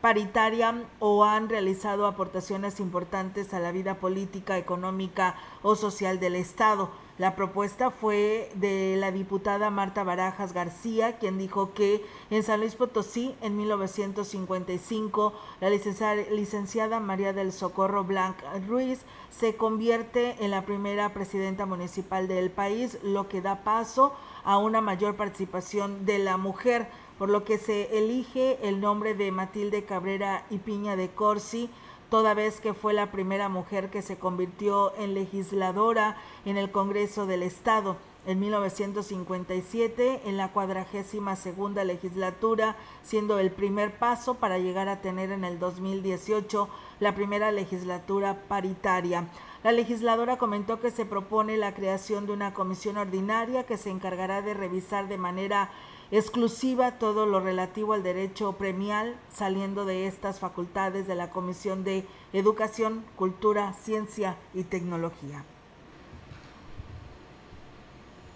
paritaria 0.00 0.84
o 0.98 1.24
han 1.24 1.48
realizado 1.48 2.06
aportaciones 2.06 2.80
importantes 2.80 3.54
a 3.54 3.60
la 3.60 3.72
vida 3.72 3.94
política, 3.94 4.58
económica 4.58 5.36
o 5.62 5.76
social 5.76 6.20
del 6.20 6.34
Estado. 6.34 6.90
La 7.18 7.34
propuesta 7.34 7.90
fue 7.90 8.48
de 8.54 8.94
la 8.96 9.10
diputada 9.10 9.70
Marta 9.70 10.04
Barajas 10.04 10.52
García, 10.52 11.18
quien 11.18 11.36
dijo 11.36 11.74
que 11.74 12.04
en 12.30 12.44
San 12.44 12.60
Luis 12.60 12.76
Potosí, 12.76 13.34
en 13.40 13.56
1955, 13.56 15.32
la 15.60 15.68
licenciada, 15.68 17.00
María 17.00 17.32
del 17.32 17.50
Socorro 17.50 18.04
Blanc 18.04 18.36
Ruiz 18.68 19.00
se 19.30 19.56
convierte 19.56 20.36
en 20.38 20.52
la 20.52 20.64
primera 20.64 21.12
presidenta 21.12 21.66
municipal 21.66 22.28
del 22.28 22.52
país, 22.52 22.98
lo 23.02 23.28
que 23.28 23.42
da 23.42 23.64
paso 23.64 24.14
a 24.44 24.58
una 24.58 24.80
mayor 24.80 25.16
participación 25.16 26.06
de 26.06 26.20
la 26.20 26.36
mujer, 26.36 26.86
por 27.18 27.30
lo 27.30 27.42
que 27.42 27.58
se 27.58 27.98
elige 27.98 28.60
el 28.62 28.80
nombre 28.80 29.14
de 29.14 29.32
Matilde 29.32 29.84
Cabrera 29.84 30.46
y 30.50 30.58
Piña 30.58 30.94
de 30.94 31.08
Corsi 31.08 31.68
toda 32.10 32.34
vez 32.34 32.60
que 32.60 32.74
fue 32.74 32.92
la 32.92 33.10
primera 33.10 33.48
mujer 33.48 33.90
que 33.90 34.02
se 34.02 34.18
convirtió 34.18 34.94
en 34.96 35.14
legisladora 35.14 36.16
en 36.44 36.56
el 36.56 36.70
Congreso 36.70 37.26
del 37.26 37.42
Estado. 37.42 37.96
En 38.26 38.40
1957, 38.40 40.22
en 40.26 40.36
la 40.36 40.52
cuadragésima 40.52 41.36
segunda 41.36 41.84
legislatura, 41.84 42.76
siendo 43.02 43.38
el 43.38 43.50
primer 43.50 43.98
paso 43.98 44.34
para 44.34 44.58
llegar 44.58 44.88
a 44.88 45.00
tener 45.00 45.30
en 45.30 45.44
el 45.44 45.58
2018 45.58 46.68
la 47.00 47.14
primera 47.14 47.52
legislatura 47.52 48.42
paritaria. 48.48 49.28
La 49.64 49.72
legisladora 49.72 50.36
comentó 50.36 50.78
que 50.80 50.90
se 50.90 51.06
propone 51.06 51.56
la 51.56 51.74
creación 51.74 52.26
de 52.26 52.32
una 52.32 52.54
comisión 52.54 52.96
ordinaria 52.96 53.64
que 53.64 53.76
se 53.76 53.90
encargará 53.90 54.42
de 54.42 54.54
revisar 54.54 55.08
de 55.08 55.18
manera 55.18 55.70
exclusiva 56.10 56.92
todo 56.92 57.26
lo 57.26 57.40
relativo 57.40 57.92
al 57.92 58.02
derecho 58.02 58.52
premial, 58.52 59.16
saliendo 59.30 59.84
de 59.84 60.06
estas 60.06 60.38
facultades 60.38 61.06
de 61.06 61.14
la 61.14 61.30
Comisión 61.30 61.84
de 61.84 62.06
Educación, 62.32 63.04
Cultura, 63.16 63.74
Ciencia 63.74 64.36
y 64.54 64.62
Tecnología. 64.62 65.44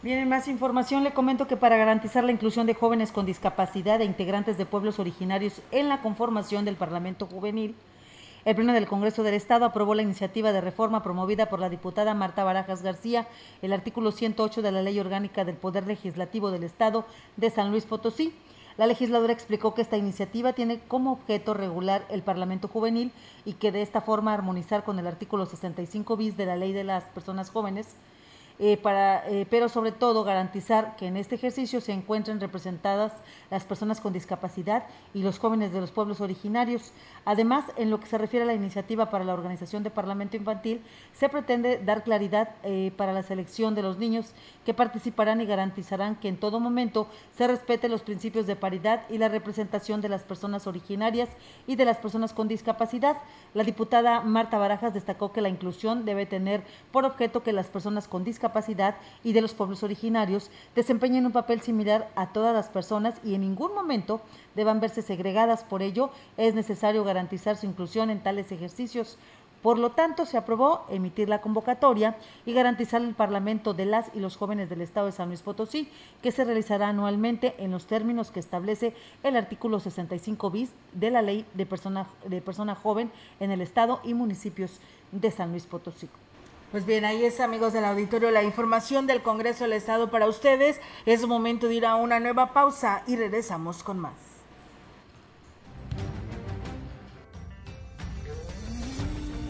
Bien, 0.03 0.19
en 0.19 0.29
más 0.29 0.49
información 0.49 1.05
le 1.05 1.15
comento 1.15 1.47
que 1.47 1.57
para 1.57 1.77
garantizar 1.77 2.25
la 2.25 2.33
inclusión 2.33 2.67
de 2.67 2.75
jóvenes 2.75 3.13
con 3.13 3.25
discapacidad 3.25 4.01
e 4.01 4.05
integrantes 4.05 4.59
de 4.59 4.67
pueblos 4.67 4.99
originarios 4.99 5.63
en 5.71 5.89
la 5.89 6.03
conformación 6.03 6.65
del 6.65 6.75
Parlamento 6.75 7.27
Juvenil, 7.27 7.77
el 8.45 8.57
Pleno 8.57 8.73
del 8.73 8.89
Congreso 8.89 9.23
del 9.23 9.35
Estado 9.35 9.65
aprobó 9.65 9.95
la 9.95 10.03
iniciativa 10.03 10.53
de 10.53 10.61
reforma 10.61 11.03
promovida 11.03 11.49
por 11.49 11.61
la 11.61 11.69
diputada 11.69 12.13
Marta 12.15 12.43
Barajas 12.43 12.83
García, 12.83 13.29
el 13.63 13.73
artículo 13.73 14.11
108 14.11 14.63
de 14.63 14.73
la 14.73 14.83
Ley 14.83 14.99
Orgánica 14.99 15.45
del 15.45 15.57
Poder 15.57 15.87
Legislativo 15.87 16.51
del 16.51 16.65
Estado 16.65 17.05
de 17.37 17.51
San 17.51 17.71
Luis 17.71 17.85
Potosí. 17.85 18.35
La 18.77 18.87
legisladora 18.87 19.33
explicó 19.33 19.75
que 19.75 19.83
esta 19.83 19.97
iniciativa 19.97 20.55
tiene 20.55 20.81
como 20.89 21.13
objeto 21.13 21.55
regular 21.55 22.05
el 22.09 22.23
Parlamento 22.23 22.67
Juvenil 22.67 23.13
y 23.45 23.53
que 23.53 23.71
de 23.71 23.83
esta 23.83 24.01
forma 24.01 24.35
armonizar 24.35 24.83
con 24.83 24.99
el 24.99 25.07
artículo 25.07 25.47
65 25.47 26.17
bis 26.17 26.37
de 26.37 26.47
la 26.47 26.57
Ley 26.57 26.73
de 26.73 26.83
las 26.83 27.05
Personas 27.05 27.51
Jóvenes 27.51 27.95
eh, 28.59 28.77
para, 28.77 29.27
eh, 29.29 29.47
pero 29.49 29.69
sobre 29.69 29.93
todo 29.93 30.25
garantizar 30.25 30.95
que 30.97 31.07
en 31.07 31.17
este 31.17 31.37
ejercicio 31.37 31.81
se 31.81 31.93
encuentren 31.93 32.39
representadas 32.39 33.13
las 33.51 33.65
personas 33.65 34.01
con 34.01 34.13
discapacidad 34.13 34.85
y 35.15 35.23
los 35.23 35.39
jóvenes 35.39 35.73
de 35.73 35.81
los 35.81 35.91
pueblos 35.91 36.21
originarios. 36.21 36.93
Además, 37.25 37.65
en 37.77 37.91
lo 37.91 37.99
que 37.99 38.07
se 38.07 38.19
refiere 38.19 38.45
a 38.45 38.47
la 38.47 38.55
iniciativa 38.55 39.09
para 39.11 39.25
la 39.25 39.33
organización 39.33 39.83
de 39.83 39.91
Parlamento 39.91 40.37
Infantil, 40.37 40.83
se 41.15 41.29
pretende 41.29 41.79
dar 41.79 42.05
claridad 42.05 42.51
eh, 42.63 42.93
para 42.97 43.13
la 43.13 43.23
selección 43.23 43.75
de 43.75 43.83
los 43.83 43.99
niños 43.99 44.35
que 44.67 44.75
participarán 44.75 45.41
y 45.41 45.47
garantizarán 45.47 46.17
que 46.17 46.29
en 46.29 46.37
todo 46.37 46.61
momento 46.61 47.09
se 47.37 47.49
respete 47.49 47.89
los 47.89 48.03
principios 48.03 48.47
de 48.47 48.57
paridad 48.57 49.03
y 49.09 49.19
la 49.19 49.29
representación 49.29 50.01
de 50.01 50.09
las 50.09 50.23
personas 50.25 50.67
originarias 50.67 51.31
y 51.67 51.77
de 51.77 51.85
las 51.85 51.97
personas 51.97 52.33
con 52.33 52.49
discapacidad. 52.49 53.17
La 53.55 53.65
diputada 53.65 54.21
Marta 54.21 54.59
Barajas 54.59 54.95
destacó 54.95 55.33
que 55.33 55.41
la 55.41 55.49
inclusión 55.49 56.05
debe 56.05 56.27
tener 56.27 56.63
por 56.91 57.05
objeto 57.05 57.43
que 57.43 57.53
las 57.53 57.69
personas 57.69 58.09
con 58.09 58.25
discapacidad 58.25 58.42
discapacidad 58.43 58.97
y 59.23 59.33
de 59.35 59.41
los 59.41 59.55
pueblos 59.55 59.85
originarios 59.85 60.51
desempeñen 60.75 61.27
un 61.27 61.33
papel 61.33 61.61
similar 61.61 62.11
a 62.17 62.33
todas 62.33 62.53
las 62.53 62.69
personas 62.69 63.15
y 63.23 63.37
en 63.37 63.43
ningún 63.43 63.73
momento 63.73 64.21
deban 64.57 64.81
verse 64.81 65.01
segregadas. 65.01 65.63
Por 65.63 65.81
ello, 65.81 66.11
es 66.37 66.55
necesario 66.55 67.05
garantizar 67.05 67.57
su 67.57 67.67
inclusión 67.67 68.11
en 68.11 68.21
tales 68.21 68.51
ejercicios. 68.51 69.17
Por 69.63 69.79
lo 69.79 69.91
tanto, 69.91 70.27
se 70.27 70.37
aprobó 70.37 70.85
emitir 70.89 71.29
la 71.29 71.41
convocatoria 71.41 72.17
y 72.45 72.53
garantizar 72.53 73.01
el 73.01 73.15
Parlamento 73.15 73.75
de 73.75 73.87
las 73.87 74.11
y 74.13 74.19
los 74.19 74.37
jóvenes 74.37 74.69
del 74.69 74.81
Estado 74.81 75.07
de 75.07 75.13
San 75.13 75.29
Luis 75.29 75.43
Potosí, 75.43 75.89
que 76.21 76.33
se 76.33 76.43
realizará 76.43 76.89
anualmente 76.89 77.55
en 77.59 77.71
los 77.71 77.87
términos 77.87 78.33
que 78.33 78.41
establece 78.41 78.93
el 79.23 79.37
artículo 79.37 79.79
65 79.79 80.51
bis 80.51 80.71
de 80.95 81.13
la 81.13 81.23
Ley 81.23 81.47
de 81.55 81.65
Persona, 81.65 82.09
de 82.27 82.43
persona 82.43 82.75
Joven 82.75 83.13
en 83.39 83.53
el 83.53 83.61
Estado 83.61 84.01
y 84.03 84.15
municipios 84.15 84.81
de 85.13 85.31
San 85.31 85.53
Luis 85.53 85.67
Potosí. 85.67 86.09
Pues 86.73 86.85
bien, 86.87 87.05
ahí 87.05 87.23
es, 87.23 87.39
amigos 87.39 87.75
del 87.75 87.85
auditorio, 87.85 88.31
la 88.31 88.43
información 88.43 89.07
del 89.07 89.23
Congreso 89.23 89.65
del 89.65 89.75
Estado 89.75 90.11
para 90.11 90.27
ustedes. 90.27 90.81
Es 91.05 91.27
momento 91.27 91.69
de 91.69 91.75
ir 91.75 91.85
a 91.85 91.97
una 91.97 92.19
nueva 92.19 92.55
pausa 92.55 93.03
y 93.07 93.17
regresamos 93.17 93.83
con 93.83 93.99
más. 93.99 94.15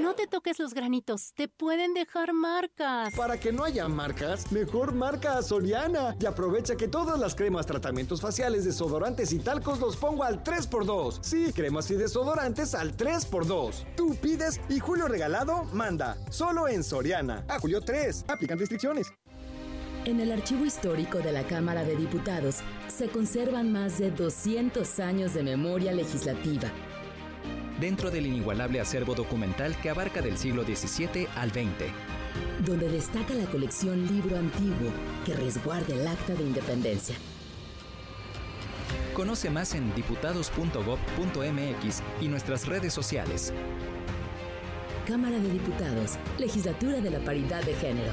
No 0.00 0.14
te 0.14 0.26
toques 0.26 0.58
los 0.58 0.74
granitos, 0.74 1.32
te 1.34 1.48
pueden 1.48 1.92
dejar 1.92 2.32
marcas. 2.32 3.14
Para 3.14 3.38
que 3.38 3.52
no 3.52 3.64
haya 3.64 3.88
marcas, 3.88 4.50
mejor 4.52 4.94
marca 4.94 5.36
a 5.36 5.42
Soriana 5.42 6.16
y 6.20 6.26
aprovecha 6.26 6.76
que 6.76 6.88
todas 6.88 7.18
las 7.18 7.34
cremas, 7.34 7.66
tratamientos 7.66 8.20
faciales, 8.20 8.64
desodorantes 8.64 9.32
y 9.32 9.40
talcos 9.40 9.80
los 9.80 9.96
pongo 9.96 10.24
al 10.24 10.42
3x2. 10.42 11.18
Sí, 11.20 11.52
cremas 11.52 11.90
y 11.90 11.96
desodorantes 11.96 12.74
al 12.74 12.96
3x2. 12.96 13.96
Tú 13.96 14.14
pides 14.14 14.60
y 14.68 14.78
Julio 14.78 15.08
Regalado 15.08 15.64
manda. 15.72 16.16
Solo 16.30 16.68
en 16.68 16.84
Soriana. 16.84 17.44
A 17.48 17.58
Julio 17.58 17.80
3. 17.80 18.26
Aplican 18.28 18.58
restricciones. 18.58 19.12
En 20.04 20.20
el 20.20 20.32
archivo 20.32 20.64
histórico 20.64 21.18
de 21.18 21.32
la 21.32 21.44
Cámara 21.46 21.84
de 21.84 21.96
Diputados 21.96 22.58
se 22.86 23.08
conservan 23.08 23.72
más 23.72 23.98
de 23.98 24.10
200 24.10 25.00
años 25.00 25.34
de 25.34 25.42
memoria 25.42 25.92
legislativa 25.92 26.72
dentro 27.80 28.10
del 28.10 28.26
inigualable 28.26 28.80
acervo 28.80 29.14
documental 29.14 29.76
que 29.80 29.90
abarca 29.90 30.22
del 30.22 30.36
siglo 30.36 30.64
XVII 30.64 31.28
al 31.36 31.50
XX. 31.50 31.92
Donde 32.64 32.88
destaca 32.88 33.34
la 33.34 33.46
colección 33.46 34.06
Libro 34.06 34.36
Antiguo 34.36 34.90
que 35.24 35.34
resguarda 35.34 35.94
el 35.94 36.06
Acta 36.06 36.34
de 36.34 36.42
Independencia. 36.42 37.16
Conoce 39.14 39.50
más 39.50 39.74
en 39.74 39.94
diputados.gov.mx 39.94 42.02
y 42.20 42.28
nuestras 42.28 42.66
redes 42.66 42.92
sociales. 42.92 43.52
Cámara 45.06 45.38
de 45.38 45.50
Diputados, 45.50 46.18
Legislatura 46.38 47.00
de 47.00 47.10
la 47.10 47.18
Paridad 47.20 47.62
de 47.64 47.74
Género. 47.74 48.12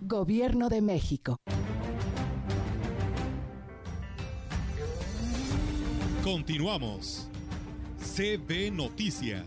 Gobierno 0.00 0.68
de 0.68 0.82
México. 0.82 1.36
Continuamos. 6.22 7.28
CB 7.98 8.70
Noticias. 8.72 9.44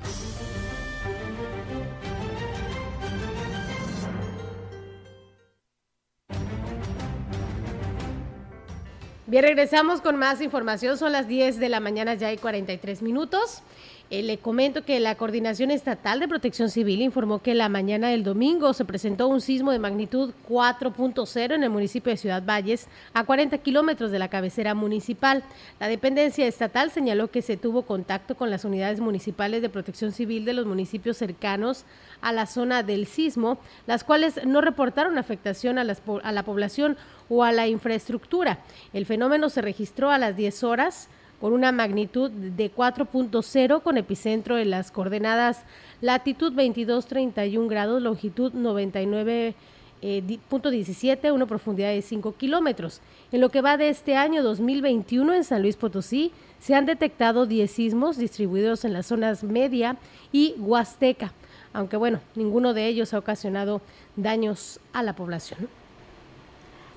Bien, 9.30 9.44
regresamos 9.44 10.00
con 10.00 10.16
más 10.16 10.40
información. 10.40 10.98
Son 10.98 11.12
las 11.12 11.28
10 11.28 11.60
de 11.60 11.68
la 11.68 11.82
mañana, 11.82 12.14
ya 12.14 12.28
hay 12.30 12.38
43 12.38 13.02
minutos. 13.02 13.62
Eh, 14.10 14.24
le 14.24 14.38
comento 14.38 14.86
que 14.86 15.02
la 15.02 15.16
Coordinación 15.16 15.70
Estatal 15.70 16.22
de 16.22 16.30
Protección 16.30 16.70
Civil 16.70 17.02
informó 17.02 17.40
que 17.40 17.54
la 17.54 17.68
mañana 17.68 18.08
del 18.08 18.24
domingo 18.24 18.72
se 18.72 18.86
presentó 18.86 19.28
un 19.28 19.42
sismo 19.42 19.74
de 19.74 19.80
magnitud 19.80 20.34
4.0 20.48 21.54
en 21.54 21.64
el 21.64 21.70
municipio 21.70 22.12
de 22.12 22.18
Ciudad 22.18 22.42
Valles, 22.42 22.88
a 23.14 23.26
40 23.26 23.58
kilómetros 23.58 24.10
de 24.10 24.20
la 24.20 24.30
cabecera 24.30 24.74
municipal. 24.76 25.44
La 25.82 25.90
dependencia 25.90 26.48
estatal 26.48 26.90
señaló 26.90 27.32
que 27.32 27.42
se 27.42 27.58
tuvo 27.58 27.82
contacto 27.82 28.36
con 28.36 28.50
las 28.50 28.64
unidades 28.64 29.02
municipales 29.02 29.62
de 29.62 29.68
protección 29.68 30.14
civil 30.14 30.46
de 30.46 30.54
los 30.54 30.66
municipios 30.66 31.18
cercanos 31.18 31.84
a 32.22 32.32
la 32.32 32.46
zona 32.46 32.84
del 32.84 33.08
sismo, 33.08 33.60
las 33.88 34.06
cuales 34.06 34.46
no 34.46 34.62
reportaron 34.62 35.18
afectación 35.18 35.80
a, 35.80 35.82
a 35.82 36.32
la 36.32 36.44
población 36.44 36.96
o 37.28 37.44
a 37.44 37.52
la 37.52 37.68
infraestructura. 37.68 38.60
El 38.94 39.06
fenómeno 39.06 39.50
se 39.50 39.62
registró 39.62 40.12
a 40.12 40.18
las 40.18 40.38
10 40.38 40.64
horas 40.64 41.10
con 41.40 41.54
una 41.54 41.72
magnitud 41.72 42.32
de 42.32 42.74
4.0 42.74 43.82
con 43.82 43.98
epicentro 43.98 44.58
en 44.58 44.72
las 44.72 44.92
coordenadas 44.92 45.64
latitud 46.02 46.54
22.31 46.54 47.68
grados, 47.68 48.02
longitud 48.02 48.54
99.17, 48.54 51.20
eh, 51.24 51.32
una 51.32 51.46
profundidad 51.46 51.90
de 51.90 52.02
5 52.02 52.36
kilómetros. 52.36 53.02
En 53.32 53.42
lo 53.42 53.50
que 53.50 53.62
va 53.62 53.78
de 53.78 53.90
este 53.90 54.16
año 54.16 54.44
2021 54.44 55.34
en 55.34 55.44
San 55.44 55.62
Luis 55.62 55.76
Potosí 55.76 56.32
se 56.60 56.76
han 56.76 56.86
detectado 56.86 57.46
10 57.46 57.70
sismos 57.70 58.18
distribuidos 58.18 58.86
en 58.86 58.94
las 58.94 59.08
zonas 59.08 59.44
media 59.44 59.98
y 60.32 60.56
huasteca, 60.58 61.34
aunque 61.74 61.98
bueno, 61.98 62.22
ninguno 62.36 62.74
de 62.74 62.88
ellos 62.88 63.14
ha 63.14 63.20
ocasionado 63.20 63.82
daños 64.16 64.80
a 64.94 65.04
la 65.04 65.14
población. 65.14 65.68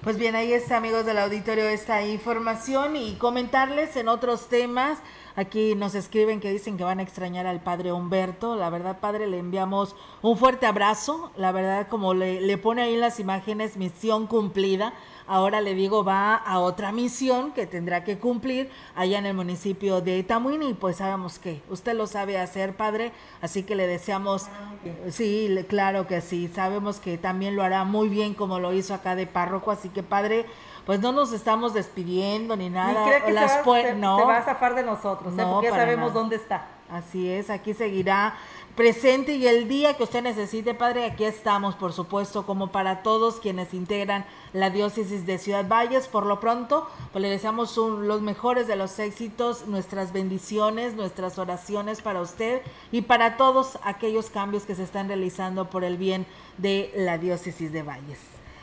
Pues 0.02 0.16
bien, 0.16 0.34
ahí 0.34 0.54
está, 0.54 0.78
amigos 0.78 1.04
del 1.04 1.18
auditorio, 1.18 1.68
esta 1.68 2.06
información 2.06 2.96
y 2.96 3.16
comentarles 3.16 3.96
en 3.96 4.08
otros 4.08 4.48
temas. 4.48 4.98
Aquí 5.36 5.74
nos 5.74 5.94
escriben 5.94 6.40
que 6.40 6.50
dicen 6.50 6.78
que 6.78 6.84
van 6.84 7.00
a 7.00 7.02
extrañar 7.02 7.46
al 7.46 7.62
padre 7.62 7.92
Humberto. 7.92 8.56
La 8.56 8.70
verdad, 8.70 8.98
padre, 8.98 9.26
le 9.26 9.38
enviamos 9.38 9.94
un 10.22 10.38
fuerte 10.38 10.64
abrazo. 10.64 11.30
La 11.36 11.52
verdad, 11.52 11.88
como 11.88 12.14
le, 12.14 12.40
le 12.40 12.56
pone 12.56 12.80
ahí 12.80 12.94
en 12.94 13.00
las 13.00 13.20
imágenes, 13.20 13.76
misión 13.76 14.26
cumplida. 14.26 14.94
Ahora 15.32 15.60
le 15.60 15.74
digo, 15.74 16.02
va 16.02 16.34
a 16.34 16.58
otra 16.58 16.90
misión 16.90 17.52
que 17.52 17.64
tendrá 17.64 18.02
que 18.02 18.18
cumplir 18.18 18.68
allá 18.96 19.16
en 19.16 19.26
el 19.26 19.34
municipio 19.34 20.00
de 20.00 20.24
Tamuín 20.24 20.60
y 20.64 20.74
pues 20.74 20.96
sabemos 20.96 21.38
que 21.38 21.62
usted 21.70 21.94
lo 21.94 22.08
sabe 22.08 22.36
hacer, 22.36 22.74
padre, 22.74 23.12
así 23.40 23.62
que 23.62 23.76
le 23.76 23.86
deseamos, 23.86 24.48
sí, 25.08 25.48
claro 25.68 26.08
que 26.08 26.20
sí, 26.20 26.50
sabemos 26.52 26.98
que 26.98 27.16
también 27.16 27.54
lo 27.54 27.62
hará 27.62 27.84
muy 27.84 28.08
bien 28.08 28.34
como 28.34 28.58
lo 28.58 28.72
hizo 28.72 28.92
acá 28.92 29.14
de 29.14 29.28
párroco, 29.28 29.70
así 29.70 29.88
que 29.88 30.02
padre, 30.02 30.46
pues 30.84 30.98
no 30.98 31.12
nos 31.12 31.32
estamos 31.32 31.74
despidiendo 31.74 32.56
ni 32.56 32.68
nada. 32.68 33.06
Ni 33.24 33.32
Las 33.32 33.52
se, 33.52 33.70
va, 33.70 33.92
no, 33.94 34.18
se 34.18 34.24
va 34.24 34.38
a 34.38 34.42
zafar 34.42 34.74
de 34.74 34.82
nosotros, 34.82 35.32
¿eh? 35.38 35.46
porque 35.48 35.68
ya 35.68 35.76
sabemos 35.76 36.12
dónde 36.12 36.34
está. 36.34 36.66
Así 36.90 37.30
es, 37.30 37.50
aquí 37.50 37.72
seguirá 37.72 38.36
presente 38.74 39.34
y 39.34 39.46
el 39.46 39.68
día 39.68 39.94
que 39.94 40.02
usted 40.02 40.22
necesite, 40.22 40.74
Padre, 40.74 41.04
aquí 41.04 41.24
estamos, 41.24 41.76
por 41.76 41.92
supuesto, 41.92 42.46
como 42.46 42.72
para 42.72 43.02
todos 43.02 43.36
quienes 43.40 43.74
integran 43.74 44.24
la 44.52 44.70
diócesis 44.70 45.24
de 45.24 45.38
Ciudad 45.38 45.68
Valles. 45.68 46.08
Por 46.08 46.26
lo 46.26 46.40
pronto, 46.40 46.88
pues 47.12 47.22
le 47.22 47.30
deseamos 47.30 47.76
los 47.76 48.22
mejores 48.22 48.66
de 48.66 48.74
los 48.74 48.98
éxitos, 48.98 49.66
nuestras 49.66 50.12
bendiciones, 50.12 50.94
nuestras 50.94 51.38
oraciones 51.38 52.02
para 52.02 52.20
usted 52.20 52.62
y 52.90 53.02
para 53.02 53.36
todos 53.36 53.78
aquellos 53.84 54.30
cambios 54.30 54.64
que 54.64 54.74
se 54.74 54.82
están 54.82 55.06
realizando 55.06 55.70
por 55.70 55.84
el 55.84 55.96
bien 55.96 56.26
de 56.58 56.92
la 56.96 57.18
diócesis 57.18 57.72
de 57.72 57.84
Valles. 57.84 58.18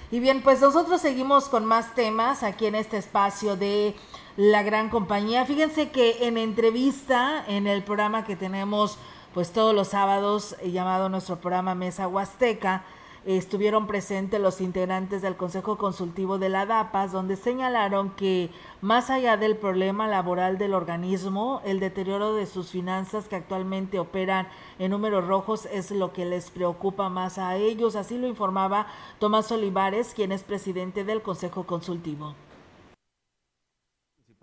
Y 0.10 0.20
bien, 0.20 0.42
pues 0.42 0.62
nosotros 0.62 1.02
seguimos 1.02 1.50
con 1.50 1.66
más 1.66 1.94
temas 1.94 2.42
aquí 2.44 2.66
en 2.66 2.76
este 2.76 2.98
espacio 2.98 3.58
de 3.58 3.94
la 4.38 4.62
gran 4.62 4.90
compañía. 4.90 5.46
Fíjense 5.46 5.90
que 5.90 6.28
en 6.28 6.38
entrevista 6.38 7.44
en 7.48 7.68
el 7.68 7.84
programa 7.84 8.24
que 8.24 8.36
tenemos 8.36 8.98
pues 9.34 9.52
todos 9.52 9.76
los 9.76 9.90
sábados, 9.90 10.56
eh, 10.62 10.72
llamado 10.72 11.10
nuestro 11.10 11.38
programa 11.38 11.76
Mesa 11.76 12.08
Huasteca, 12.08 12.84
estuvieron 13.26 13.88
presentes 13.88 14.40
los 14.40 14.62
integrantes 14.62 15.22
del 15.22 15.36
Consejo 15.36 15.78
Consultivo 15.78 16.38
de 16.38 16.50
la 16.50 16.66
DAPAS, 16.66 17.12
donde 17.12 17.36
señalaron 17.36 18.12
que 18.12 18.50
más 18.80 19.10
allá 19.10 19.36
del 19.36 19.58
problema 19.58 20.08
laboral 20.08 20.58
del 20.58 20.74
organismo, 20.74 21.62
el 21.66 21.80
deterioro 21.80 22.36
de 22.36 22.46
sus 22.46 22.70
finanzas 22.72 23.28
que 23.28 23.36
actualmente 23.36 24.00
operan 24.00 24.48
en 24.80 24.92
números 24.92 25.28
rojos 25.28 25.66
es 25.66 25.92
lo 25.92 26.14
que 26.14 26.26
les 26.26 26.52
preocupa 26.52 27.10
más 27.10 27.38
a 27.38 27.58
ellos. 27.58 27.96
Así 27.96 28.18
lo 28.18 28.28
informaba 28.28 28.88
Tomás 29.20 29.52
Olivares, 29.52 30.14
quien 30.16 30.32
es 30.32 30.44
presidente 30.44 31.04
del 31.04 31.22
Consejo 31.22 31.66
Consultivo 31.66 32.34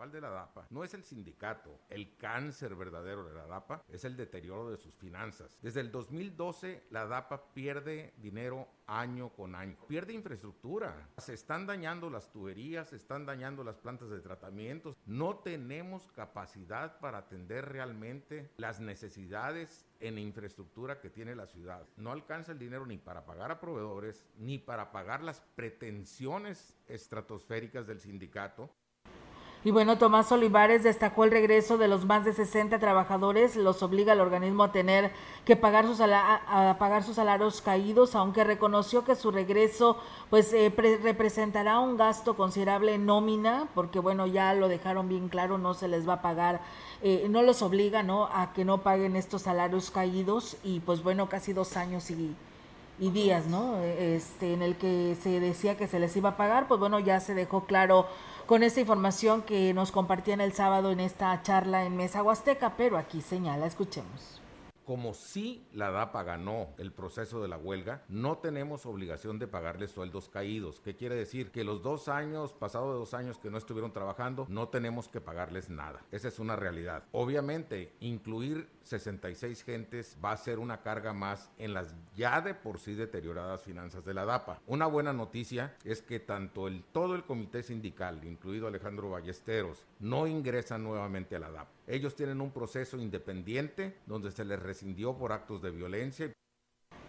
principal 0.05 0.13
de 0.13 0.21
la 0.21 0.31
DAPA 0.31 0.67
no 0.71 0.85
es 0.85 0.95
el 0.95 1.05
sindicato, 1.05 1.81
el 1.89 2.17
cáncer 2.17 2.75
verdadero 2.75 3.25
de 3.25 3.35
la 3.35 3.47
DAPA 3.47 3.83
es 3.89 4.05
el 4.05 4.17
deterioro 4.17 4.71
de 4.71 4.77
sus 4.77 4.95
finanzas. 4.95 5.59
Desde 5.63 5.81
el 5.81 5.91
2012 5.91 6.85
la 6.91 7.07
DAPA 7.07 7.53
pierde 7.55 8.15
dinero 8.19 8.69
año 8.87 9.31
con 9.31 9.55
año. 9.55 9.77
Pierde 9.89 10.13
infraestructura. 10.13 11.09
Se 11.19 11.35
están 11.35 11.67
dañando 11.67 12.11
las 12.11 12.31
tuberías, 12.31 12.91
se 12.91 12.97
están 12.97 13.25
dañando 13.25 13.65
las 13.65 13.79
plantas 13.79 14.11
de 14.11 14.21
tratamiento. 14.21 14.97
No 15.07 15.39
tenemos 15.39 16.11
capacidad 16.13 16.99
para 17.01 17.19
atender 17.19 17.67
realmente 17.67 18.51
las 18.57 18.81
necesidades 18.81 19.87
en 20.01 20.19
infraestructura 20.19 21.01
que 21.01 21.11
tiene 21.11 21.35
la 21.35 21.47
ciudad. 21.47 21.87
No 21.97 22.13
alcanza 22.13 22.53
el 22.53 22.59
dinero 22.59 22.85
ni 22.85 22.99
para 22.99 23.25
pagar 23.25 23.51
a 23.51 23.61
proveedores, 23.61 24.27
ni 24.37 24.59
para 24.59 24.93
pagar 24.93 25.23
las 25.23 25.41
pretensiones 25.55 26.77
estratosféricas 26.87 27.87
del 27.87 28.01
sindicato. 28.01 28.71
Y 29.65 29.71
bueno, 29.71 29.97
Tomás 29.97 30.31
Olivares 30.31 30.83
destacó 30.83 31.25
el 31.25 31.31
regreso 31.31 31.79
de 31.79 31.89
los 31.89 32.05
más 32.05 32.27
de 32.27 32.35
60 32.35 32.79
trabajadores, 32.79 33.57
los 33.57 33.83
obliga 33.83 34.13
al 34.13 34.21
organismo 34.21 34.63
a 34.63 34.73
tener 34.73 35.11
que 35.47 35.57
pagar 35.57 35.87
sus, 35.87 36.01
a 36.03 36.77
pagar 36.79 37.03
sus 37.03 37.17
salarios 37.17 37.63
caídos, 37.63 38.15
aunque 38.15 38.45
reconoció 38.45 39.05
que 39.07 39.17
su 39.17 39.31
regreso 39.31 39.97
pues 40.29 40.53
eh, 40.53 40.71
representará 41.03 41.79
un 41.79 41.97
gasto 41.97 42.37
considerable 42.37 42.93
en 42.93 43.07
nómina, 43.07 43.67
porque 43.75 44.01
bueno, 44.01 44.27
ya 44.27 44.53
lo 44.53 44.69
dejaron 44.69 45.09
bien 45.09 45.31
claro, 45.31 45.57
no 45.57 45.73
se 45.73 45.89
les 45.89 46.07
va 46.07 46.15
a 46.15 46.23
pagar, 46.23 46.61
eh, 47.01 47.27
no 47.31 47.41
los 47.41 47.63
obliga 47.63 48.03
¿no? 48.03 48.27
a 48.27 48.53
que 48.53 48.67
no 48.67 48.83
paguen 48.83 49.17
estos 49.17 49.43
salarios 49.43 49.91
caídos 49.91 50.59
y 50.63 50.81
pues 50.81 51.03
bueno, 51.03 51.31
casi 51.31 51.55
dos 51.55 51.79
años 51.79 52.11
y, 52.11 52.37
y 52.99 53.11
días, 53.11 53.47
¿no? 53.47 53.79
Este, 53.79 54.53
en 54.53 54.61
el 54.61 54.77
que 54.77 55.17
se 55.23 55.41
decía 55.41 55.79
que 55.79 55.89
se 55.89 55.99
les 55.99 56.15
iba 56.17 56.31
a 56.31 56.37
pagar, 56.37 56.69
pues 56.69 56.79
bueno, 56.79 57.01
ya 57.01 57.19
se 57.21 57.35
dejó 57.35 57.65
claro 57.65 58.07
con 58.47 58.63
esta 58.63 58.81
información 58.81 59.43
que 59.43 59.73
nos 59.75 59.91
compartían 59.91 60.41
el 60.41 60.53
sábado 60.53 60.91
en 60.91 61.01
esta 61.01 61.41
charla 61.43 61.85
en 61.85 61.97
Mesa 61.97 62.23
Huasteca, 62.23 62.77
pero 62.77 62.99
aquí 62.99 63.21
señala, 63.21 63.67
escuchemos 63.67 64.41
como 64.85 65.15
si 65.15 65.67
la 65.73 65.91
DAPA 65.91 66.23
ganó 66.23 66.69
el 66.79 66.93
proceso 66.93 67.41
de 67.41 67.49
la 67.49 67.57
huelga, 67.57 68.03
no 68.09 68.39
tenemos 68.39 68.87
obligación 68.87 69.39
de 69.39 69.47
pagarles 69.47 69.91
sueldos 69.91 70.29
caídos. 70.29 70.81
¿Qué 70.81 70.95
quiere 70.95 71.15
decir? 71.15 71.51
Que 71.51 71.65
los 71.65 71.83
dos 71.83 72.09
años, 72.09 72.53
pasado 72.53 72.93
de 72.93 72.99
dos 72.99 73.15
años 73.15 73.39
que 73.39 73.51
no 73.51 73.59
estuvieron 73.59 73.93
trabajando, 73.93 74.47
no 74.49 74.69
tenemos 74.69 75.09
que 75.09 75.21
pagarles 75.21 75.71
nada. 75.71 76.03
Esa 76.13 76.29
es 76.29 76.39
una 76.39 76.57
realidad. 76.57 77.05
Obviamente, 77.13 77.95
incluir 78.01 78.69
66 78.85 79.65
gentes 79.65 80.17
va 80.23 80.33
a 80.33 80.37
ser 80.37 80.59
una 80.59 80.83
carga 80.83 81.13
más 81.13 81.51
en 81.59 81.75
las 81.75 81.95
ya 82.15 82.41
de 82.41 82.55
por 82.55 82.79
sí 82.79 82.95
deterioradas 82.95 83.63
finanzas 83.63 84.05
de 84.05 84.15
la 84.15 84.25
DAPA. 84.25 84.61
Una 84.67 84.87
buena 84.87 85.13
noticia 85.13 85.75
es 85.85 86.03
que 86.03 86.21
tanto 86.21 86.69
el 86.69 86.85
todo 86.85 87.15
el 87.15 87.25
comité 87.25 87.63
sindical, 87.63 88.25
incluido 88.25 88.67
Alejandro 88.67 89.11
Ballesteros, 89.11 89.87
no 89.99 90.27
ingresan 90.27 90.85
nuevamente 90.85 91.37
a 91.37 91.41
la 91.41 91.51
DAPA. 91.51 91.73
Ellos 91.87 92.15
tienen 92.15 92.41
un 92.41 92.51
proceso 92.51 92.99
independiente 92.99 93.97
donde 94.07 94.31
se 94.31 94.45
les 94.45 94.61
rescindió 94.61 95.17
por 95.17 95.33
actos 95.33 95.63
de 95.63 95.71
violencia. 95.71 96.33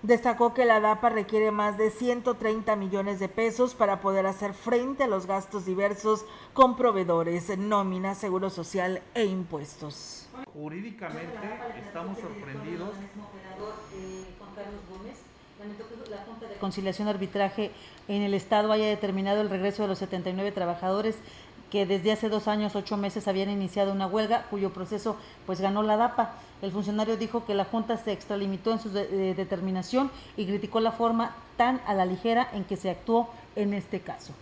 Destacó 0.01 0.53
que 0.53 0.65
la 0.65 0.79
DAPA 0.79 1.09
requiere 1.09 1.51
más 1.51 1.77
de 1.77 1.89
130 1.89 2.75
millones 2.75 3.19
de 3.19 3.27
pesos 3.27 3.73
para 3.73 4.01
poder 4.01 4.27
hacer 4.27 4.53
frente 4.53 5.03
a 5.03 5.07
los 5.07 5.25
gastos 5.25 5.65
diversos 5.65 6.25
con 6.53 6.75
proveedores, 6.75 7.57
nómina, 7.57 8.13
seguro 8.13 8.49
social 8.49 9.01
e 9.15 9.25
impuestos. 9.25 10.29
Jurídicamente 10.53 11.37
estamos 11.83 12.19
sorprendidos. 12.19 12.89
La 16.09 16.17
Junta 16.19 16.47
de 16.47 16.55
Conciliación 16.57 17.07
Arbitraje 17.07 17.71
en 18.07 18.21
el 18.21 18.35
Estado 18.35 18.71
haya 18.71 18.85
determinado 18.85 19.41
el 19.41 19.49
regreso 19.49 19.81
de 19.81 19.87
los 19.87 19.97
79 19.97 20.51
trabajadores 20.51 21.17
que 21.71 21.85
desde 21.85 22.11
hace 22.11 22.29
dos 22.29 22.47
años, 22.47 22.75
ocho 22.75 22.97
meses 22.97 23.27
habían 23.27 23.49
iniciado 23.49 23.91
una 23.91 24.07
huelga 24.07 24.43
cuyo 24.49 24.71
proceso 24.71 25.17
pues 25.45 25.61
ganó 25.61 25.83
la 25.83 25.97
DAPA. 25.97 26.33
El 26.61 26.71
funcionario 26.71 27.17
dijo 27.17 27.45
que 27.45 27.53
la 27.53 27.65
Junta 27.65 27.97
se 27.97 28.11
extralimitó 28.11 28.71
en 28.71 28.79
su 28.79 28.89
determinación 28.89 30.11
y 30.37 30.45
criticó 30.45 30.79
la 30.79 30.91
forma 30.91 31.35
tan 31.57 31.81
a 31.85 31.93
la 31.93 32.05
ligera 32.05 32.49
en 32.53 32.63
que 32.63 32.77
se 32.77 32.89
actuó 32.89 33.29
en 33.55 33.73
este 33.73 33.99
caso. 33.99 34.33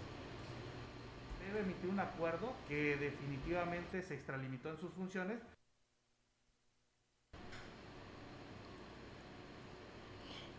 Debe 1.47 1.61
emitir 1.61 1.89
un 1.89 1.99
acuerdo 1.99 2.53
que 2.67 2.97
definitivamente 2.97 4.01
se 4.01 4.15
extralimitó 4.15 4.69
en 4.69 4.77
sus 4.77 4.91
funciones 4.91 5.39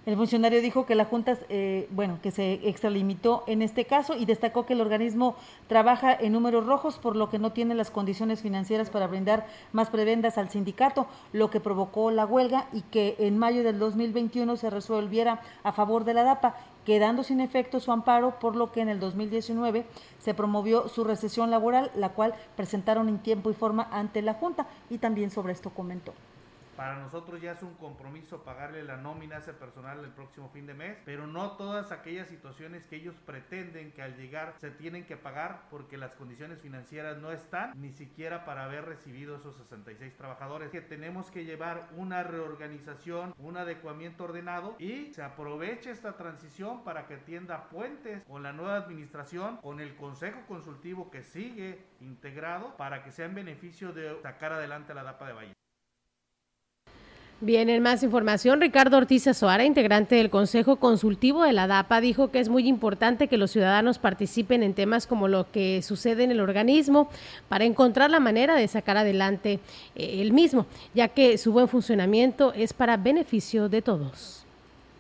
El 0.07 0.17
funcionario 0.17 0.61
dijo 0.61 0.85
que 0.85 0.95
la 0.95 1.07
Junta, 1.07 1.39
eh, 1.49 1.89
bueno, 1.91 2.19
que 2.23 2.31
se 2.31 2.69
extralimitó 2.69 3.43
en 3.47 3.63
este 3.63 3.87
caso 3.87 4.15
y 4.15 4.27
destacó 4.27 4.67
que 4.67 4.75
el 4.75 4.83
organismo 4.83 5.35
trabaja 5.67 6.13
en 6.13 6.33
números 6.33 6.67
rojos, 6.67 6.99
por 6.99 7.17
lo 7.17 7.31
que 7.31 7.39
no 7.39 7.53
tiene 7.53 7.75
las 7.75 7.91
condiciones 7.91 8.43
financieras 8.43 8.91
para 8.91 9.07
brindar 9.07 9.47
más 9.73 9.89
prebendas 9.89 10.37
al 10.37 10.51
sindicato, 10.51 11.07
lo 11.33 11.49
que 11.49 11.59
provocó 11.59 12.11
la 12.11 12.27
huelga 12.27 12.67
y 12.75 12.83
que 12.83 13.17
en 13.19 13.39
mayo 13.39 13.65
del 13.65 13.79
2021 13.79 14.59
se 14.59 14.69
resolviera 14.69 15.41
a 15.63 15.73
favor 15.73 16.05
de 16.05 16.13
la 16.13 16.25
DAPA, 16.25 16.55
quedando 16.85 17.23
sin 17.23 17.41
efecto 17.41 17.81
su 17.81 17.91
amparo, 17.91 18.39
por 18.39 18.57
lo 18.57 18.73
que 18.73 18.83
en 18.83 18.91
el 18.91 19.01
2019 19.01 19.87
se 20.19 20.35
promovió 20.35 20.87
su 20.89 21.05
recesión 21.05 21.51
laboral, 21.51 21.91
la 21.97 22.11
cual 22.11 22.35
presentaron 22.57 23.09
en 23.09 23.21
tiempo 23.21 23.51
y 23.51 23.55
forma 23.55 23.89
ante 23.91 24.21
la 24.21 24.35
Junta 24.35 24.67
y 24.91 24.99
también 24.99 25.31
sobre 25.31 25.55
esto 25.55 25.71
comentó. 25.71 26.13
Para 26.77 26.99
nosotros 26.99 27.41
ya 27.41 27.53
es 27.53 27.63
un 27.63 27.75
compromiso 27.75 28.43
pagarle 28.43 28.83
la 28.83 28.97
nómina 28.97 29.37
a 29.37 29.39
ese 29.39 29.53
personal 29.53 30.05
el 30.05 30.11
próximo 30.11 30.49
fin 30.49 30.67
de 30.67 30.75
mes, 30.75 30.99
pero 31.05 31.27
no 31.27 31.53
todas 31.53 31.93
aquellas 31.93 32.29
situaciones 32.29 32.87
que 32.87 32.97
ellos 32.97 33.15
pretenden 33.25 33.93
que 33.93 34.03
al 34.03 34.17
llegar 34.17 34.55
se 34.59 34.71
tienen 34.71 35.07
que 35.07 35.17
pagar 35.17 35.69
porque 35.71 35.97
las 35.97 36.15
condiciones 36.15 36.61
financieras 36.61 37.19
no 37.19 37.31
están 37.31 37.73
ni 37.81 37.93
siquiera 37.93 38.45
para 38.45 38.65
haber 38.65 38.87
recibido 38.87 39.37
esos 39.37 39.57
66 39.57 40.17
trabajadores. 40.17 40.71
Que 40.71 40.81
tenemos 40.81 41.31
que 41.31 41.45
llevar 41.45 41.89
una 41.97 42.25
reorganización, 42.25 43.35
un 43.39 43.57
adecuamiento 43.57 44.25
ordenado 44.25 44.75
y 44.81 45.15
se 45.15 45.23
aproveche 45.23 45.93
esta 45.93 46.17
transición 46.17 46.83
para 46.83 47.07
que 47.07 47.19
tienda 47.19 47.69
puentes 47.69 48.25
con 48.25 48.43
la 48.43 48.53
nueva 48.53 48.77
administración, 48.77 49.59
con 49.59 49.79
el 49.79 49.95
consejo 49.95 50.41
consultivo 50.49 51.11
que 51.11 51.23
sigue 51.23 51.85
integrado 52.01 52.77
para 52.77 53.05
que 53.05 53.13
sea 53.13 53.27
en 53.27 53.35
beneficio 53.35 53.93
de 53.93 54.21
sacar 54.23 54.53
adelante 54.53 54.93
la 54.93 55.05
DAPA 55.05 55.27
de 55.29 55.33
Valle. 55.33 55.64
Bien, 57.41 57.69
en 57.69 57.83
más 57.83 58.05
información, 58.05 58.61
Ricardo 58.61 58.97
Ortiz 58.97 59.27
Azuara, 59.27 59.65
integrante 59.65 60.15
del 60.15 60.31
Consejo 60.31 60.77
Consultivo 60.77 61.43
de 61.43 61.53
la 61.53 61.67
DAPA, 61.67 62.01
dijo 62.01 62.31
que 62.31 62.39
es 62.39 62.49
muy 62.49 62.69
importante 62.69 63.27
que 63.27 63.37
los 63.37 63.51
ciudadanos 63.51 63.99
participen 63.99 64.63
en 64.63 64.73
temas 64.73 65.09
como 65.09 65.27
lo 65.27 65.51
que 65.51 65.83
sucede 65.83 66.23
en 66.23 66.31
el 66.31 66.41
organismo 66.41 67.11
para 67.49 67.65
encontrar 67.65 68.11
la 68.11 68.21
manera 68.21 68.55
de 68.55 68.69
sacar 68.69 68.97
adelante 68.97 69.59
eh, 69.97 70.23
el 70.23 70.33
mismo, 70.33 70.67
ya 70.95 71.09
que 71.09 71.37
su 71.37 71.53
buen 71.53 71.67
funcionamiento 71.67 72.53
es 72.53 72.73
para 72.73 72.97
beneficio 72.97 73.69
de 73.69 73.83
todos. 73.83 74.47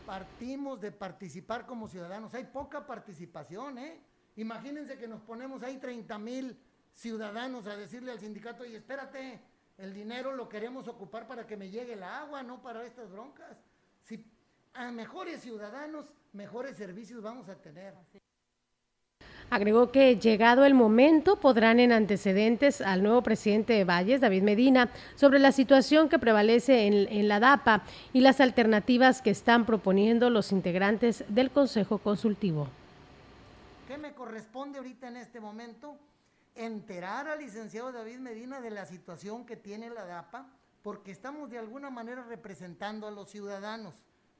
Partimos 0.04 0.80
de 0.80 0.90
participar 0.90 1.66
como 1.66 1.88
ciudadanos. 1.88 2.34
Hay 2.34 2.44
poca 2.44 2.84
participación, 2.84 3.78
¿eh? 3.78 4.00
Imagínense 4.36 4.98
que 4.98 5.06
nos 5.06 5.20
ponemos 5.20 5.62
ahí 5.62 5.76
30 5.78 6.18
mil 6.18 6.56
ciudadanos 6.92 7.68
a 7.68 7.76
decirle 7.76 8.10
al 8.10 8.18
sindicato, 8.18 8.66
y 8.66 8.74
espérate, 8.74 9.40
el 9.78 9.92
dinero 9.92 10.32
lo 10.32 10.48
queremos 10.48 10.88
ocupar 10.88 11.26
para 11.26 11.46
que 11.46 11.56
me 11.56 11.70
llegue 11.70 11.94
el 11.94 12.02
agua, 12.02 12.42
no 12.42 12.62
para 12.62 12.84
estas 12.84 13.10
broncas. 13.10 13.56
Si 14.02 14.24
a 14.72 14.90
mejores 14.90 15.40
ciudadanos, 15.40 16.06
mejores 16.32 16.76
servicios 16.76 17.22
vamos 17.22 17.48
a 17.48 17.56
tener. 17.56 17.94
Agregó 19.50 19.92
que 19.92 20.16
llegado 20.16 20.64
el 20.64 20.74
momento 20.74 21.38
podrán 21.38 21.78
en 21.78 21.92
antecedentes 21.92 22.80
al 22.80 23.02
nuevo 23.02 23.22
presidente 23.22 23.74
de 23.74 23.84
Valles, 23.84 24.20
David 24.20 24.42
Medina, 24.42 24.90
sobre 25.16 25.38
la 25.38 25.52
situación 25.52 26.08
que 26.08 26.18
prevalece 26.18 26.86
en, 26.86 27.08
en, 27.08 27.28
la 27.28 27.40
DAPA 27.40 27.84
y 28.12 28.20
las 28.20 28.40
alternativas 28.40 29.22
que 29.22 29.30
están 29.30 29.66
proponiendo 29.66 30.30
los 30.30 30.50
integrantes 30.50 31.24
del 31.28 31.50
Consejo 31.50 31.98
Consultivo. 31.98 32.68
¿Qué 33.86 33.98
me 33.98 34.14
corresponde 34.14 34.78
ahorita 34.78 35.08
en 35.08 35.18
este 35.18 35.40
momento? 35.40 35.98
Enterar 36.54 37.28
al 37.28 37.40
licenciado 37.40 37.92
David 37.92 38.18
Medina 38.18 38.60
de 38.60 38.70
la 38.70 38.86
situación 38.86 39.44
que 39.44 39.56
tiene 39.56 39.90
la 39.90 40.04
DAPA, 40.04 40.46
porque 40.82 41.10
estamos 41.10 41.50
de 41.50 41.58
alguna 41.58 41.90
manera 41.90 42.22
representando 42.22 43.06
a 43.06 43.10
los 43.10 43.30
ciudadanos, 43.30 43.94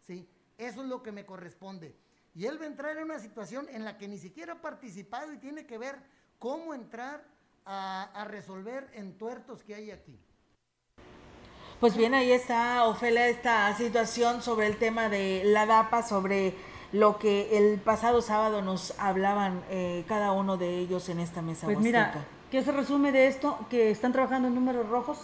¿sí? 0.06 0.28
Eso 0.58 0.82
es 0.82 0.88
lo 0.88 1.02
que 1.02 1.12
me 1.12 1.26
corresponde. 1.26 1.96
Y 2.34 2.46
él 2.46 2.60
va 2.60 2.64
a 2.64 2.68
entrar 2.68 2.96
en 2.96 3.04
una 3.04 3.18
situación 3.18 3.68
en 3.70 3.84
la 3.84 3.96
que 3.96 4.08
ni 4.08 4.18
siquiera 4.18 4.54
ha 4.54 4.60
participado 4.60 5.32
y 5.32 5.38
tiene 5.38 5.66
que 5.66 5.78
ver 5.78 5.96
cómo 6.38 6.74
entrar 6.74 7.24
a, 7.64 8.10
a 8.14 8.24
resolver 8.24 8.90
entuertos 8.94 9.62
que 9.62 9.74
hay 9.74 9.90
aquí. 9.90 10.20
Pues 11.80 11.96
bien, 11.96 12.14
ahí 12.14 12.30
está, 12.30 12.84
Ofelia, 12.86 13.28
esta 13.28 13.74
situación 13.76 14.42
sobre 14.42 14.66
el 14.66 14.78
tema 14.78 15.08
de 15.08 15.42
la 15.44 15.66
DAPA, 15.66 16.02
sobre 16.02 16.54
lo 16.94 17.18
que 17.18 17.58
el 17.58 17.80
pasado 17.80 18.22
sábado 18.22 18.62
nos 18.62 18.94
hablaban 19.00 19.64
eh, 19.68 20.04
cada 20.06 20.30
uno 20.30 20.56
de 20.56 20.78
ellos 20.78 21.08
en 21.08 21.18
esta 21.18 21.42
mesa. 21.42 21.66
Pues 21.66 21.80
mira, 21.80 22.24
¿qué 22.52 22.62
se 22.62 22.70
resume 22.70 23.10
de 23.10 23.26
esto? 23.26 23.58
Que 23.68 23.90
están 23.90 24.12
trabajando 24.12 24.46
en 24.46 24.54
números 24.54 24.88
rojos, 24.88 25.18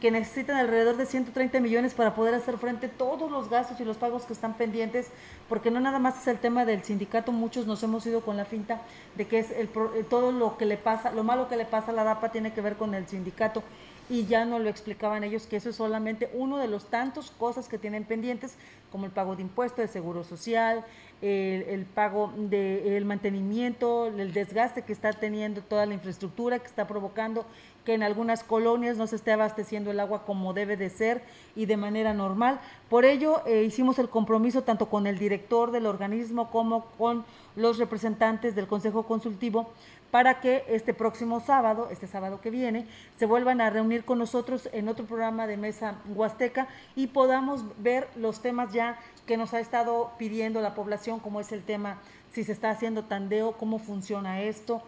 que 0.00 0.10
necesitan 0.10 0.56
alrededor 0.56 0.96
de 0.96 1.04
130 1.04 1.60
millones 1.60 1.92
para 1.92 2.14
poder 2.14 2.32
hacer 2.32 2.56
frente 2.56 2.86
a 2.86 2.90
todos 2.90 3.30
los 3.30 3.50
gastos 3.50 3.78
y 3.80 3.84
los 3.84 3.98
pagos 3.98 4.22
que 4.24 4.32
están 4.32 4.54
pendientes, 4.54 5.08
porque 5.46 5.70
no 5.70 5.78
nada 5.78 5.98
más 5.98 6.22
es 6.22 6.26
el 6.26 6.38
tema 6.38 6.64
del 6.64 6.84
sindicato, 6.84 7.32
muchos 7.32 7.66
nos 7.66 7.82
hemos 7.82 8.06
ido 8.06 8.22
con 8.22 8.38
la 8.38 8.46
finta 8.46 8.80
de 9.16 9.28
que 9.28 9.40
es 9.40 9.50
el, 9.50 9.68
todo 10.08 10.32
lo 10.32 10.56
que 10.56 10.64
le 10.64 10.78
pasa, 10.78 11.12
lo 11.12 11.22
malo 11.22 11.48
que 11.48 11.56
le 11.58 11.66
pasa 11.66 11.90
a 11.90 11.94
la 11.94 12.04
DAPA 12.04 12.32
tiene 12.32 12.54
que 12.54 12.62
ver 12.62 12.76
con 12.76 12.94
el 12.94 13.06
sindicato 13.06 13.62
y 14.10 14.26
ya 14.26 14.44
no 14.44 14.58
lo 14.58 14.68
explicaban 14.68 15.22
ellos 15.22 15.46
que 15.46 15.56
eso 15.56 15.70
es 15.70 15.76
solamente 15.76 16.28
uno 16.34 16.58
de 16.58 16.66
los 16.66 16.90
tantos 16.90 17.30
cosas 17.30 17.68
que 17.68 17.78
tienen 17.78 18.04
pendientes, 18.04 18.56
como 18.90 19.06
el 19.06 19.12
pago 19.12 19.36
de 19.36 19.42
impuestos, 19.42 19.78
de 19.78 19.88
seguro 19.88 20.24
social, 20.24 20.84
el, 21.22 21.84
pago 21.84 22.32
del 22.36 23.04
mantenimiento, 23.04 24.06
el 24.06 24.32
desgaste 24.32 24.82
que 24.82 24.92
está 24.92 25.12
teniendo 25.12 25.60
toda 25.60 25.86
la 25.86 25.94
infraestructura, 25.94 26.58
que 26.58 26.66
está 26.66 26.86
provocando 26.86 27.44
que 27.84 27.94
en 27.94 28.02
algunas 28.02 28.42
colonias 28.44 28.96
no 28.96 29.06
se 29.06 29.16
esté 29.16 29.32
abasteciendo 29.32 29.90
el 29.90 30.00
agua 30.00 30.24
como 30.24 30.52
debe 30.52 30.76
de 30.76 30.90
ser 30.90 31.22
y 31.56 31.66
de 31.66 31.76
manera 31.76 32.12
normal. 32.14 32.60
Por 32.88 33.04
ello, 33.04 33.42
eh, 33.46 33.64
hicimos 33.64 33.98
el 33.98 34.08
compromiso 34.08 34.62
tanto 34.62 34.88
con 34.88 35.06
el 35.06 35.18
director 35.18 35.70
del 35.70 35.86
organismo 35.86 36.50
como 36.50 36.84
con 36.98 37.24
los 37.56 37.78
representantes 37.78 38.54
del 38.54 38.66
Consejo 38.66 39.04
Consultivo 39.04 39.72
para 40.10 40.40
que 40.40 40.64
este 40.68 40.94
próximo 40.94 41.40
sábado, 41.40 41.88
este 41.90 42.06
sábado 42.06 42.40
que 42.40 42.50
viene, 42.50 42.86
se 43.18 43.26
vuelvan 43.26 43.60
a 43.60 43.70
reunir 43.70 44.04
con 44.04 44.18
nosotros 44.18 44.68
en 44.72 44.88
otro 44.88 45.06
programa 45.06 45.46
de 45.46 45.56
Mesa 45.56 45.96
Huasteca 46.08 46.68
y 46.96 47.08
podamos 47.08 47.64
ver 47.82 48.08
los 48.16 48.40
temas 48.40 48.72
ya 48.72 48.98
que 49.26 49.36
nos 49.36 49.54
ha 49.54 49.60
estado 49.60 50.12
pidiendo 50.18 50.60
la 50.60 50.74
población, 50.74 51.20
como 51.20 51.40
es 51.40 51.52
el 51.52 51.62
tema 51.62 51.98
si 52.32 52.44
se 52.44 52.52
está 52.52 52.70
haciendo 52.70 53.04
tandeo, 53.04 53.52
cómo 53.52 53.78
funciona 53.78 54.42
esto, 54.42 54.82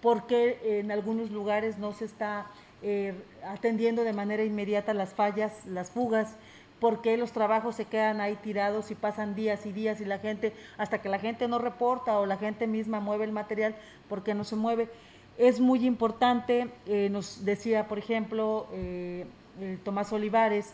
por 0.00 0.26
qué 0.26 0.80
en 0.80 0.90
algunos 0.90 1.30
lugares 1.30 1.78
no 1.78 1.92
se 1.92 2.04
está 2.04 2.46
eh, 2.82 3.14
atendiendo 3.44 4.04
de 4.04 4.12
manera 4.12 4.44
inmediata 4.44 4.94
las 4.94 5.14
fallas, 5.14 5.66
las 5.66 5.90
fugas, 5.90 6.36
por 6.80 7.00
qué 7.00 7.16
los 7.16 7.32
trabajos 7.32 7.76
se 7.76 7.86
quedan 7.86 8.20
ahí 8.20 8.36
tirados 8.36 8.90
y 8.90 8.94
pasan 8.94 9.34
días 9.34 9.64
y 9.66 9.72
días 9.72 10.00
y 10.00 10.04
la 10.04 10.18
gente, 10.18 10.52
hasta 10.78 11.00
que 11.00 11.08
la 11.08 11.18
gente 11.18 11.48
no 11.48 11.58
reporta 11.58 12.18
o 12.18 12.26
la 12.26 12.36
gente 12.36 12.66
misma 12.66 13.00
mueve 13.00 13.24
el 13.24 13.32
material, 13.32 13.74
porque 14.08 14.34
no 14.34 14.44
se 14.44 14.56
mueve. 14.56 14.88
Es 15.38 15.60
muy 15.60 15.86
importante, 15.86 16.70
eh, 16.86 17.08
nos 17.10 17.44
decía, 17.44 17.88
por 17.88 17.98
ejemplo, 17.98 18.66
eh, 18.72 19.26
Tomás 19.84 20.12
Olivares, 20.12 20.72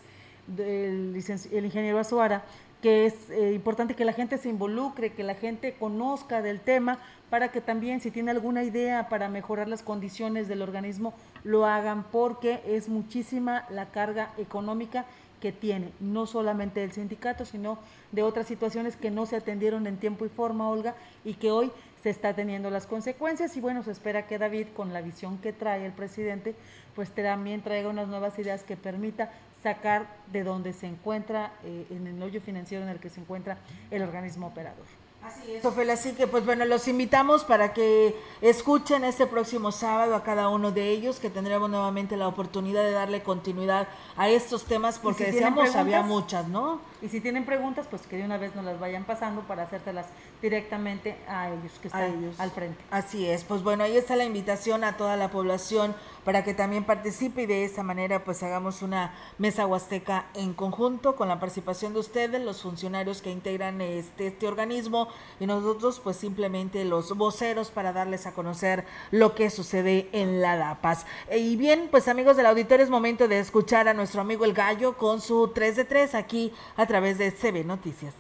el, 0.58 1.22
el 1.52 1.64
ingeniero 1.64 1.98
Azuara, 1.98 2.44
que 2.82 3.06
es 3.06 3.30
eh, 3.30 3.52
importante 3.54 3.94
que 3.94 4.04
la 4.04 4.12
gente 4.12 4.38
se 4.38 4.48
involucre, 4.48 5.12
que 5.12 5.22
la 5.22 5.36
gente 5.36 5.74
conozca 5.74 6.42
del 6.42 6.60
tema, 6.60 6.98
para 7.30 7.50
que 7.52 7.60
también 7.60 8.00
si 8.00 8.10
tiene 8.10 8.32
alguna 8.32 8.64
idea 8.64 9.08
para 9.08 9.28
mejorar 9.28 9.68
las 9.68 9.82
condiciones 9.82 10.48
del 10.48 10.60
organismo, 10.60 11.14
lo 11.44 11.64
hagan, 11.64 12.02
porque 12.02 12.60
es 12.66 12.88
muchísima 12.88 13.64
la 13.70 13.86
carga 13.86 14.32
económica 14.36 15.06
que 15.42 15.50
tiene, 15.50 15.90
no 15.98 16.26
solamente 16.26 16.78
del 16.78 16.92
sindicato, 16.92 17.44
sino 17.44 17.80
de 18.12 18.22
otras 18.22 18.46
situaciones 18.46 18.96
que 18.96 19.10
no 19.10 19.26
se 19.26 19.34
atendieron 19.34 19.88
en 19.88 19.96
tiempo 19.96 20.24
y 20.24 20.28
forma, 20.28 20.70
Olga, 20.70 20.94
y 21.24 21.34
que 21.34 21.50
hoy 21.50 21.72
se 22.00 22.10
está 22.10 22.32
teniendo 22.32 22.70
las 22.70 22.86
consecuencias. 22.86 23.56
Y 23.56 23.60
bueno, 23.60 23.82
se 23.82 23.90
espera 23.90 24.28
que 24.28 24.38
David, 24.38 24.68
con 24.76 24.92
la 24.92 25.02
visión 25.02 25.38
que 25.38 25.52
trae 25.52 25.84
el 25.84 25.90
presidente, 25.90 26.54
pues 26.94 27.10
también 27.10 27.60
traiga 27.60 27.88
unas 27.88 28.06
nuevas 28.06 28.38
ideas 28.38 28.62
que 28.62 28.76
permita 28.76 29.32
sacar 29.64 30.06
de 30.30 30.44
donde 30.44 30.72
se 30.72 30.86
encuentra, 30.86 31.52
eh, 31.64 31.86
en 31.90 32.06
el 32.06 32.22
hoyo 32.22 32.40
financiero 32.40 32.84
en 32.84 32.90
el 32.90 33.00
que 33.00 33.10
se 33.10 33.20
encuentra 33.20 33.58
el 33.90 34.02
organismo 34.02 34.46
operador. 34.46 35.01
Así 35.24 35.54
es, 35.54 35.62
Sofía, 35.62 35.92
así 35.92 36.12
que 36.12 36.26
pues 36.26 36.44
bueno, 36.44 36.64
los 36.64 36.88
invitamos 36.88 37.44
para 37.44 37.72
que 37.72 38.16
escuchen 38.40 39.04
este 39.04 39.26
próximo 39.26 39.70
sábado 39.70 40.16
a 40.16 40.22
cada 40.22 40.48
uno 40.48 40.72
de 40.72 40.90
ellos, 40.90 41.20
que 41.20 41.30
tendremos 41.30 41.70
nuevamente 41.70 42.16
la 42.16 42.26
oportunidad 42.26 42.82
de 42.82 42.90
darle 42.90 43.22
continuidad 43.22 43.88
a 44.16 44.28
estos 44.28 44.64
temas, 44.64 44.98
porque 44.98 45.26
si 45.26 45.30
decíamos 45.32 45.76
había 45.76 46.02
muchas, 46.02 46.48
¿no? 46.48 46.80
Y 47.02 47.08
si 47.08 47.20
tienen 47.20 47.44
preguntas, 47.44 47.86
pues 47.90 48.02
que 48.02 48.16
de 48.16 48.24
una 48.24 48.38
vez 48.38 48.54
nos 48.54 48.64
las 48.64 48.78
vayan 48.78 49.04
pasando 49.04 49.42
para 49.42 49.64
hacértelas 49.64 50.06
directamente 50.40 51.16
a 51.28 51.48
ellos 51.50 51.72
que 51.80 51.88
están 51.88 52.32
al 52.38 52.50
frente. 52.50 52.82
Así 52.90 53.28
es, 53.28 53.42
pues 53.42 53.62
bueno, 53.62 53.82
ahí 53.82 53.96
está 53.96 54.14
la 54.14 54.24
invitación 54.24 54.84
a 54.84 54.96
toda 54.96 55.16
la 55.16 55.30
población 55.30 55.94
para 56.24 56.44
que 56.44 56.54
también 56.54 56.84
participe 56.84 57.42
y 57.42 57.46
de 57.46 57.64
esta 57.64 57.82
manera 57.82 58.22
pues 58.24 58.42
hagamos 58.42 58.82
una 58.82 59.14
mesa 59.38 59.66
huasteca 59.66 60.26
en 60.34 60.54
conjunto 60.54 61.16
con 61.16 61.28
la 61.28 61.40
participación 61.40 61.92
de 61.92 62.00
ustedes, 62.00 62.40
los 62.40 62.62
funcionarios 62.62 63.22
que 63.22 63.30
integran 63.30 63.80
este, 63.80 64.28
este 64.28 64.46
organismo 64.46 65.08
y 65.40 65.46
nosotros 65.46 66.00
pues 66.00 66.16
simplemente 66.16 66.84
los 66.84 67.16
voceros 67.16 67.70
para 67.70 67.92
darles 67.92 68.26
a 68.26 68.32
conocer 68.32 68.84
lo 69.10 69.34
que 69.34 69.50
sucede 69.50 70.08
en 70.12 70.40
la 70.40 70.56
DAPAS. 70.56 71.06
Y 71.36 71.56
bien, 71.56 71.88
pues 71.90 72.06
amigos 72.06 72.36
del 72.36 72.46
auditorio 72.46 72.84
es 72.84 72.90
momento 72.90 73.26
de 73.26 73.40
escuchar 73.40 73.88
a 73.88 73.94
nuestro 73.94 74.20
amigo 74.20 74.44
El 74.44 74.54
Gallo 74.54 74.96
con 74.96 75.20
su 75.20 75.48
3 75.48 75.76
de 75.76 75.84
3 75.84 76.14
aquí 76.14 76.52
a 76.76 76.86
través 76.92 77.16
de 77.16 77.32
CB 77.32 77.64
Noticias. 77.64 78.12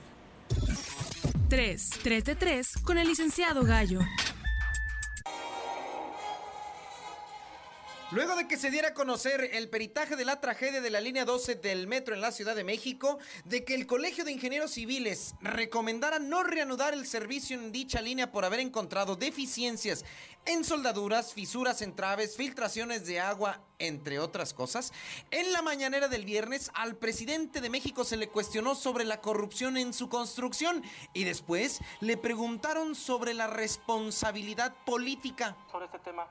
3, 1.50 1.90
3 2.02 2.24
de 2.24 2.34
3 2.34 2.78
con 2.78 2.96
el 2.96 3.06
licenciado 3.06 3.64
Gallo. 3.64 4.00
Luego 8.12 8.36
de 8.36 8.46
que 8.46 8.58
se 8.58 8.70
diera 8.70 8.88
a 8.88 8.94
conocer 8.94 9.48
el 9.54 9.70
peritaje 9.70 10.16
de 10.16 10.26
la 10.26 10.38
tragedia 10.38 10.82
de 10.82 10.90
la 10.90 11.00
línea 11.00 11.24
12 11.24 11.54
del 11.54 11.86
metro 11.86 12.14
en 12.14 12.20
la 12.20 12.30
Ciudad 12.30 12.54
de 12.54 12.62
México, 12.62 13.18
de 13.46 13.64
que 13.64 13.74
el 13.74 13.86
Colegio 13.86 14.22
de 14.22 14.32
Ingenieros 14.32 14.72
Civiles 14.72 15.34
recomendara 15.40 16.18
no 16.18 16.42
reanudar 16.42 16.92
el 16.92 17.06
servicio 17.06 17.56
en 17.56 17.72
dicha 17.72 18.02
línea 18.02 18.30
por 18.30 18.44
haber 18.44 18.60
encontrado 18.60 19.16
deficiencias 19.16 20.04
en 20.44 20.62
soldaduras, 20.62 21.32
fisuras 21.32 21.80
en 21.80 21.96
traves, 21.96 22.36
filtraciones 22.36 23.06
de 23.06 23.18
agua, 23.18 23.62
entre 23.78 24.18
otras 24.18 24.52
cosas, 24.52 24.92
en 25.30 25.50
la 25.54 25.62
mañanera 25.62 26.08
del 26.08 26.26
viernes 26.26 26.70
al 26.74 26.96
presidente 26.96 27.62
de 27.62 27.70
México 27.70 28.04
se 28.04 28.18
le 28.18 28.28
cuestionó 28.28 28.74
sobre 28.74 29.06
la 29.06 29.22
corrupción 29.22 29.78
en 29.78 29.94
su 29.94 30.10
construcción 30.10 30.82
y 31.14 31.24
después 31.24 31.80
le 32.00 32.18
preguntaron 32.18 32.94
sobre 32.94 33.32
la 33.32 33.46
responsabilidad 33.46 34.74
política. 34.84 35.56
Sobre 35.70 35.86
este 35.86 35.98
tema. 36.00 36.28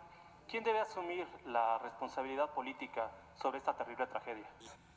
¿Quién 0.51 0.65
debe 0.65 0.81
asumir 0.81 1.25
la 1.45 1.77
responsabilidad 1.77 2.53
política 2.53 3.09
sobre 3.41 3.59
esta 3.59 3.73
terrible 3.73 4.05
tragedia? 4.07 4.45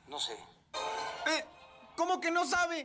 No 0.09 0.19
sé. 0.19 0.33
Eh, 0.33 1.45
¿Cómo 1.95 2.21
que 2.21 2.33
no 2.33 2.45
sabe? 2.45 2.85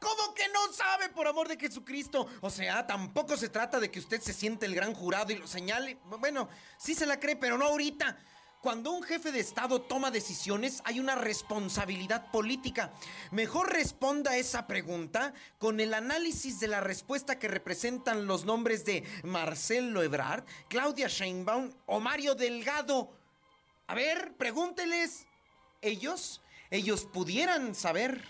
¿Cómo 0.00 0.34
que 0.34 0.48
no 0.48 0.72
sabe, 0.72 1.10
por 1.10 1.28
amor 1.28 1.46
de 1.46 1.56
Jesucristo? 1.56 2.26
O 2.40 2.50
sea, 2.50 2.84
tampoco 2.88 3.36
se 3.36 3.48
trata 3.48 3.78
de 3.78 3.88
que 3.88 4.00
usted 4.00 4.20
se 4.20 4.32
siente 4.32 4.66
el 4.66 4.74
gran 4.74 4.94
jurado 4.94 5.32
y 5.32 5.36
lo 5.36 5.46
señale. 5.46 5.96
Bueno, 6.06 6.48
sí 6.76 6.96
se 6.96 7.06
la 7.06 7.20
cree, 7.20 7.36
pero 7.36 7.56
no 7.56 7.66
ahorita. 7.66 8.18
Cuando 8.60 8.90
un 8.90 9.04
jefe 9.04 9.30
de 9.30 9.38
Estado 9.38 9.80
toma 9.82 10.10
decisiones 10.10 10.82
hay 10.84 10.98
una 10.98 11.14
responsabilidad 11.14 12.32
política. 12.32 12.92
Mejor 13.30 13.72
responda 13.72 14.36
esa 14.36 14.66
pregunta 14.66 15.32
con 15.58 15.78
el 15.78 15.94
análisis 15.94 16.58
de 16.58 16.66
la 16.66 16.80
respuesta 16.80 17.38
que 17.38 17.46
representan 17.46 18.26
los 18.26 18.44
nombres 18.44 18.84
de 18.84 19.04
Marcelo 19.22 20.02
Ebrard, 20.02 20.44
Claudia 20.68 21.06
Sheinbaum 21.06 21.70
o 21.86 22.00
Mario 22.00 22.34
Delgado. 22.34 23.12
A 23.86 23.94
ver, 23.94 24.34
pregúnteles. 24.36 25.26
Ellos, 25.80 26.42
ellos 26.72 27.06
pudieran 27.06 27.76
saber. 27.76 28.24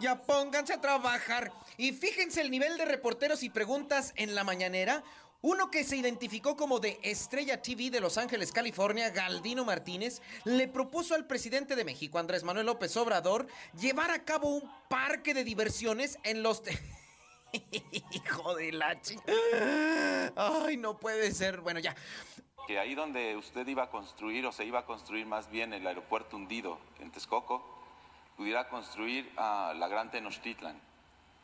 Ya 0.00 0.22
pónganse 0.22 0.72
a 0.72 0.80
trabajar. 0.80 1.52
Y 1.76 1.92
fíjense 1.92 2.40
el 2.40 2.50
nivel 2.50 2.78
de 2.78 2.86
reporteros 2.86 3.42
y 3.42 3.50
preguntas 3.50 4.14
en 4.16 4.34
la 4.34 4.44
mañanera. 4.44 5.04
Uno 5.42 5.70
que 5.70 5.84
se 5.84 5.96
identificó 5.96 6.56
como 6.56 6.80
de 6.80 6.98
Estrella 7.02 7.62
TV 7.62 7.90
de 7.90 8.00
Los 8.00 8.18
Ángeles, 8.18 8.52
California, 8.52 9.10
Galdino 9.10 9.64
Martínez, 9.64 10.20
le 10.44 10.68
propuso 10.68 11.14
al 11.14 11.26
presidente 11.26 11.76
de 11.76 11.84
México, 11.84 12.18
Andrés 12.18 12.44
Manuel 12.44 12.66
López 12.66 12.94
Obrador, 12.98 13.46
llevar 13.78 14.10
a 14.10 14.24
cabo 14.24 14.48
un 14.48 14.70
parque 14.88 15.32
de 15.34 15.44
diversiones 15.44 16.18
en 16.24 16.42
los... 16.42 16.62
Hijo 18.12 18.54
de 18.54 18.72
la 18.72 19.00
Ay, 20.36 20.76
no 20.76 20.98
puede 20.98 21.32
ser. 21.32 21.60
Bueno, 21.62 21.80
ya. 21.80 21.96
Que 22.66 22.78
ahí 22.78 22.94
donde 22.94 23.36
usted 23.36 23.66
iba 23.66 23.84
a 23.84 23.90
construir, 23.90 24.46
o 24.46 24.52
se 24.52 24.64
iba 24.64 24.80
a 24.80 24.84
construir 24.84 25.26
más 25.26 25.50
bien 25.50 25.72
el 25.72 25.86
aeropuerto 25.86 26.36
hundido 26.36 26.78
en 27.00 27.10
Texcoco, 27.10 27.79
pudiera 28.40 28.66
construir 28.68 29.30
a 29.36 29.74
la 29.76 29.86
gran 29.86 30.10
Tenochtitlan, 30.10 30.80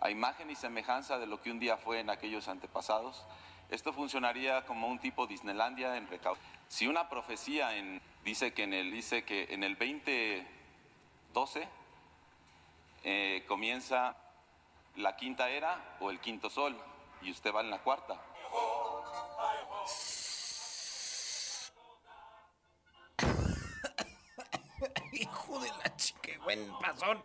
a 0.00 0.08
imagen 0.08 0.48
y 0.48 0.56
semejanza 0.56 1.18
de 1.18 1.26
lo 1.26 1.42
que 1.42 1.50
un 1.50 1.58
día 1.58 1.76
fue 1.76 2.00
en 2.00 2.08
aquellos 2.08 2.48
antepasados. 2.48 3.22
Esto 3.68 3.92
funcionaría 3.92 4.64
como 4.64 4.88
un 4.88 4.98
tipo 4.98 5.26
Disneylandia 5.26 5.98
en 5.98 6.08
recaudo. 6.08 6.40
Si 6.68 6.86
una 6.86 7.10
profecía 7.10 7.68
dice, 8.24 8.54
que 8.54 8.62
en 8.62 8.72
el, 8.72 8.90
dice 8.90 9.24
que 9.24 9.46
en 9.50 9.62
el 9.62 9.76
2012 9.76 11.68
eh, 13.04 13.44
comienza 13.46 14.16
la 14.94 15.16
quinta 15.16 15.50
era 15.50 15.98
o 16.00 16.10
el 16.10 16.18
quinto 16.18 16.48
sol 16.48 16.74
y 17.20 17.30
usted 17.30 17.54
va 17.54 17.60
en 17.60 17.68
la 17.68 17.80
cuarta. 17.80 18.18
Buen 26.44 26.70
pasón. 26.80 27.22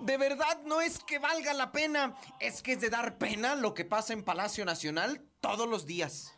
De 0.00 0.16
verdad 0.16 0.60
no 0.64 0.80
es 0.80 0.98
que 0.98 1.18
valga 1.18 1.52
la 1.52 1.72
pena, 1.72 2.16
es 2.38 2.62
que 2.62 2.72
es 2.72 2.80
de 2.80 2.90
dar 2.90 3.18
pena 3.18 3.54
lo 3.54 3.74
que 3.74 3.84
pasa 3.84 4.12
en 4.12 4.24
Palacio 4.24 4.64
Nacional 4.64 5.22
todos 5.40 5.68
los 5.68 5.86
días. 5.86 6.34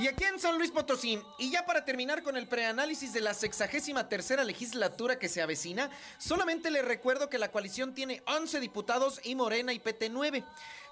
Y 0.00 0.08
aquí 0.08 0.24
en 0.24 0.40
San 0.40 0.56
Luis 0.56 0.70
Potosí, 0.70 1.20
y 1.36 1.50
ya 1.50 1.66
para 1.66 1.84
terminar 1.84 2.22
con 2.22 2.34
el 2.38 2.48
preanálisis 2.48 3.12
de 3.12 3.20
la 3.20 3.34
sexagésima 3.34 4.08
tercera 4.08 4.44
legislatura 4.44 5.18
que 5.18 5.28
se 5.28 5.42
avecina, 5.42 5.90
solamente 6.16 6.70
le 6.70 6.80
recuerdo 6.80 7.28
que 7.28 7.36
la 7.36 7.52
coalición 7.52 7.92
tiene 7.92 8.22
11 8.26 8.60
diputados 8.60 9.20
y 9.24 9.34
Morena 9.34 9.74
y 9.74 9.78
PT 9.78 10.08
9. 10.08 10.42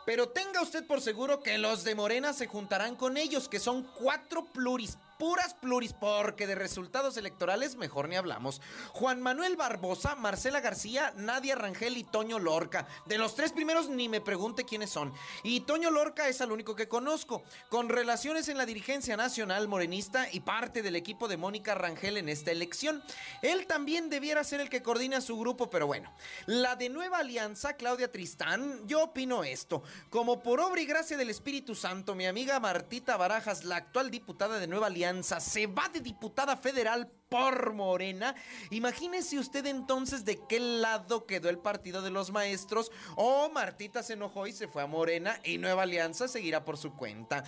Pero 0.08 0.30
tenga 0.30 0.62
usted 0.62 0.86
por 0.86 1.02
seguro 1.02 1.42
que 1.42 1.58
los 1.58 1.84
de 1.84 1.94
Morena 1.94 2.32
se 2.32 2.46
juntarán 2.46 2.96
con 2.96 3.18
ellos, 3.18 3.46
que 3.46 3.60
son 3.60 3.82
cuatro 3.82 4.46
pluris 4.46 4.96
puras 5.18 5.54
pluris, 5.54 5.92
porque 5.92 6.46
de 6.46 6.54
resultados 6.54 7.16
electorales 7.16 7.76
mejor 7.76 8.08
ni 8.08 8.16
hablamos. 8.16 8.60
Juan 8.92 9.20
Manuel 9.20 9.56
Barbosa, 9.56 10.14
Marcela 10.14 10.60
García, 10.60 11.12
Nadia 11.16 11.56
Rangel 11.56 11.96
y 11.96 12.04
Toño 12.04 12.38
Lorca. 12.38 12.86
De 13.06 13.18
los 13.18 13.34
tres 13.34 13.52
primeros 13.52 13.88
ni 13.88 14.08
me 14.08 14.20
pregunte 14.20 14.64
quiénes 14.64 14.90
son. 14.90 15.12
Y 15.42 15.60
Toño 15.60 15.90
Lorca 15.90 16.28
es 16.28 16.40
el 16.40 16.52
único 16.52 16.76
que 16.76 16.88
conozco, 16.88 17.42
con 17.68 17.88
relaciones 17.88 18.48
en 18.48 18.58
la 18.58 18.66
dirigencia 18.66 19.16
nacional 19.16 19.66
morenista 19.66 20.28
y 20.32 20.40
parte 20.40 20.82
del 20.82 20.94
equipo 20.94 21.26
de 21.26 21.36
Mónica 21.36 21.74
Rangel 21.74 22.16
en 22.16 22.28
esta 22.28 22.52
elección. 22.52 23.02
Él 23.42 23.66
también 23.66 24.10
debiera 24.10 24.44
ser 24.44 24.60
el 24.60 24.70
que 24.70 24.82
coordina 24.82 25.20
su 25.20 25.36
grupo, 25.38 25.68
pero 25.68 25.88
bueno. 25.88 26.14
La 26.46 26.76
de 26.76 26.88
Nueva 26.88 27.18
Alianza, 27.18 27.74
Claudia 27.74 28.12
Tristán, 28.12 28.86
yo 28.86 29.02
opino 29.02 29.42
esto. 29.42 29.82
Como 30.10 30.42
por 30.42 30.60
obra 30.60 30.80
y 30.80 30.86
gracia 30.86 31.16
del 31.16 31.30
Espíritu 31.30 31.74
Santo, 31.74 32.14
mi 32.14 32.26
amiga 32.26 32.60
Martita 32.60 33.16
Barajas, 33.16 33.64
la 33.64 33.76
actual 33.76 34.10
diputada 34.10 34.58
de 34.60 34.66
Nueva 34.68 34.86
Alianza, 34.86 35.07
se 35.40 35.66
va 35.66 35.88
de 35.88 36.00
diputada 36.00 36.56
federal 36.56 37.10
por 37.28 37.72
Morena. 37.72 38.34
Imagínese 38.70 39.38
usted 39.38 39.66
entonces 39.66 40.24
de 40.24 40.40
qué 40.48 40.60
lado 40.60 41.26
quedó 41.26 41.48
el 41.48 41.58
partido 41.58 42.02
de 42.02 42.10
los 42.10 42.30
maestros. 42.30 42.90
Oh, 43.16 43.50
Martita 43.50 44.02
se 44.02 44.14
enojó 44.14 44.46
y 44.46 44.52
se 44.52 44.68
fue 44.68 44.82
a 44.82 44.86
Morena 44.86 45.40
y 45.44 45.58
Nueva 45.58 45.82
Alianza 45.82 46.28
seguirá 46.28 46.64
por 46.64 46.78
su 46.78 46.94
cuenta. 46.94 47.44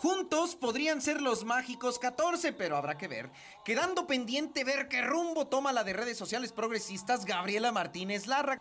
Juntos 0.00 0.56
podrían 0.56 1.02
ser 1.02 1.20
los 1.20 1.44
mágicos 1.44 1.98
14, 1.98 2.54
pero 2.54 2.78
habrá 2.78 2.96
que 2.96 3.06
ver. 3.06 3.30
Quedando 3.66 4.06
pendiente 4.06 4.64
ver 4.64 4.88
qué 4.88 5.02
rumbo 5.02 5.48
toma 5.48 5.74
la 5.74 5.84
de 5.84 5.92
redes 5.92 6.16
sociales 6.16 6.52
progresistas 6.52 7.26
Gabriela 7.26 7.70
Martínez 7.70 8.26
Larra. 8.26 8.58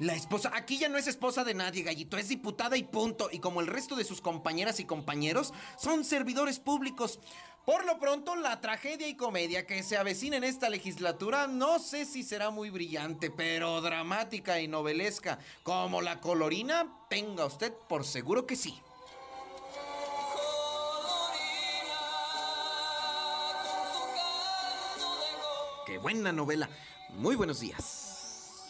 La 0.00 0.14
esposa, 0.14 0.50
aquí 0.52 0.76
ya 0.76 0.90
no 0.90 0.98
es 0.98 1.06
esposa 1.06 1.44
de 1.44 1.54
nadie, 1.54 1.82
gallito, 1.82 2.18
es 2.18 2.28
diputada 2.28 2.76
y 2.76 2.82
punto. 2.82 3.30
Y 3.32 3.38
como 3.38 3.62
el 3.62 3.68
resto 3.68 3.96
de 3.96 4.04
sus 4.04 4.20
compañeras 4.20 4.80
y 4.80 4.84
compañeros, 4.84 5.54
son 5.78 6.04
servidores 6.04 6.60
públicos. 6.60 7.20
Por 7.64 7.86
lo 7.86 7.98
pronto, 7.98 8.36
la 8.36 8.60
tragedia 8.60 9.08
y 9.08 9.16
comedia 9.16 9.66
que 9.66 9.82
se 9.82 9.96
avecina 9.96 10.36
en 10.36 10.44
esta 10.44 10.68
legislatura 10.68 11.46
no 11.46 11.78
sé 11.78 12.04
si 12.04 12.22
será 12.22 12.50
muy 12.50 12.68
brillante, 12.68 13.30
pero 13.30 13.80
dramática 13.80 14.60
y 14.60 14.68
novelesca 14.68 15.38
como 15.62 16.02
la 16.02 16.20
colorina, 16.20 16.86
tenga 17.08 17.46
usted 17.46 17.72
por 17.88 18.04
seguro 18.04 18.46
que 18.46 18.56
sí. 18.56 18.78
Qué 25.90 25.98
buena 25.98 26.30
novela. 26.30 26.70
Muy 27.16 27.34
buenos 27.34 27.58
días. 27.58 28.62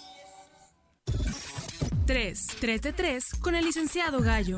3. 2.07 2.47
3 2.59 2.81
de 2.81 2.93
3 2.95 3.35
con 3.43 3.55
el 3.55 3.66
licenciado 3.66 4.21
Gallo. 4.21 4.57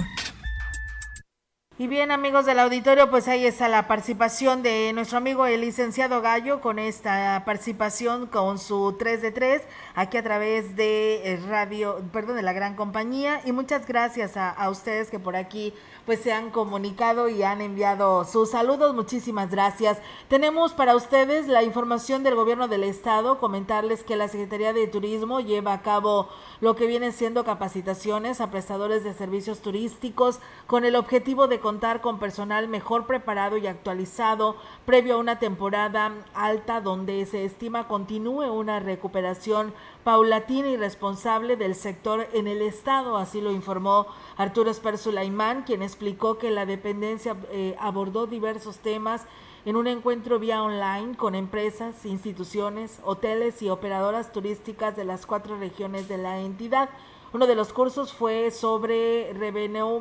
Y 1.79 1.87
bien 1.87 2.11
amigos 2.11 2.45
del 2.45 2.59
auditorio, 2.59 3.09
pues 3.09 3.29
ahí 3.29 3.47
está 3.47 3.67
la 3.67 3.89
participación 3.89 4.63
de 4.63 4.93
nuestro 4.93 5.17
amigo 5.17 5.47
el 5.47 5.63
licenciado 5.63 6.21
Gallo 6.21 6.61
con 6.61 6.79
esta 6.79 7.43
participación 7.47 8.27
con 8.27 8.59
su 8.59 8.95
3 8.99 9.23
de 9.23 9.31
3 9.31 9.63
aquí 9.95 10.19
a 10.19 10.23
través 10.23 10.77
de 10.77 11.33
eh, 11.33 11.41
radio, 11.49 12.03
perdón, 12.13 12.37
de 12.37 12.43
la 12.43 12.53
gran 12.53 12.77
compañía 12.77 13.41
y 13.47 13.53
muchas 13.53 13.87
gracias 13.87 14.37
a, 14.37 14.69
ustedes 14.69 15.11
que 15.11 15.19
por 15.19 15.35
aquí 15.35 15.73
pues 16.05 16.21
se 16.21 16.33
han 16.33 16.51
comunicado 16.51 17.31
y 17.31 17.43
han 17.43 17.63
enviado 17.63 18.27
sus 18.27 18.51
saludos. 18.51 18.95
Muchísimas 18.95 19.51
gracias. 19.51 19.97
Tenemos 20.29 20.75
para 20.75 20.95
ustedes 20.95 21.49
la 21.49 21.63
información 21.63 22.23
del 22.23 22.35
gobierno 22.35 22.69
del 22.69 22.85
estado, 22.85 23.39
comentarles 23.39 24.05
que 24.05 24.17
la 24.17 24.29
Secretaría 24.29 24.75
de 24.75 24.89
Turismo 24.89 25.41
lleva 25.41 25.73
a 25.73 25.81
cabo 25.81 26.29
lo 26.61 26.77
que 26.77 26.87
vienen 26.87 27.15
siendo 27.15 27.45
capacitaciones 27.45 28.43
a 28.43 28.51
prestadores 28.51 29.05
de 29.05 29.15
servicios 29.15 29.61
turísticos 29.61 30.39
con 30.67 30.85
el 30.85 30.97
objetivo 30.97 31.49
de 31.49 31.62
contar 31.63 32.03
con 32.03 32.19
personal 32.19 32.69
mejor 32.69 33.07
preparado 33.07 33.57
y 33.57 33.67
actualizado 33.67 34.57
previo 34.85 35.15
a 35.15 35.19
una 35.19 35.39
temporada 35.39 36.13
alta 36.35 36.83
donde 36.83 37.25
se 37.25 37.47
estima 37.47 37.89
continúe 37.89 38.53
una 38.53 38.81
recuperación 38.81 39.73
paulatina 40.05 40.69
y 40.69 40.77
responsable 40.77 41.57
del 41.57 41.75
sector 41.75 42.29
en 42.35 42.47
el 42.47 42.61
Estado, 42.61 43.17
así 43.17 43.41
lo 43.41 43.53
informó 43.53 44.07
Arturo 44.37 44.71
Esper 44.71 44.99
Sulaimán, 44.99 45.63
quien 45.63 45.83
explicó 45.83 46.37
que 46.37 46.51
la 46.51 46.67
dependencia 46.67 47.37
eh, 47.51 47.77
abordó 47.81 48.27
diversos 48.27 48.79
temas 48.79 49.27
en 49.65 49.77
un 49.77 49.87
encuentro 49.87 50.39
vía 50.39 50.63
online 50.63 51.17
con 51.17 51.35
empresas, 51.35 52.05
instituciones, 52.05 52.99
hoteles 53.05 53.63
y 53.63 53.71
operadoras 53.71 54.33
turísticas 54.33 54.97
de 54.97 55.05
las 55.05 55.25
cuatro 55.25 55.57
regiones 55.57 56.09
de 56.09 56.19
la 56.19 56.41
entidad. 56.41 56.91
Uno 57.33 57.47
de 57.47 57.55
los 57.55 57.73
cursos 57.73 58.13
fue 58.13 58.51
sobre 58.51 59.33
Revenue 59.33 60.01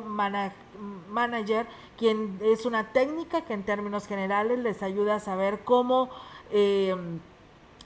Manager, 1.08 1.66
quien 1.96 2.38
es 2.42 2.66
una 2.66 2.92
técnica 2.92 3.40
que 3.42 3.54
en 3.54 3.62
términos 3.62 4.06
generales 4.06 4.58
les 4.58 4.82
ayuda 4.82 5.14
a 5.14 5.20
saber 5.20 5.64
cómo 5.64 6.10
eh, 6.50 6.94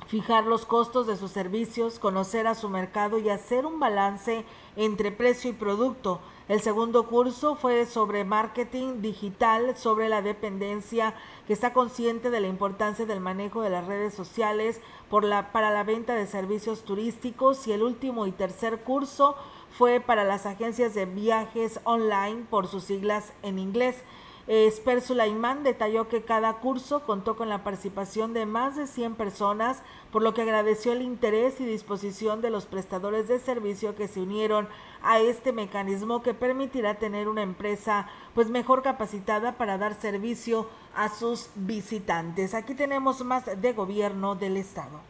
fijar 0.08 0.46
los 0.46 0.66
costos 0.66 1.06
de 1.06 1.16
sus 1.16 1.30
servicios, 1.30 2.00
conocer 2.00 2.48
a 2.48 2.56
su 2.56 2.68
mercado 2.68 3.18
y 3.18 3.28
hacer 3.28 3.66
un 3.66 3.78
balance 3.78 4.44
entre 4.74 5.12
precio 5.12 5.50
y 5.50 5.54
producto. 5.54 6.20
El 6.48 6.60
segundo 6.60 7.06
curso 7.06 7.56
fue 7.56 7.86
sobre 7.86 8.24
marketing 8.24 9.00
digital, 9.00 9.76
sobre 9.76 10.08
la 10.08 10.22
dependencia, 10.22 11.14
que 11.46 11.52
está 11.52 11.72
consciente 11.72 12.30
de 12.30 12.40
la 12.40 12.46
importancia 12.46 13.04
del 13.04 13.20
manejo 13.20 13.62
de 13.62 13.70
las 13.70 13.86
redes 13.86 14.14
sociales 14.14 14.80
para 15.10 15.70
la 15.70 15.84
venta 15.84 16.14
de 16.14 16.26
servicios 16.26 16.84
turísticos. 16.84 17.66
Y 17.66 17.72
el 17.72 17.82
último 17.82 18.26
y 18.26 18.32
tercer 18.32 18.80
curso 18.80 19.36
fue 19.76 20.00
para 20.00 20.24
las 20.24 20.46
agencias 20.46 20.94
de 20.94 21.06
viajes 21.06 21.80
online, 21.84 22.44
por 22.48 22.66
sus 22.66 22.84
siglas 22.84 23.32
en 23.42 23.58
inglés. 23.58 24.02
Esper 24.48 25.02
Sulaimán 25.02 25.64
detalló 25.64 26.08
que 26.08 26.22
cada 26.22 26.52
curso 26.60 27.00
contó 27.00 27.34
con 27.34 27.48
la 27.48 27.64
participación 27.64 28.32
de 28.32 28.46
más 28.46 28.76
de 28.76 28.86
100 28.86 29.16
personas, 29.16 29.82
por 30.12 30.22
lo 30.22 30.34
que 30.34 30.42
agradeció 30.42 30.92
el 30.92 31.02
interés 31.02 31.60
y 31.60 31.64
disposición 31.64 32.42
de 32.42 32.50
los 32.50 32.66
prestadores 32.66 33.26
de 33.26 33.40
servicio 33.40 33.96
que 33.96 34.06
se 34.06 34.20
unieron 34.20 34.68
a 35.02 35.18
este 35.18 35.52
mecanismo 35.52 36.22
que 36.22 36.32
permitirá 36.32 36.94
tener 36.94 37.28
una 37.28 37.42
empresa 37.42 38.06
pues 38.34 38.48
mejor 38.48 38.82
capacitada 38.82 39.58
para 39.58 39.78
dar 39.78 39.94
servicio 39.94 40.68
a 40.96 41.08
sus 41.08 41.48
visitantes. 41.54 42.54
Aquí 42.54 42.74
tenemos 42.74 43.24
más 43.24 43.44
de 43.60 43.72
gobierno 43.72 44.34
del 44.34 44.56
estado. 44.56 45.00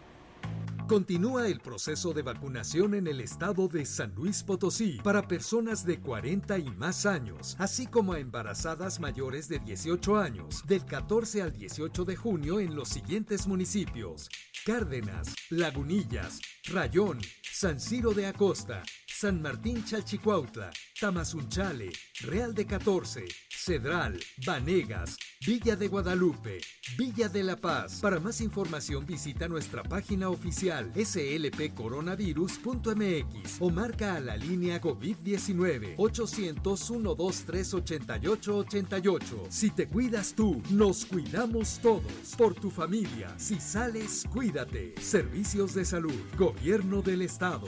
Continúa 0.88 1.48
el 1.48 1.58
proceso 1.58 2.12
de 2.12 2.22
vacunación 2.22 2.94
en 2.94 3.08
el 3.08 3.20
estado 3.20 3.66
de 3.66 3.84
San 3.84 4.14
Luis 4.14 4.44
Potosí 4.44 5.00
para 5.02 5.26
personas 5.26 5.84
de 5.84 5.98
40 5.98 6.58
y 6.58 6.70
más 6.70 7.06
años, 7.06 7.56
así 7.58 7.88
como 7.88 8.12
a 8.12 8.20
embarazadas 8.20 9.00
mayores 9.00 9.48
de 9.48 9.58
18 9.58 10.16
años, 10.16 10.62
del 10.68 10.84
14 10.84 11.42
al 11.42 11.52
18 11.52 12.04
de 12.04 12.14
junio 12.14 12.60
en 12.60 12.76
los 12.76 12.88
siguientes 12.88 13.48
municipios: 13.48 14.28
Cárdenas, 14.64 15.34
Lagunillas, 15.50 16.40
Rayón, 16.72 17.18
San 17.42 17.80
Ciro 17.80 18.14
de 18.14 18.26
Acosta, 18.26 18.84
San 19.18 19.40
Martín 19.40 19.82
Chalchicuautla, 19.82 20.70
Tamazunchale, 21.00 21.90
Real 22.20 22.52
de 22.52 22.66
14, 22.66 23.24
Cedral, 23.48 24.20
Vanegas, 24.44 25.16
Villa 25.40 25.74
de 25.74 25.88
Guadalupe, 25.88 26.60
Villa 26.98 27.30
de 27.30 27.42
La 27.42 27.56
Paz. 27.56 28.00
Para 28.02 28.20
más 28.20 28.42
información 28.42 29.06
visita 29.06 29.48
nuestra 29.48 29.82
página 29.82 30.28
oficial 30.28 30.92
slpcoronavirus.mx 30.94 33.56
o 33.60 33.70
marca 33.70 34.16
a 34.16 34.20
la 34.20 34.36
línea 34.36 34.82
COVID-19 34.82 35.94
800 35.96 36.78
123 36.78 37.72
8888. 37.72 39.44
Si 39.48 39.70
te 39.70 39.88
cuidas 39.88 40.34
tú, 40.34 40.62
nos 40.68 41.06
cuidamos 41.06 41.78
todos. 41.80 42.12
Por 42.36 42.54
tu 42.54 42.70
familia, 42.70 43.32
si 43.38 43.58
sales, 43.60 44.26
cuídate. 44.30 44.92
Servicios 45.00 45.72
de 45.72 45.86
salud, 45.86 46.20
Gobierno 46.36 47.00
del 47.00 47.22
Estado. 47.22 47.66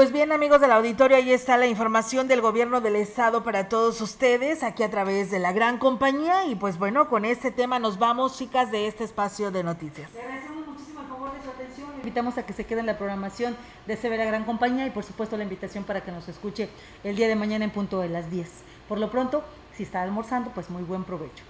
Pues 0.00 0.12
bien, 0.12 0.32
amigos 0.32 0.62
del 0.62 0.72
auditorio, 0.72 1.18
ahí 1.18 1.30
está 1.30 1.58
la 1.58 1.66
información 1.66 2.26
del 2.26 2.40
gobierno 2.40 2.80
del 2.80 2.96
estado 2.96 3.44
para 3.44 3.68
todos 3.68 4.00
ustedes, 4.00 4.62
aquí 4.62 4.82
a 4.82 4.88
través 4.88 5.30
de 5.30 5.38
la 5.38 5.52
gran 5.52 5.76
compañía. 5.76 6.46
Y 6.46 6.54
pues 6.54 6.78
bueno, 6.78 7.10
con 7.10 7.26
este 7.26 7.50
tema 7.50 7.78
nos 7.78 7.98
vamos, 7.98 8.38
chicas, 8.38 8.70
de 8.70 8.86
este 8.86 9.04
espacio 9.04 9.50
de 9.50 9.62
noticias. 9.62 10.10
Le 10.14 10.22
agradecemos 10.22 10.68
muchísimo 10.68 11.02
el 11.02 11.06
favor 11.06 11.34
de 11.34 11.42
su 11.42 11.50
atención 11.50 11.88
Invitamos 11.98 12.38
a 12.38 12.46
que 12.46 12.54
se 12.54 12.64
quede 12.64 12.80
en 12.80 12.86
la 12.86 12.96
programación 12.96 13.54
de 13.86 13.94
Severa 13.98 14.24
Gran 14.24 14.44
Compañía 14.44 14.86
y 14.86 14.90
por 14.90 15.04
supuesto 15.04 15.36
la 15.36 15.42
invitación 15.42 15.84
para 15.84 16.00
que 16.00 16.12
nos 16.12 16.26
escuche 16.30 16.70
el 17.04 17.14
día 17.14 17.28
de 17.28 17.36
mañana 17.36 17.66
en 17.66 17.70
punto 17.70 18.00
de 18.00 18.08
las 18.08 18.30
10. 18.30 18.48
Por 18.88 18.98
lo 18.98 19.10
pronto, 19.10 19.44
si 19.76 19.82
está 19.82 20.00
almorzando, 20.00 20.50
pues 20.54 20.70
muy 20.70 20.82
buen 20.82 21.04
provecho. 21.04 21.44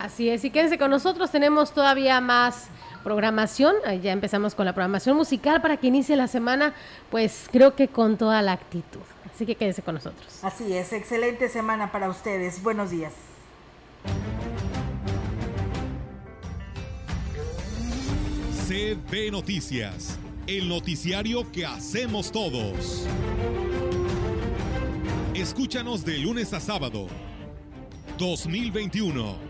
Así 0.00 0.30
es, 0.30 0.44
y 0.44 0.50
quédense 0.50 0.78
con 0.78 0.90
nosotros, 0.90 1.30
tenemos 1.30 1.72
todavía 1.74 2.22
más 2.22 2.68
programación, 3.04 3.74
ya 4.02 4.12
empezamos 4.12 4.54
con 4.54 4.64
la 4.64 4.72
programación 4.72 5.14
musical 5.14 5.60
para 5.60 5.76
que 5.76 5.88
inicie 5.88 6.16
la 6.16 6.26
semana, 6.26 6.74
pues 7.10 7.48
creo 7.52 7.76
que 7.76 7.88
con 7.88 8.16
toda 8.16 8.40
la 8.40 8.52
actitud. 8.52 9.00
Así 9.32 9.44
que 9.44 9.56
quédense 9.56 9.82
con 9.82 9.96
nosotros. 9.96 10.42
Así 10.42 10.72
es, 10.72 10.94
excelente 10.94 11.50
semana 11.50 11.92
para 11.92 12.08
ustedes. 12.08 12.62
Buenos 12.62 12.90
días. 12.90 13.12
CB 18.66 19.30
Noticias, 19.32 20.18
el 20.46 20.66
noticiario 20.66 21.50
que 21.52 21.66
hacemos 21.66 22.32
todos. 22.32 23.06
Escúchanos 25.34 26.06
de 26.06 26.18
lunes 26.18 26.54
a 26.54 26.60
sábado. 26.60 27.06
2021. 28.18 29.49